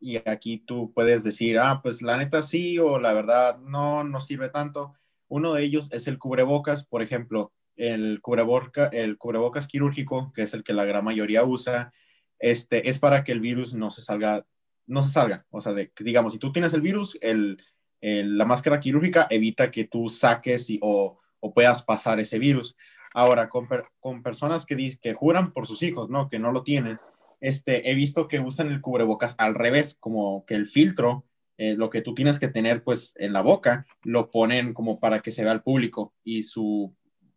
y 0.00 0.16
aquí 0.28 0.58
tú 0.58 0.92
puedes 0.94 1.24
decir, 1.24 1.58
ah, 1.58 1.80
pues 1.82 2.00
la 2.00 2.16
neta 2.16 2.42
sí, 2.42 2.78
o 2.78 2.98
la 2.98 3.12
verdad 3.12 3.58
no, 3.58 4.04
no 4.04 4.20
sirve 4.20 4.48
tanto. 4.48 4.94
Uno 5.28 5.54
de 5.54 5.64
ellos 5.64 5.88
es 5.90 6.06
el 6.06 6.18
cubrebocas, 6.18 6.86
por 6.86 7.02
ejemplo, 7.02 7.52
el, 7.74 8.20
cubreboca, 8.22 8.86
el 8.86 9.18
cubrebocas 9.18 9.66
quirúrgico, 9.66 10.32
que 10.32 10.42
es 10.42 10.54
el 10.54 10.62
que 10.62 10.72
la 10.72 10.84
gran 10.84 11.04
mayoría 11.04 11.44
usa, 11.44 11.92
este, 12.38 12.88
es 12.88 12.98
para 13.00 13.24
que 13.24 13.32
el 13.32 13.40
virus 13.40 13.74
no 13.74 13.90
se 13.90 14.02
salga, 14.02 14.46
no 14.86 15.02
se 15.02 15.10
salga. 15.10 15.46
O 15.50 15.60
sea, 15.60 15.72
de, 15.72 15.92
digamos, 15.98 16.32
si 16.32 16.38
tú 16.38 16.52
tienes 16.52 16.72
el 16.72 16.80
virus, 16.80 17.18
el, 17.20 17.60
la 18.00 18.44
máscara 18.44 18.80
quirúrgica 18.80 19.26
evita 19.30 19.70
que 19.70 19.84
tú 19.84 20.08
saques 20.08 20.68
o, 20.80 21.20
puedas 21.54 21.82
pasar 21.82 22.20
ese 22.20 22.38
virus. 22.38 22.76
Ahora, 23.14 23.48
con, 23.48 24.22
personas 24.22 24.66
que, 24.66 24.76
que 25.00 25.14
juran 25.14 25.52
por 25.52 25.66
sus 25.66 25.82
hijos, 25.82 26.10
¿no? 26.10 26.28
Que 26.28 26.38
no 26.38 26.52
lo 26.52 26.62
tienen, 26.62 26.98
este, 27.40 27.90
he 27.90 27.94
visto 27.94 28.28
que 28.28 28.40
usan 28.40 28.68
el 28.68 28.80
cubrebocas 28.80 29.34
al 29.38 29.54
revés, 29.54 29.96
como 30.00 30.44
que 30.46 30.54
el 30.54 30.66
filtro, 30.66 31.24
eh, 31.58 31.74
lo 31.74 31.90
que 31.90 32.02
tú 32.02 32.14
tienes 32.14 32.38
que 32.38 32.48
tener 32.48 32.82
pues 32.82 33.14
en 33.16 33.32
la 33.32 33.42
boca, 33.42 33.86
lo 34.02 34.30
ponen 34.30 34.74
como 34.74 35.00
para 35.00 35.20
que 35.20 35.32
se 35.32 35.42
vea 35.42 35.52
al 35.52 35.62
público 35.62 36.14
y 36.24 36.42
su, 36.42 36.94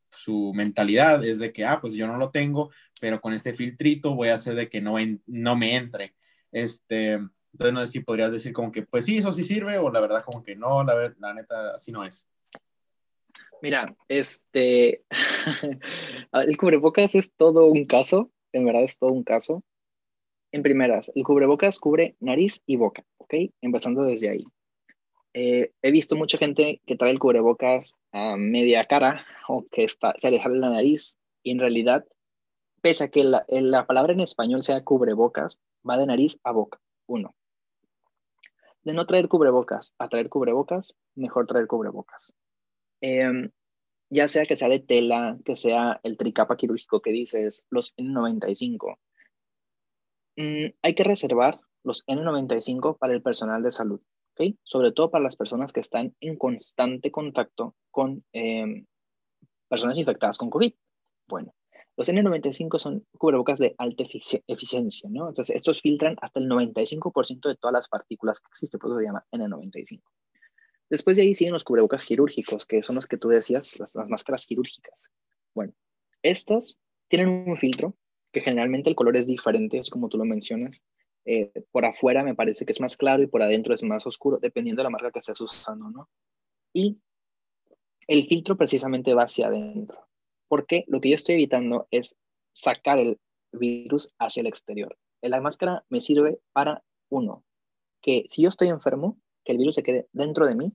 su 0.10 0.53
mentalidad 0.53 1.24
es 1.24 1.39
de 1.39 1.53
que, 1.53 1.66
ah, 1.66 1.80
pues 1.82 1.93
yo 1.93 2.07
no 2.07 2.18
lo 2.18 2.32
tengo, 2.32 2.72
pero 2.99 3.22
con 3.22 3.34
este 3.34 3.53
filtrito 3.53 4.16
voy 4.16 4.30
a 4.30 4.36
hacer 4.36 4.55
de 4.55 4.70
que 4.70 4.82
no, 4.82 4.95
no 5.28 5.55
me 5.55 5.76
entre. 5.76 6.16
Este, 6.51 7.20
entonces 7.51 7.73
no 7.73 7.83
sé 7.83 7.89
si 7.89 7.99
podrías 8.01 8.31
decir 8.31 8.53
como 8.53 8.71
que, 8.71 8.83
pues 8.83 9.05
sí, 9.05 9.17
eso 9.17 9.31
sí 9.31 9.43
sirve, 9.43 9.77
o 9.77 9.91
la 9.91 10.01
verdad 10.01 10.23
como 10.23 10.43
que 10.43 10.55
no, 10.55 10.83
la, 10.83 11.13
la 11.19 11.33
neta, 11.33 11.75
así 11.75 11.91
no 11.91 12.03
es. 12.03 12.29
Mira, 13.61 13.95
este, 14.07 15.03
el 16.31 16.57
cubrebocas 16.57 17.15
es 17.15 17.33
todo 17.35 17.65
un 17.65 17.85
caso, 17.85 18.31
en 18.53 18.65
verdad 18.65 18.83
es 18.83 18.97
todo 18.97 19.11
un 19.11 19.23
caso. 19.23 19.63
En 20.51 20.63
primeras, 20.63 21.11
el 21.15 21.23
cubrebocas 21.23 21.79
cubre 21.79 22.15
nariz 22.19 22.63
y 22.65 22.77
boca, 22.77 23.03
¿ok? 23.17 23.33
Empezando 23.61 24.03
desde 24.03 24.29
ahí. 24.29 24.43
Eh, 25.33 25.73
he 25.81 25.91
visto 25.91 26.15
mucha 26.15 26.37
gente 26.37 26.81
que 26.85 26.95
trae 26.95 27.11
el 27.11 27.19
cubrebocas 27.19 27.99
a 28.11 28.35
media 28.35 28.85
cara 28.85 29.25
o 29.47 29.65
que 29.69 29.83
está, 29.83 30.13
se 30.17 30.31
le 30.31 30.39
sale 30.39 30.57
la 30.57 30.69
nariz 30.69 31.19
y 31.43 31.51
en 31.51 31.59
realidad, 31.59 32.05
pese 32.81 33.03
a 33.03 33.09
que 33.09 33.23
la, 33.23 33.45
la 33.47 33.85
palabra 33.85 34.13
en 34.13 34.21
español 34.21 34.63
sea 34.63 34.83
cubrebocas, 34.83 35.61
va 35.87 35.97
de 35.97 36.07
nariz 36.07 36.39
a 36.43 36.51
boca, 36.51 36.79
uno 37.07 37.35
de 38.84 38.93
no 38.93 39.05
traer 39.05 39.27
cubrebocas 39.27 39.95
a 39.99 40.07
traer 40.09 40.30
cubrebocas, 40.30 40.97
mejor 41.15 41.47
traer 41.47 41.67
cubrebocas. 41.67 42.34
Em, 43.01 43.51
ya 44.09 44.27
sea 44.27 44.45
que 44.45 44.55
sea 44.55 44.69
de 44.69 44.80
tela, 44.80 45.38
que 45.45 45.55
sea 45.55 45.99
el 46.03 46.17
tricapa 46.17 46.57
quirúrgico 46.57 47.01
que 47.01 47.11
dices, 47.11 47.65
los 47.69 47.95
N95. 47.97 48.97
Mm, 50.38 50.73
hay 50.82 50.95
que 50.95 51.03
reservar 51.03 51.59
los 51.84 52.05
N95 52.07 52.97
para 52.97 53.13
el 53.13 53.21
personal 53.21 53.61
de 53.61 53.71
salud, 53.71 54.01
¿ok? 54.36 54.55
Sobre 54.63 54.91
todo 54.91 55.11
para 55.11 55.23
las 55.23 55.36
personas 55.36 55.71
que 55.73 55.80
están 55.80 56.15
en 56.19 56.38
constante 56.38 57.11
contacto 57.11 57.75
con 57.91 58.23
em, 58.34 58.86
personas 59.67 59.97
infectadas 59.97 60.38
con 60.38 60.49
COVID. 60.49 60.73
Bueno, 61.27 61.53
los 61.99 62.07
N95 62.07 62.79
son 62.79 63.05
cubrebocas 63.17 63.59
de 63.59 63.75
alta 63.77 64.05
eficiencia, 64.47 65.09
¿no? 65.11 65.27
Entonces, 65.27 65.53
estos 65.53 65.81
filtran 65.81 66.15
hasta 66.21 66.39
el 66.39 66.47
95% 66.47 67.49
de 67.49 67.57
todas 67.57 67.73
las 67.73 67.89
partículas 67.89 68.39
que 68.39 68.47
existen, 68.51 68.79
por 68.79 68.91
eso 68.91 68.99
se 68.99 69.05
llama 69.05 69.25
N95. 69.33 70.01
Después 70.89 71.17
de 71.17 71.23
ahí 71.23 71.35
siguen 71.35 71.51
los 71.51 71.65
cubrebocas 71.65 72.05
quirúrgicos, 72.05 72.65
que 72.65 72.83
son 72.83 72.95
los 72.95 73.05
que 73.05 73.17
tú 73.17 73.27
decías, 73.27 73.77
las, 73.81 73.97
máscaras 74.07 74.45
quirúrgicas. 74.45 75.11
Bueno, 75.53 75.73
estas 76.23 76.79
tienen 77.09 77.27
un 77.27 77.57
filtro 77.57 77.93
que 78.31 78.39
generalmente 78.39 78.89
el 78.89 78.95
color 78.95 79.17
es 79.17 79.27
diferente, 79.27 79.77
es 79.77 79.89
como 79.89 80.07
tú 80.07 80.17
lo 80.17 80.23
mencionas. 80.23 80.85
eh, 81.25 81.51
por 81.71 81.83
afuera 81.83 82.23
me 82.23 82.33
parece 82.33 82.65
que 82.65 82.71
es 82.71 82.79
más 82.79 82.95
claro 82.95 83.21
y 83.21 83.27
por 83.27 83.41
adentro 83.43 83.75
es 83.75 83.83
más 83.83 84.07
oscuro, 84.07 84.39
dependiendo 84.41 84.79
de 84.79 84.85
la 84.85 84.89
marca 84.89 85.11
que 85.11 85.19
estés 85.19 85.41
usando, 85.41 85.89
¿no? 85.89 86.09
Y 86.71 86.97
el 88.07 88.25
filtro 88.25 88.55
precisamente 88.55 89.13
va 89.13 89.23
hacia 89.23 89.47
adentro, 89.47 90.09
porque 90.49 90.83
lo 90.87 90.99
que 90.99 91.09
yo 91.09 91.15
estoy 91.15 91.35
evitando 91.35 91.87
es 91.91 92.17
sacar 92.51 92.99
el 92.99 93.17
virus 93.53 94.13
hacia 94.19 94.41
el 94.41 94.47
exterior. 94.47 94.97
La 95.21 95.39
máscara 95.39 95.85
me 95.87 96.01
sirve 96.01 96.39
para, 96.51 96.83
uno, 97.09 97.45
que 98.01 98.25
si 98.29 98.41
yo 98.41 98.49
estoy 98.49 98.67
enfermo, 98.67 99.17
que 99.45 99.53
el 99.53 99.57
virus 99.57 99.75
se 99.75 99.83
quede 99.83 100.09
dentro 100.11 100.45
de 100.45 100.55
mí, 100.55 100.73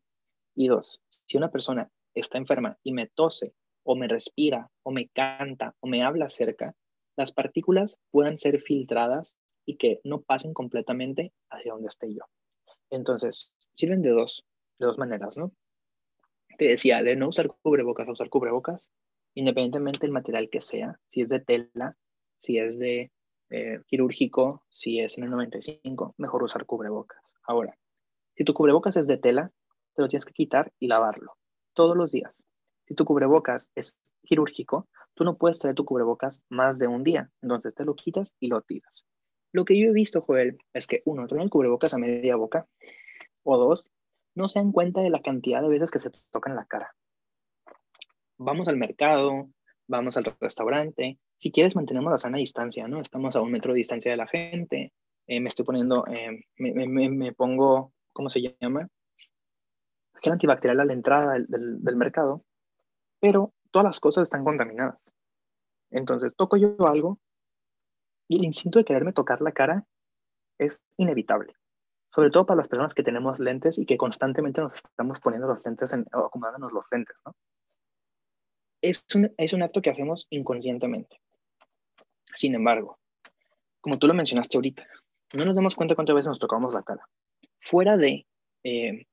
y 0.55 0.69
dos, 0.69 1.05
si 1.27 1.37
una 1.37 1.51
persona 1.51 1.91
está 2.15 2.39
enferma 2.39 2.79
y 2.83 2.93
me 2.93 3.09
tose 3.09 3.55
o 3.83 3.97
me 3.97 4.09
respira 4.09 4.71
o 4.83 4.93
me 4.93 5.09
canta 5.09 5.75
o 5.81 5.87
me 5.87 6.03
habla 6.03 6.29
cerca, 6.29 6.75
las 7.17 7.33
partículas 7.33 7.99
puedan 8.11 8.39
ser 8.39 8.61
filtradas 8.61 9.37
y 9.67 9.77
que 9.77 10.01
no 10.05 10.23
pasen 10.23 10.55
completamente 10.55 11.33
hacia 11.51 11.73
donde 11.73 11.89
esté 11.89 12.13
yo. 12.15 12.25
Entonces, 12.91 13.53
sirven 13.75 14.03
de 14.03 14.11
dos, 14.11 14.45
de 14.79 14.87
dos 14.87 14.99
maneras, 14.99 15.37
¿no? 15.37 15.53
te 16.57 16.67
decía, 16.67 17.03
de 17.03 17.17
no 17.17 17.29
usar 17.29 17.49
cubrebocas 17.63 18.09
a 18.09 18.13
usar 18.13 18.29
cubrebocas, 18.29 18.91
independientemente 19.35 20.01
del 20.01 20.13
material 20.13 20.49
que 20.51 20.61
sea, 20.61 20.99
si 21.09 21.23
es 21.23 21.29
de 21.29 21.41
tela, 21.41 21.97
si 22.39 22.59
es 22.59 22.79
de 22.79 23.13
eh, 23.51 23.81
quirúrgico, 23.87 24.63
si 24.71 25.01
es 25.01 25.19
en 25.19 25.25
el 25.25 25.31
95, 25.31 26.15
mejor 26.19 26.43
usar 26.43 26.67
cubrebocas. 26.67 27.37
Ahora, 27.43 27.77
si 28.35 28.45
tu 28.45 28.55
cubrebocas 28.55 28.97
es 28.97 29.07
de 29.07 29.19
tela, 29.19 29.53
te 29.95 30.03
lo 30.03 30.09
tienes 30.09 30.25
que 30.25 30.33
quitar 30.33 30.73
y 30.79 30.89
lavarlo 30.89 31.37
todos 31.73 31.97
los 31.97 32.13
días. 32.13 32.47
Si 32.87 32.95
tu 32.95 33.05
cubrebocas 33.05 33.73
es 33.75 34.01
quirúrgico, 34.23 34.89
tú 35.15 35.25
no 35.25 35.37
puedes 35.37 35.59
traer 35.59 35.75
tu 35.75 35.85
cubrebocas 35.85 36.43
más 36.49 36.79
de 36.79 36.87
un 36.87 37.03
día, 37.05 37.31
entonces 37.43 37.75
te 37.75 37.85
lo 37.85 37.95
quitas 37.95 38.35
y 38.41 38.49
lo 38.49 38.63
tiras. 38.63 39.07
Lo 39.53 39.65
que 39.65 39.79
yo 39.79 39.89
he 39.89 39.93
visto, 39.93 40.21
Joel, 40.21 40.59
es 40.73 40.87
que 40.87 41.03
uno, 41.05 41.27
trae 41.27 41.43
el 41.43 41.51
cubrebocas 41.51 41.95
a 41.95 41.99
media 41.99 42.37
boca, 42.37 42.67
o 43.43 43.57
dos, 43.57 43.91
no 44.35 44.49
se 44.49 44.59
dan 44.59 44.73
cuenta 44.73 45.01
de 45.01 45.11
la 45.11 45.23
cantidad 45.23 45.63
de 45.63 45.69
veces 45.69 45.91
que 45.91 46.01
se 46.01 46.11
tocan 46.33 46.57
la 46.57 46.67
cara. 46.67 46.95
Vamos 48.39 48.69
al 48.69 48.77
mercado, 48.77 49.49
vamos 49.87 50.17
al 50.17 50.25
restaurante. 50.41 51.19
Si 51.37 51.51
quieres, 51.51 51.77
mantenemos 51.77 52.11
la 52.11 52.19
sana 52.19 52.39
distancia, 52.39 52.89
¿no? 52.89 53.01
Estamos 53.01 53.37
a 53.37 53.41
un 53.41 53.51
metro 53.51 53.73
de 53.73 53.79
distancia 53.79 54.11
de 54.11 54.17
la 54.17 54.27
gente. 54.27 54.93
Eh, 55.27 55.41
me 55.41 55.49
estoy 55.49 55.65
poniendo, 55.65 56.05
eh, 56.07 56.45
me, 56.59 57.33
pongo, 57.33 57.93
¿cómo 58.13 58.29
se 58.29 58.41
llama? 58.61 58.89
Gel 60.23 60.33
antibacterial 60.33 60.81
a 60.81 60.85
la 60.85 60.93
entrada 60.93 61.35
del, 61.35 61.47
del 61.49 61.97
mercado, 61.97 62.45
pero 63.21 63.53
todas 63.71 63.85
las 63.85 64.01
cosas 64.01 64.25
están 64.25 64.45
contaminadas. 64.45 64.99
Entonces, 65.91 66.35
toco 66.37 66.57
yo 66.57 66.77
algo 66.87 67.19
y 68.29 68.39
el 68.39 68.45
instinto 68.45 68.79
de 68.79 68.85
quererme 68.85 69.13
tocar 69.13 69.41
la 69.41 69.53
cara 69.53 69.87
es 70.59 70.85
inevitable 70.97 71.55
sobre 72.15 72.31
todo 72.31 72.47
para 72.47 72.59
las 72.59 72.69
personas 72.69 72.95
que 72.95 73.03
tenemos 73.03 73.41
lentes 73.41 73.77
y 73.79 73.87
que 73.87 73.97
constantemente 73.97 74.61
nos 74.61 74.77
estamos 74.77 75.21
poniendo 75.21 75.49
los 75.49 75.65
lentes 75.65 75.93
en, 75.93 76.07
o 76.15 76.27
acomodándonos 76.27 76.73
los 76.73 76.85
lentes, 76.93 77.17
¿no? 77.27 77.35
Es 78.85 79.05
un, 79.15 79.33
es 79.39 79.53
un 79.53 79.63
acto 79.63 79.81
que 79.81 79.91
hacemos 79.91 80.27
inconscientemente. 80.31 81.21
Sin 82.35 82.55
embargo, 82.55 82.99
como 83.81 83.99
tú 83.99 84.07
lo 84.07 84.15
mencionaste 84.15 84.59
ahorita, 84.59 84.87
no 85.33 85.45
nos 85.45 85.57
damos 85.57 85.75
cuenta 85.75 85.95
cuántas 85.95 86.15
veces 86.15 86.29
nos 86.29 86.39
tocamos 86.39 86.75
la 86.75 86.83
cara. 86.83 87.03
Fuera 87.61 87.97
de 87.97 88.27
eh, 88.63 89.07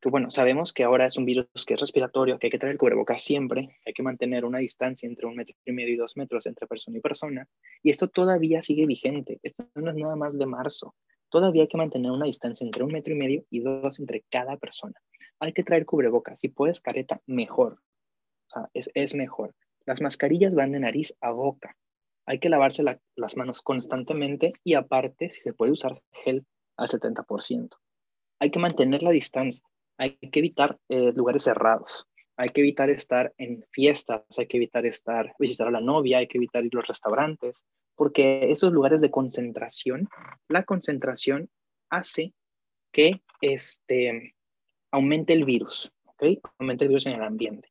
que, 0.00 0.08
bueno, 0.08 0.30
sabemos 0.30 0.72
que 0.72 0.84
ahora 0.84 1.06
es 1.06 1.16
un 1.16 1.24
virus 1.24 1.48
que 1.66 1.74
es 1.74 1.80
respiratorio, 1.80 2.38
que 2.38 2.46
hay 2.46 2.50
que 2.50 2.58
traer 2.58 2.74
el 2.74 2.78
cubrebocas 2.78 3.22
siempre, 3.22 3.80
hay 3.84 3.92
que 3.92 4.02
mantener 4.02 4.44
una 4.44 4.58
distancia 4.58 5.08
entre 5.08 5.26
un 5.26 5.34
metro 5.34 5.56
y 5.64 5.72
medio 5.72 5.94
y 5.94 5.96
dos 5.96 6.16
metros 6.16 6.46
entre 6.46 6.66
persona 6.66 6.98
y 6.98 7.00
persona, 7.00 7.48
y 7.82 7.90
esto 7.90 8.08
todavía 8.08 8.62
sigue 8.62 8.86
vigente. 8.86 9.40
Esto 9.42 9.68
no 9.74 9.90
es 9.90 9.96
nada 9.96 10.16
más 10.16 10.38
de 10.38 10.46
marzo 10.46 10.94
todavía 11.32 11.62
hay 11.62 11.68
que 11.68 11.78
mantener 11.78 12.12
una 12.12 12.26
distancia 12.26 12.64
entre 12.64 12.84
un 12.84 12.92
metro 12.92 13.14
y 13.14 13.16
medio 13.16 13.44
y 13.50 13.60
dos 13.60 13.98
entre 13.98 14.22
cada 14.30 14.56
persona. 14.58 14.94
Hay 15.40 15.52
que 15.52 15.64
traer 15.64 15.86
cubrebocas. 15.86 16.38
Si 16.38 16.48
puedes 16.48 16.80
careta, 16.80 17.20
mejor. 17.26 17.78
Sea, 18.52 18.68
es, 18.74 19.14
mejor. 19.14 19.54
Las 19.86 20.00
mascarillas 20.00 20.54
van 20.54 20.72
de 20.72 20.80
nariz 20.80 21.16
a 21.20 21.30
boca. 21.30 21.76
Hay 22.26 22.38
que 22.38 22.48
lavarse 22.48 22.84
las 23.16 23.36
manos 23.36 23.62
constantemente 23.62 24.52
y 24.62 24.74
aparte, 24.74 25.30
si 25.32 25.42
se 25.42 25.52
puede 25.52 25.72
usar 25.72 26.00
gel 26.24 26.46
al 26.76 26.88
70%. 26.88 27.68
Hay 28.40 28.50
que 28.50 28.60
mantener 28.60 29.02
la 29.02 29.10
distancia. 29.10 29.66
Hay 29.98 30.16
que 30.16 30.38
evitar 30.38 30.78
eh, 30.88 31.12
lugares 31.12 31.44
cerrados. 31.44 32.06
Hay 32.36 32.50
que 32.50 32.60
evitar 32.60 32.90
estar 32.90 33.32
en 33.38 33.64
fiestas. 33.70 34.22
Hay 34.38 34.46
que 34.46 34.56
evitar 34.56 34.86
estar, 34.86 35.34
visitar 35.38 35.68
a 35.68 35.72
la 35.72 35.80
novia. 35.80 36.18
Hay 36.18 36.28
que 36.28 36.38
evitar 36.38 36.64
ir 36.64 36.70
a 36.74 36.78
los 36.78 36.88
restaurantes 36.88 37.64
porque 37.94 38.50
esos 38.50 38.72
lugares 38.72 39.00
de 39.00 39.10
concentración, 39.10 40.08
la 40.48 40.64
concentración 40.64 41.50
hace 41.90 42.34
que 42.92 43.22
este, 43.40 44.34
aumente 44.90 45.32
el 45.32 45.44
virus, 45.44 45.92
¿ok? 46.04 46.24
Aumente 46.58 46.84
el 46.84 46.88
virus 46.88 47.06
en 47.06 47.14
el 47.14 47.22
ambiente. 47.22 47.68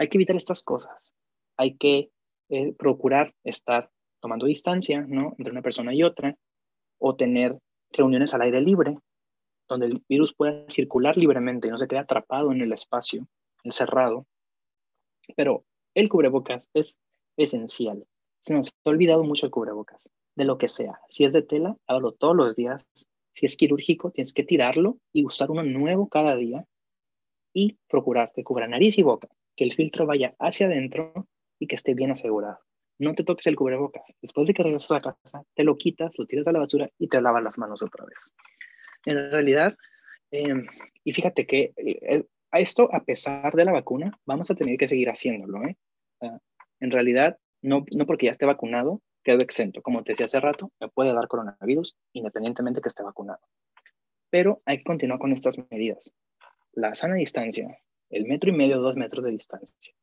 Hay 0.00 0.08
que 0.08 0.18
evitar 0.18 0.34
estas 0.34 0.64
cosas. 0.64 1.14
Hay 1.56 1.76
que 1.76 2.10
eh, 2.48 2.72
procurar 2.72 3.34
estar 3.44 3.90
tomando 4.20 4.46
distancia, 4.46 5.02
¿no? 5.06 5.34
Entre 5.38 5.52
una 5.52 5.62
persona 5.62 5.94
y 5.94 6.02
otra, 6.02 6.36
o 6.98 7.14
tener 7.14 7.56
reuniones 7.92 8.34
al 8.34 8.42
aire 8.42 8.60
libre, 8.60 8.98
donde 9.68 9.86
el 9.86 10.02
virus 10.08 10.34
pueda 10.34 10.64
circular 10.68 11.16
libremente 11.16 11.68
y 11.68 11.70
no 11.70 11.78
se 11.78 11.86
quede 11.86 12.00
atrapado 12.00 12.50
en 12.50 12.60
el 12.60 12.72
espacio 12.72 13.28
encerrado. 13.62 14.26
Pero 15.36 15.64
el 15.94 16.08
cubrebocas 16.08 16.68
es 16.74 16.98
esencial 17.36 18.04
se 18.40 18.54
nos 18.54 18.70
ha 18.84 18.90
olvidado 18.90 19.22
mucho 19.22 19.46
el 19.46 19.52
cubrebocas, 19.52 20.08
de 20.36 20.44
lo 20.44 20.58
que 20.58 20.68
sea. 20.68 21.00
Si 21.08 21.24
es 21.24 21.32
de 21.32 21.42
tela, 21.42 21.76
hágalo 21.86 22.12
todos 22.12 22.36
los 22.36 22.56
días. 22.56 22.84
Si 23.32 23.46
es 23.46 23.56
quirúrgico, 23.56 24.10
tienes 24.10 24.32
que 24.32 24.44
tirarlo 24.44 24.98
y 25.12 25.24
usar 25.24 25.50
uno 25.50 25.62
nuevo 25.62 26.08
cada 26.08 26.36
día 26.36 26.64
y 27.52 27.78
procurar 27.88 28.32
que 28.34 28.44
cubra 28.44 28.68
nariz 28.68 28.98
y 28.98 29.02
boca, 29.02 29.28
que 29.56 29.64
el 29.64 29.72
filtro 29.72 30.06
vaya 30.06 30.34
hacia 30.38 30.66
adentro 30.66 31.26
y 31.58 31.66
que 31.66 31.76
esté 31.76 31.94
bien 31.94 32.10
asegurado. 32.10 32.58
No 32.98 33.14
te 33.14 33.24
toques 33.24 33.46
el 33.46 33.56
cubrebocas. 33.56 34.02
Después 34.20 34.46
de 34.46 34.54
que 34.54 34.62
regresas 34.62 34.92
a 34.92 35.00
casa, 35.00 35.42
te 35.54 35.64
lo 35.64 35.76
quitas, 35.76 36.18
lo 36.18 36.26
tiras 36.26 36.46
a 36.46 36.52
la 36.52 36.58
basura 36.58 36.90
y 36.98 37.08
te 37.08 37.20
lavas 37.20 37.42
las 37.42 37.58
manos 37.58 37.82
otra 37.82 38.04
vez. 38.04 38.34
En 39.06 39.30
realidad, 39.30 39.76
em, 40.30 40.66
y 41.04 41.12
fíjate 41.12 41.46
que 41.46 41.72
eh, 41.76 42.24
a 42.50 42.60
esto, 42.60 42.88
a 42.92 43.04
pesar 43.04 43.54
de 43.54 43.64
la 43.64 43.72
vacuna, 43.72 44.12
vamos 44.26 44.50
a 44.50 44.54
tener 44.54 44.76
que 44.76 44.88
seguir 44.88 45.08
haciéndolo. 45.08 45.64
¿eh? 45.64 45.76
en 46.80 46.90
realidad, 46.90 47.38
no, 47.62 47.84
no 47.96 48.06
porque 48.06 48.26
ya 48.26 48.32
esté 48.32 48.46
vacunado, 48.46 49.00
quedo 49.22 49.40
exento. 49.40 49.82
Como 49.82 50.02
te 50.02 50.12
decía 50.12 50.26
hace 50.26 50.40
rato, 50.40 50.70
me 50.80 50.88
puede 50.88 51.12
dar 51.12 51.28
coronavirus 51.28 51.96
independientemente 52.12 52.80
que 52.80 52.88
esté 52.88 53.02
vacunado. 53.02 53.40
Pero 54.30 54.62
hay 54.64 54.78
que 54.78 54.84
continuar 54.84 55.18
con 55.18 55.32
estas 55.32 55.58
medidas. 55.70 56.14
La 56.72 56.94
sana 56.94 57.14
distancia, 57.14 57.78
el 58.10 58.26
metro 58.26 58.50
y 58.50 58.54
medio, 58.54 58.80
dos 58.80 58.96
metros 58.96 59.24
de 59.24 59.30
distancia, 59.30 59.94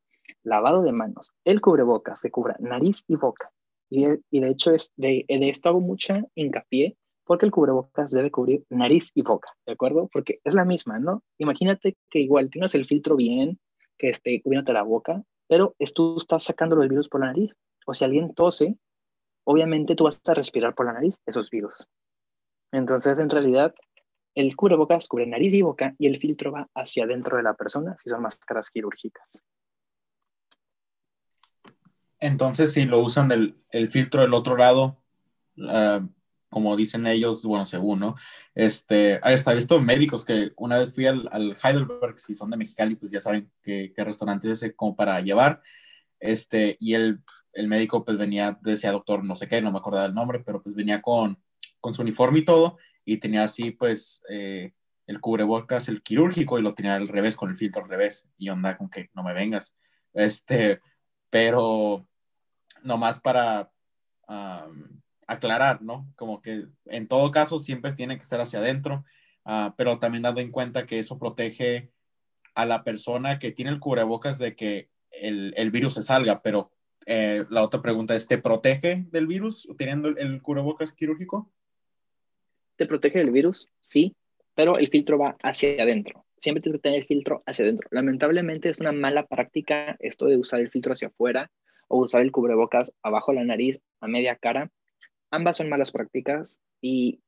lavado 0.44 0.84
de 0.84 0.92
manos, 0.92 1.34
el 1.46 1.62
cubrebocas 1.62 2.22
que 2.22 2.32
cubra 2.32 2.56
nariz 2.60 3.04
y 3.08 3.16
boca. 3.16 3.52
Y 3.90 4.06
de, 4.06 4.50
hecho 4.50 4.74
es 4.74 4.92
de, 4.98 5.26
de 5.28 5.50
esto 5.50 5.70
hago 5.70 5.80
mucha 5.80 6.26
hincapié 6.36 6.98
porque 7.24 7.46
el 7.46 7.52
cubrebocas 7.52 8.12
debe 8.12 8.32
cubrir 8.32 8.66
nariz 8.70 9.12
y 9.14 9.22
boca, 9.22 9.50
¿de 9.66 9.74
acuerdo? 9.74 10.10
Porque 10.12 10.40
es 10.44 10.54
la 10.54 10.66
misma, 10.66 11.00
¿no? 11.00 11.24
Imagínate 11.38 11.98
que 12.10 12.20
igual 12.20 12.50
tienes 12.50 12.74
el 12.76 12.86
filtro 12.86 13.16
bien, 13.16 13.60
que 13.98 14.08
esté 14.08 14.42
cubriéndote 14.42 14.74
la 14.74 14.84
boca, 14.84 15.24
pero 15.48 15.76
tú 15.94 16.18
estás 16.18 16.44
sacando 16.44 16.76
los 16.76 16.88
virus 16.88 17.10
por 17.10 17.22
la 17.22 17.28
nariz. 17.28 17.56
O 17.86 17.94
si 17.94 18.04
alguien 18.04 18.34
tose, 18.34 18.78
obviamente 19.46 19.96
tú 19.96 20.06
vas 20.06 20.22
a 20.28 20.34
respirar 20.34 20.76
por 20.76 20.86
la 20.86 20.94
nariz 20.94 21.20
esos 21.26 21.50
virus. 21.50 21.88
Entonces, 22.72 23.20
en 23.20 23.30
realidad, 23.30 23.74
el 24.38 24.56
cubrebocas 24.56 25.08
cubre 25.08 25.26
nariz 25.26 25.56
y 25.56 25.64
boca 25.64 25.96
y 25.98 26.06
el 26.06 26.20
filtro 26.20 26.52
va 26.52 26.70
hacia 26.76 27.06
adentro 27.06 27.38
de 27.38 27.44
la 27.44 27.56
persona 27.56 27.96
si 27.98 28.08
son 28.12 28.22
máscaras 28.22 28.70
quirúrgicas. 28.70 29.44
Entonces, 32.20 32.72
si 32.72 32.86
lo 32.86 33.00
usan 33.00 33.30
del 33.30 33.58
el 33.72 33.92
filtro 33.92 34.22
del 34.22 34.36
otro 34.36 34.56
lado, 34.56 35.02
uh, 35.58 36.08
como 36.50 36.76
dicen 36.76 37.08
ellos, 37.08 37.44
bueno, 37.46 37.66
según, 37.66 38.00
¿no? 38.00 38.16
Este, 38.54 39.20
está, 39.24 39.54
he 39.54 39.56
visto 39.56 39.82
médicos 39.82 40.24
que 40.24 40.52
una 40.56 40.78
vez 40.78 40.94
fui 40.94 41.08
al, 41.08 41.58
Heidelberg, 41.64 42.20
si 42.20 42.36
son 42.36 42.52
de 42.52 42.58
Mexicali, 42.58 42.96
pues 42.96 43.12
ya 43.12 43.20
saben 43.20 43.52
qué, 43.64 43.92
qué 43.96 44.04
restaurante 44.04 44.52
es 44.52 44.72
como 44.76 44.96
para 44.96 45.20
llevar, 45.20 45.64
este, 46.20 46.78
y 46.80 46.94
el, 46.94 47.22
el, 47.54 47.68
médico 47.68 48.06
pues 48.06 48.18
venía, 48.18 48.58
decía 48.62 48.92
doctor 48.92 49.24
no 49.24 49.36
sé 49.36 49.48
qué, 49.48 49.62
no 49.64 49.72
me 49.72 49.80
acordaba 49.80 50.06
el 50.06 50.14
nombre, 50.14 50.44
pero 50.46 50.62
pues 50.62 50.76
venía 50.76 51.02
con, 51.02 51.40
con 51.82 51.96
su 51.96 52.04
uniforme 52.04 52.40
y 52.40 52.46
todo, 52.46 52.78
y 53.08 53.18
tenía 53.18 53.46
así 53.46 53.72
pues 53.72 54.22
eh, 54.30 54.74
el 55.08 55.22
cubrebocas, 55.22 55.88
el 55.88 56.04
quirúrgico, 56.04 56.60
y 56.60 56.62
lo 56.62 56.74
tenía 56.74 56.96
al 56.96 57.08
revés, 57.08 57.38
con 57.38 57.50
el 57.50 57.58
filtro 57.58 57.84
al 57.84 57.90
revés, 57.90 58.30
y 58.38 58.50
onda 58.50 58.78
con 58.78 58.90
que 58.90 59.10
no 59.14 59.24
me 59.24 59.34
vengas, 59.34 59.78
este, 60.14 60.82
pero 61.30 62.06
nomás 62.84 63.20
para 63.20 63.72
aclarar, 65.26 65.82
¿no? 65.82 66.12
Como 66.18 66.42
que 66.42 66.68
en 66.86 67.08
todo 67.08 67.32
caso 67.32 67.60
siempre 67.60 67.94
tiene 67.94 68.18
que 68.18 68.26
ser 68.26 68.42
hacia 68.42 68.60
adentro, 68.60 69.06
ah, 69.46 69.74
pero 69.78 70.00
también 70.00 70.24
dando 70.24 70.42
en 70.42 70.52
cuenta 70.52 70.86
que 70.86 71.00
eso 71.00 71.18
protege 71.18 71.92
a 72.56 72.66
la 72.66 72.84
persona 72.84 73.40
que 73.40 73.52
tiene 73.54 73.72
el 73.72 73.80
cubrebocas 73.80 74.38
de 74.38 74.56
que 74.56 74.90
el, 75.12 75.54
el 75.56 75.72
virus 75.72 75.94
se 75.94 76.04
salga, 76.04 76.42
pero 76.42 76.72
eh, 77.10 77.46
la 77.50 77.64
otra 77.64 77.82
pregunta 77.82 78.16
es, 78.16 78.28
¿te 78.28 78.38
protege 78.38 79.06
del 79.12 79.28
virus 79.28 79.66
teniendo 79.78 80.10
el, 80.10 80.42
cubrebocas 80.42 80.92
quirúrgico? 80.92 81.50
Te 82.78 82.86
protege 82.86 83.20
del 83.20 83.32
virus, 83.32 83.70
sí, 83.82 84.16
pero 84.56 84.78
el 84.78 84.88
filtro 84.88 85.18
va 85.18 85.38
hacia 85.44 85.84
adentro. 85.84 86.26
Siempre 86.38 86.62
tienes 86.62 86.80
que 86.80 86.84
tener 86.84 87.00
el 87.02 87.08
filtro 87.08 87.44
hacia 87.46 87.66
adentro. 87.66 87.88
Lamentablemente 87.92 88.70
es 88.70 88.80
una 88.80 88.92
mala 88.92 89.26
práctica 89.26 89.98
esto 90.00 90.26
de 90.28 90.38
usar 90.38 90.60
el 90.60 90.70
filtro 90.70 90.94
hacia 90.94 91.10
afuera 91.10 91.52
o 91.88 92.00
usar 92.00 92.22
el 92.22 92.32
cubrebocas 92.32 92.94
abajo 93.02 93.32
de 93.32 93.40
la 93.40 93.46
nariz, 93.46 93.82
a 94.00 94.08
media 94.08 94.36
cara. 94.36 94.72
Ambas 95.32 95.58
son 95.58 95.70
malas 95.70 95.92
prácticas 95.92 96.62
y 96.80 97.20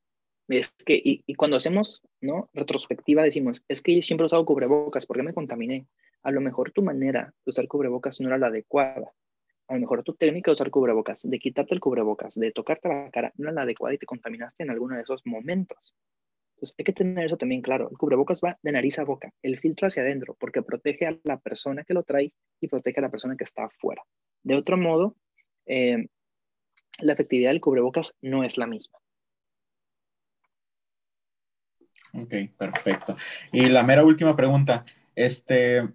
es 0.50 0.74
que 0.86 1.00
y, 1.04 1.34
cuando 1.36 1.58
hacemos 1.58 2.02
no 2.22 2.50
retrospectiva 2.54 3.24
decimos 3.24 3.64
es 3.68 3.82
que 3.82 3.95
yo 3.95 4.02
siempre 4.02 4.24
he 4.24 4.28
usado 4.28 4.45
cubrebocas 4.45 5.06
¿por 5.06 5.18
qué 5.18 5.24
me 5.24 5.34
contaminé 5.34 5.88
a 6.24 6.32
lo 6.32 6.41
mejor 6.41 6.72
tu 6.72 6.82
manera 6.82 7.34
de 7.45 7.52
usar 7.52 7.68
cubrebocas 7.68 8.20
no 8.20 8.30
era 8.30 8.38
la 8.38 8.47
adecuada 8.47 9.14
a 9.70 9.76
lo 9.76 9.80
mejor 9.80 10.03
tu 10.03 10.15
técnica 10.15 10.49
de 10.49 10.53
usar 10.53 10.72
cubrebocas 10.72 11.30
de 11.30 11.39
quitarte 11.39 11.74
el 11.74 11.80
cubrebocas 11.80 12.36
de 12.36 12.51
tocarte 12.51 12.89
la 12.89 13.09
cara 13.11 13.32
no 13.38 13.45
era 13.45 13.53
la 13.53 13.61
adecuada 13.61 13.93
y 13.93 13.99
te 13.99 14.05
contaminaste 14.05 14.63
en 14.63 14.72
alguno 14.72 14.95
de 14.95 15.03
esos 15.03 15.22
momentos. 15.26 15.95
Entonces 16.55 16.76
hay 16.78 16.84
que 16.84 16.93
tener 16.93 17.26
eso 17.26 17.38
también 17.38 17.61
claro. 17.61 17.88
El 17.89 17.97
cubrebocas 17.97 18.41
va 18.43 18.57
de 18.61 18.72
nariz 18.72 18.99
a 18.99 19.05
boca 19.05 19.32
el 19.41 19.59
filtro 19.59 19.88
hacia 19.88 20.03
adentro 20.03 20.36
porque 20.39 20.61
protege 20.61 21.05
a 21.07 21.17
la 21.24 21.39
persona 21.39 21.84
que 21.84 21.93
lo 21.93 22.03
trae 22.03 22.34
y 22.59 22.67
protege 22.67 22.99
a 22.99 23.03
la 23.03 23.11
persona 23.11 23.38
que 23.38 23.43
está 23.43 23.65
afuera. 23.65 24.01
De 24.43 24.55
otro 24.55 24.76
modo 24.76 25.15
eh, 25.67 26.07
la 27.01 27.13
efectividad 27.13 27.51
del 27.51 27.61
cubrebocas 27.61 28.15
no 28.22 28.43
es 28.43 28.57
la 28.57 28.67
misma. 28.67 28.99
Ok, 32.13 32.34
perfecto. 32.57 33.15
Y 33.51 33.70
la 33.70 33.84
mera 33.84 34.03
última 34.03 34.36
pregunta, 34.36 34.84
este, 35.15 35.88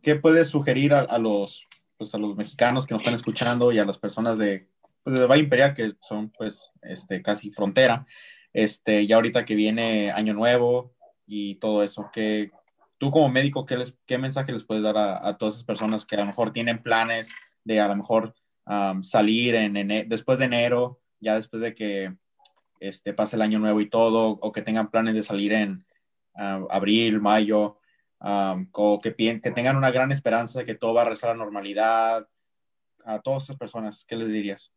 ¿qué 0.00 0.16
puedes 0.16 0.48
sugerir 0.48 0.94
a, 0.94 1.18
los, 1.18 1.68
pues, 1.96 2.14
a 2.14 2.18
los 2.18 2.36
mexicanos 2.36 2.86
que 2.86 2.94
nos 2.94 3.02
están 3.02 3.14
escuchando 3.14 3.72
y 3.72 3.78
a 3.78 3.84
las 3.84 3.98
personas 3.98 4.38
de, 4.38 4.68
pues, 5.02 5.18
de 5.18 5.26
Valle 5.26 5.44
Imperial, 5.44 5.74
que 5.74 5.94
son 6.00 6.30
pues 6.30 6.70
este, 6.82 7.22
casi 7.22 7.50
frontera, 7.50 8.06
este, 8.52 9.06
ya 9.06 9.16
ahorita 9.16 9.44
que 9.44 9.54
viene 9.54 10.10
Año 10.12 10.34
Nuevo 10.34 10.94
y 11.26 11.56
todo 11.56 11.82
eso, 11.82 12.10
¿qué, 12.12 12.50
tú 12.98 13.10
como 13.10 13.28
médico, 13.28 13.66
¿qué, 13.66 13.76
les, 13.76 13.98
qué 14.06 14.18
mensaje 14.18 14.52
les 14.52 14.64
puedes 14.64 14.82
dar 14.82 14.96
a, 14.96 15.36
todas 15.36 15.54
esas 15.54 15.64
personas 15.64 16.06
que 16.06 16.16
a 16.16 16.20
lo 16.20 16.26
mejor 16.26 16.52
tienen 16.52 16.82
planes 16.82 17.34
de 17.64 17.80
a 17.80 17.88
lo 17.88 17.96
mejor 17.96 18.34
salir 19.02 19.56
en, 19.56 20.08
después 20.08 20.38
de 20.38 20.44
enero, 20.44 21.00
ya 21.20 21.34
después 21.34 21.62
de 21.62 21.74
que 21.74 22.14
este, 22.78 23.12
pase 23.12 23.36
el 23.36 23.42
año 23.42 23.58
nuevo 23.58 23.80
y 23.80 23.88
todo, 23.88 24.38
o 24.40 24.52
que 24.52 24.62
tengan 24.62 24.90
planes 24.90 25.14
de 25.14 25.22
salir 25.22 25.52
en 25.52 25.84
abril, 26.34 27.20
mayo, 27.20 27.78
o 28.22 29.00
que, 29.02 29.14
que 29.14 29.50
tengan 29.50 29.76
una 29.76 29.90
gran 29.90 30.12
esperanza 30.12 30.60
de 30.60 30.64
que 30.64 30.74
todo 30.74 30.94
va 30.94 31.02
a 31.02 31.04
regresar 31.04 31.30
a 31.30 31.32
la 31.34 31.38
normalidad. 31.38 32.28
A 33.04 33.20
todas 33.20 33.44
esas 33.44 33.56
personas, 33.56 34.04
¿qué 34.04 34.14
les 34.14 34.28
dirías? 34.28 34.72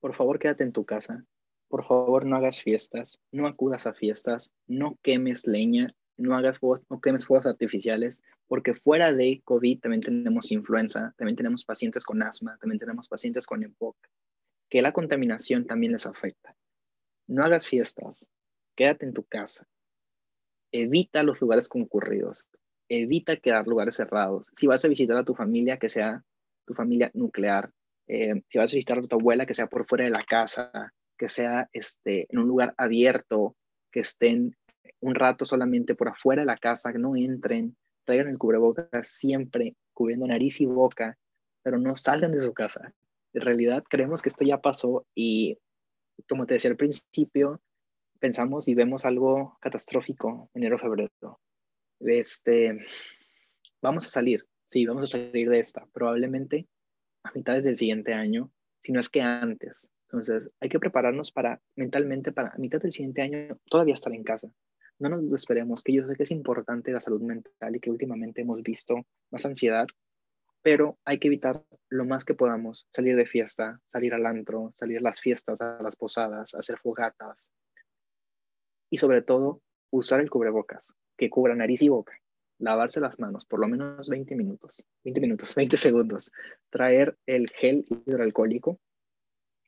Por 0.00 0.14
favor, 0.14 0.38
quédate 0.38 0.62
en 0.64 0.72
tu 0.72 0.84
casa. 0.84 1.24
Por 1.68 1.86
favor, 1.86 2.26
no 2.26 2.36
hagas 2.36 2.62
fiestas, 2.62 3.20
no 3.32 3.46
acudas 3.46 3.86
a 3.86 3.94
fiestas, 3.94 4.54
no 4.66 4.98
quemes 5.02 5.46
leña, 5.46 5.94
no 6.16 6.36
hagas 6.36 6.58
fuegos, 6.58 6.82
no 6.90 7.00
quemes 7.00 7.26
fuegos 7.26 7.46
artificiales, 7.46 8.20
porque 8.46 8.74
fuera 8.74 9.12
de 9.12 9.40
COVID 9.44 9.80
también 9.80 10.00
tenemos 10.00 10.52
influenza, 10.52 11.14
también 11.16 11.36
tenemos 11.36 11.64
pacientes 11.64 12.04
con 12.04 12.22
asma, 12.22 12.56
también 12.60 12.78
tenemos 12.78 13.08
pacientes 13.08 13.46
con 13.46 13.64
EPOC, 13.64 13.96
que 14.68 14.82
la 14.82 14.92
contaminación 14.92 15.66
también 15.66 15.92
les 15.92 16.06
afecta. 16.06 16.54
No 17.26 17.44
hagas 17.44 17.66
fiestas, 17.66 18.28
quédate 18.76 19.06
en 19.06 19.14
tu 19.14 19.24
casa. 19.24 19.66
Evita 20.72 21.22
los 21.22 21.40
lugares 21.40 21.68
concurridos. 21.68 22.48
Evita 22.88 23.36
quedar 23.36 23.66
lugares 23.66 23.96
cerrados. 23.96 24.50
Si 24.54 24.66
vas 24.66 24.84
a 24.84 24.88
visitar 24.88 25.16
a 25.16 25.24
tu 25.24 25.34
familia, 25.34 25.78
que 25.78 25.88
sea 25.88 26.22
tu 26.66 26.74
familia 26.74 27.10
nuclear. 27.14 27.70
Eh, 28.08 28.42
si 28.48 28.58
vas 28.58 28.72
a 28.72 28.76
visitar 28.76 28.98
a 28.98 29.02
tu 29.02 29.16
abuela, 29.16 29.46
que 29.46 29.54
sea 29.54 29.66
por 29.66 29.86
fuera 29.86 30.04
de 30.04 30.10
la 30.10 30.22
casa, 30.22 30.92
que 31.18 31.28
sea 31.28 31.68
este, 31.72 32.26
en 32.30 32.38
un 32.38 32.46
lugar 32.46 32.74
abierto, 32.76 33.56
que 33.90 34.00
estén 34.00 34.56
un 35.00 35.14
rato 35.14 35.44
solamente 35.44 35.94
por 35.94 36.08
afuera 36.08 36.42
de 36.42 36.46
la 36.46 36.58
casa, 36.58 36.92
que 36.92 36.98
no 36.98 37.16
entren, 37.16 37.76
traigan 38.04 38.28
el 38.28 38.38
cubrebocas 38.38 39.08
siempre, 39.08 39.74
cubriendo 39.92 40.26
nariz 40.26 40.60
y 40.60 40.66
boca, 40.66 41.16
pero 41.62 41.78
no 41.78 41.96
salgan 41.96 42.32
de 42.32 42.42
su 42.42 42.52
casa. 42.52 42.92
En 43.32 43.42
realidad 43.42 43.84
creemos 43.88 44.22
que 44.22 44.28
esto 44.28 44.44
ya 44.44 44.58
pasó 44.58 45.04
y 45.14 45.58
como 46.28 46.46
te 46.46 46.54
decía 46.54 46.70
al 46.70 46.76
principio, 46.76 47.60
pensamos 48.18 48.68
y 48.68 48.74
vemos 48.74 49.04
algo 49.04 49.56
catastrófico 49.60 50.50
enero, 50.54 50.78
febrero. 50.78 51.40
Este, 52.00 52.78
vamos 53.80 54.06
a 54.06 54.10
salir, 54.10 54.44
sí, 54.64 54.86
vamos 54.86 55.04
a 55.04 55.18
salir 55.18 55.48
de 55.48 55.58
esta, 55.58 55.86
probablemente 55.92 56.66
a 57.22 57.32
mitades 57.32 57.64
del 57.64 57.76
siguiente 57.76 58.12
año, 58.12 58.50
si 58.80 58.92
no 58.92 59.00
es 59.00 59.08
que 59.08 59.22
antes. 59.22 59.90
Entonces, 60.08 60.54
hay 60.60 60.68
que 60.68 60.78
prepararnos 60.78 61.32
para 61.32 61.60
mentalmente 61.74 62.32
para 62.32 62.50
a 62.50 62.58
mitad 62.58 62.80
del 62.80 62.92
siguiente 62.92 63.22
año 63.22 63.58
todavía 63.68 63.94
estar 63.94 64.12
en 64.12 64.22
casa. 64.22 64.48
No 64.98 65.08
nos 65.08 65.22
desesperemos, 65.22 65.82
que 65.82 65.92
yo 65.92 66.06
sé 66.06 66.14
que 66.14 66.22
es 66.22 66.30
importante 66.30 66.92
la 66.92 67.00
salud 67.00 67.20
mental 67.20 67.74
y 67.74 67.80
que 67.80 67.90
últimamente 67.90 68.42
hemos 68.42 68.62
visto 68.62 69.06
más 69.30 69.44
ansiedad 69.44 69.86
pero 70.66 70.98
hay 71.04 71.20
que 71.20 71.28
evitar 71.28 71.62
lo 71.90 72.04
más 72.04 72.24
que 72.24 72.34
podamos 72.34 72.88
salir 72.90 73.14
de 73.14 73.24
fiesta, 73.24 73.80
salir 73.84 74.12
al 74.16 74.26
antro, 74.26 74.72
salir 74.74 74.98
a 74.98 75.00
las 75.00 75.20
fiestas, 75.20 75.60
a 75.60 75.80
las 75.80 75.94
posadas, 75.94 76.56
hacer 76.56 76.76
fogatas 76.78 77.54
y 78.96 78.98
sobre 78.98 79.20
todo 79.20 79.60
usar 79.90 80.20
el 80.20 80.30
cubrebocas 80.30 80.96
que 81.18 81.28
cubra 81.28 81.54
nariz 81.54 81.82
y 81.82 81.90
boca, 81.90 82.18
lavarse 82.58 82.98
las 82.98 83.18
manos 83.18 83.44
por 83.44 83.60
lo 83.60 83.68
menos 83.68 84.08
20 84.08 84.34
minutos, 84.34 84.86
20 85.04 85.20
minutos, 85.20 85.54
20 85.56 85.76
segundos, 85.76 86.32
traer 86.70 87.14
el 87.26 87.50
gel 87.50 87.84
hidroalcohólico 87.90 88.80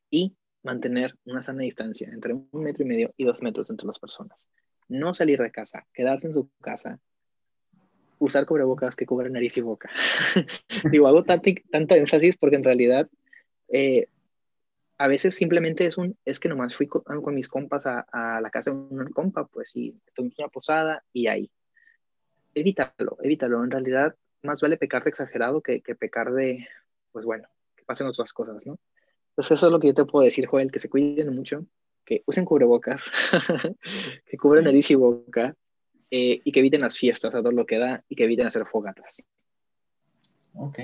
y 0.09 0.35
mantener 0.63 1.15
una 1.25 1.43
sana 1.43 1.61
distancia 1.61 2.09
entre 2.11 2.33
un 2.33 2.49
metro 2.53 2.83
y 2.83 2.87
medio 2.87 3.13
y 3.17 3.23
dos 3.23 3.43
metros 3.43 3.69
entre 3.69 3.85
las 3.85 3.99
personas. 3.99 4.49
No 4.87 5.13
salir 5.13 5.39
de 5.39 5.51
casa, 5.51 5.85
quedarse 5.93 6.25
en 6.25 6.33
su 6.33 6.49
casa, 6.59 6.99
usar 8.17 8.47
cubrebocas 8.47 8.95
que 8.95 9.05
cubren 9.05 9.33
nariz 9.33 9.57
y 9.57 9.61
boca. 9.61 9.91
Digo, 10.91 11.07
hago 11.07 11.23
tanto, 11.23 11.51
tanto 11.71 11.93
énfasis 11.93 12.35
porque 12.35 12.55
en 12.55 12.63
realidad 12.63 13.07
eh, 13.67 14.07
a 14.99 15.07
veces 15.07 15.33
simplemente 15.33 15.85
es 15.85 15.97
un, 15.97 16.17
es 16.25 16.39
que 16.39 16.49
nomás 16.49 16.75
fui 16.75 16.85
con, 16.87 17.03
mis 17.33 17.47
compas 17.47 17.87
a, 17.87 18.05
a, 18.11 18.41
la 18.41 18.49
casa 18.49 18.71
de 18.71 18.77
un 18.77 19.11
compa, 19.11 19.47
pues 19.47 19.71
sí, 19.71 19.97
tuvimos 20.13 20.37
una 20.37 20.49
posada 20.49 21.03
y 21.13 21.27
ahí. 21.27 21.49
Evítalo, 22.53 23.17
evítalo. 23.23 23.63
En 23.63 23.71
realidad, 23.71 24.13
más 24.43 24.61
vale 24.61 24.75
pecar 24.75 25.05
de 25.05 25.09
exagerado 25.09 25.61
que, 25.61 25.81
que 25.81 25.95
pecar 25.95 26.33
de, 26.33 26.67
pues 27.13 27.25
bueno, 27.25 27.47
que 27.77 27.85
pasen 27.85 28.07
otras 28.07 28.33
cosas, 28.33 28.67
¿no? 28.67 28.77
Entonces 29.29 29.53
eso 29.53 29.67
es 29.67 29.71
lo 29.71 29.79
que 29.79 29.87
yo 29.87 29.93
te 29.93 30.03
puedo 30.03 30.25
decir, 30.25 30.45
Joel, 30.47 30.69
que 30.69 30.79
se 30.79 30.89
cuiden 30.89 31.33
mucho, 31.33 31.65
que 32.03 32.21
usen 32.25 32.43
cubrebocas, 32.43 33.09
que 34.25 34.37
cubran 34.37 34.65
nariz 34.65 34.91
y 34.91 34.95
boca, 34.95 35.55
eh, 36.11 36.41
y 36.43 36.51
que 36.51 36.59
eviten 36.59 36.81
las 36.81 36.97
fiestas 36.97 37.33
a 37.33 37.39
todo 37.39 37.53
lo 37.53 37.65
que 37.65 37.77
da 37.77 38.03
y 38.09 38.15
que 38.15 38.25
eviten 38.25 38.47
hacer 38.47 38.65
fogatas. 38.65 39.29
Ok, 40.55 40.79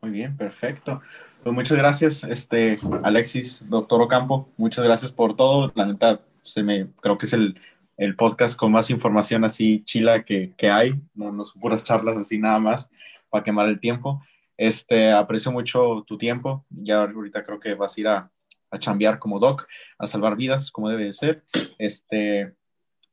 muy 0.00 0.10
bien, 0.10 0.36
perfecto. 0.38 1.02
Pues 1.48 1.54
muchas 1.54 1.78
gracias, 1.78 2.24
este, 2.24 2.78
Alexis, 3.02 3.64
doctor 3.70 4.02
Ocampo, 4.02 4.50
muchas 4.58 4.84
gracias 4.84 5.12
por 5.12 5.34
todo. 5.34 5.72
La 5.74 5.86
neta, 5.86 6.20
se 6.42 6.62
me, 6.62 6.88
creo 7.00 7.16
que 7.16 7.24
es 7.24 7.32
el, 7.32 7.58
el 7.96 8.16
podcast 8.16 8.54
con 8.54 8.70
más 8.70 8.90
información 8.90 9.44
así 9.44 9.82
chila 9.86 10.26
que, 10.26 10.52
que 10.58 10.68
hay, 10.68 11.00
no, 11.14 11.32
no 11.32 11.46
son 11.46 11.62
puras 11.62 11.84
charlas 11.84 12.18
así 12.18 12.38
nada 12.38 12.58
más 12.58 12.90
para 13.30 13.44
quemar 13.44 13.66
el 13.66 13.80
tiempo. 13.80 14.22
Este, 14.58 15.10
aprecio 15.10 15.50
mucho 15.50 16.04
tu 16.06 16.18
tiempo, 16.18 16.66
ya 16.68 17.04
ahorita 17.04 17.42
creo 17.42 17.58
que 17.58 17.72
vas 17.72 17.96
a 17.96 18.00
ir 18.02 18.08
a, 18.08 18.30
a 18.70 18.78
chambear 18.78 19.18
como 19.18 19.38
doc, 19.38 19.66
a 19.98 20.06
salvar 20.06 20.36
vidas 20.36 20.70
como 20.70 20.90
debe 20.90 21.04
de 21.04 21.14
ser. 21.14 21.44
Este, 21.78 22.52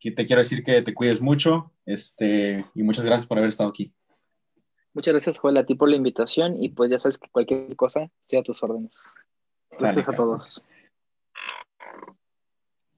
te 0.02 0.26
quiero 0.26 0.42
decir 0.42 0.62
que 0.62 0.82
te 0.82 0.94
cuides 0.94 1.22
mucho 1.22 1.72
este, 1.86 2.66
y 2.76 2.84
muchas 2.84 3.06
gracias 3.06 3.28
por 3.28 3.38
haber 3.38 3.48
estado 3.48 3.70
aquí. 3.70 3.94
Muchas 4.96 5.14
gracias, 5.14 5.40
Joel, 5.40 5.58
a 5.58 5.66
ti 5.66 5.76
por 5.76 5.90
la 5.90 5.98
invitación 5.98 6.64
y 6.64 6.70
pues 6.70 6.90
ya 6.90 6.98
sabes 6.98 7.18
que 7.18 7.30
cualquier 7.30 7.76
cosa, 7.76 8.10
sea 8.22 8.40
a 8.40 8.44
tus 8.44 8.64
órdenes. 8.64 9.14
Gracias 9.78 10.08
a 10.08 10.14
todos. 10.14 10.64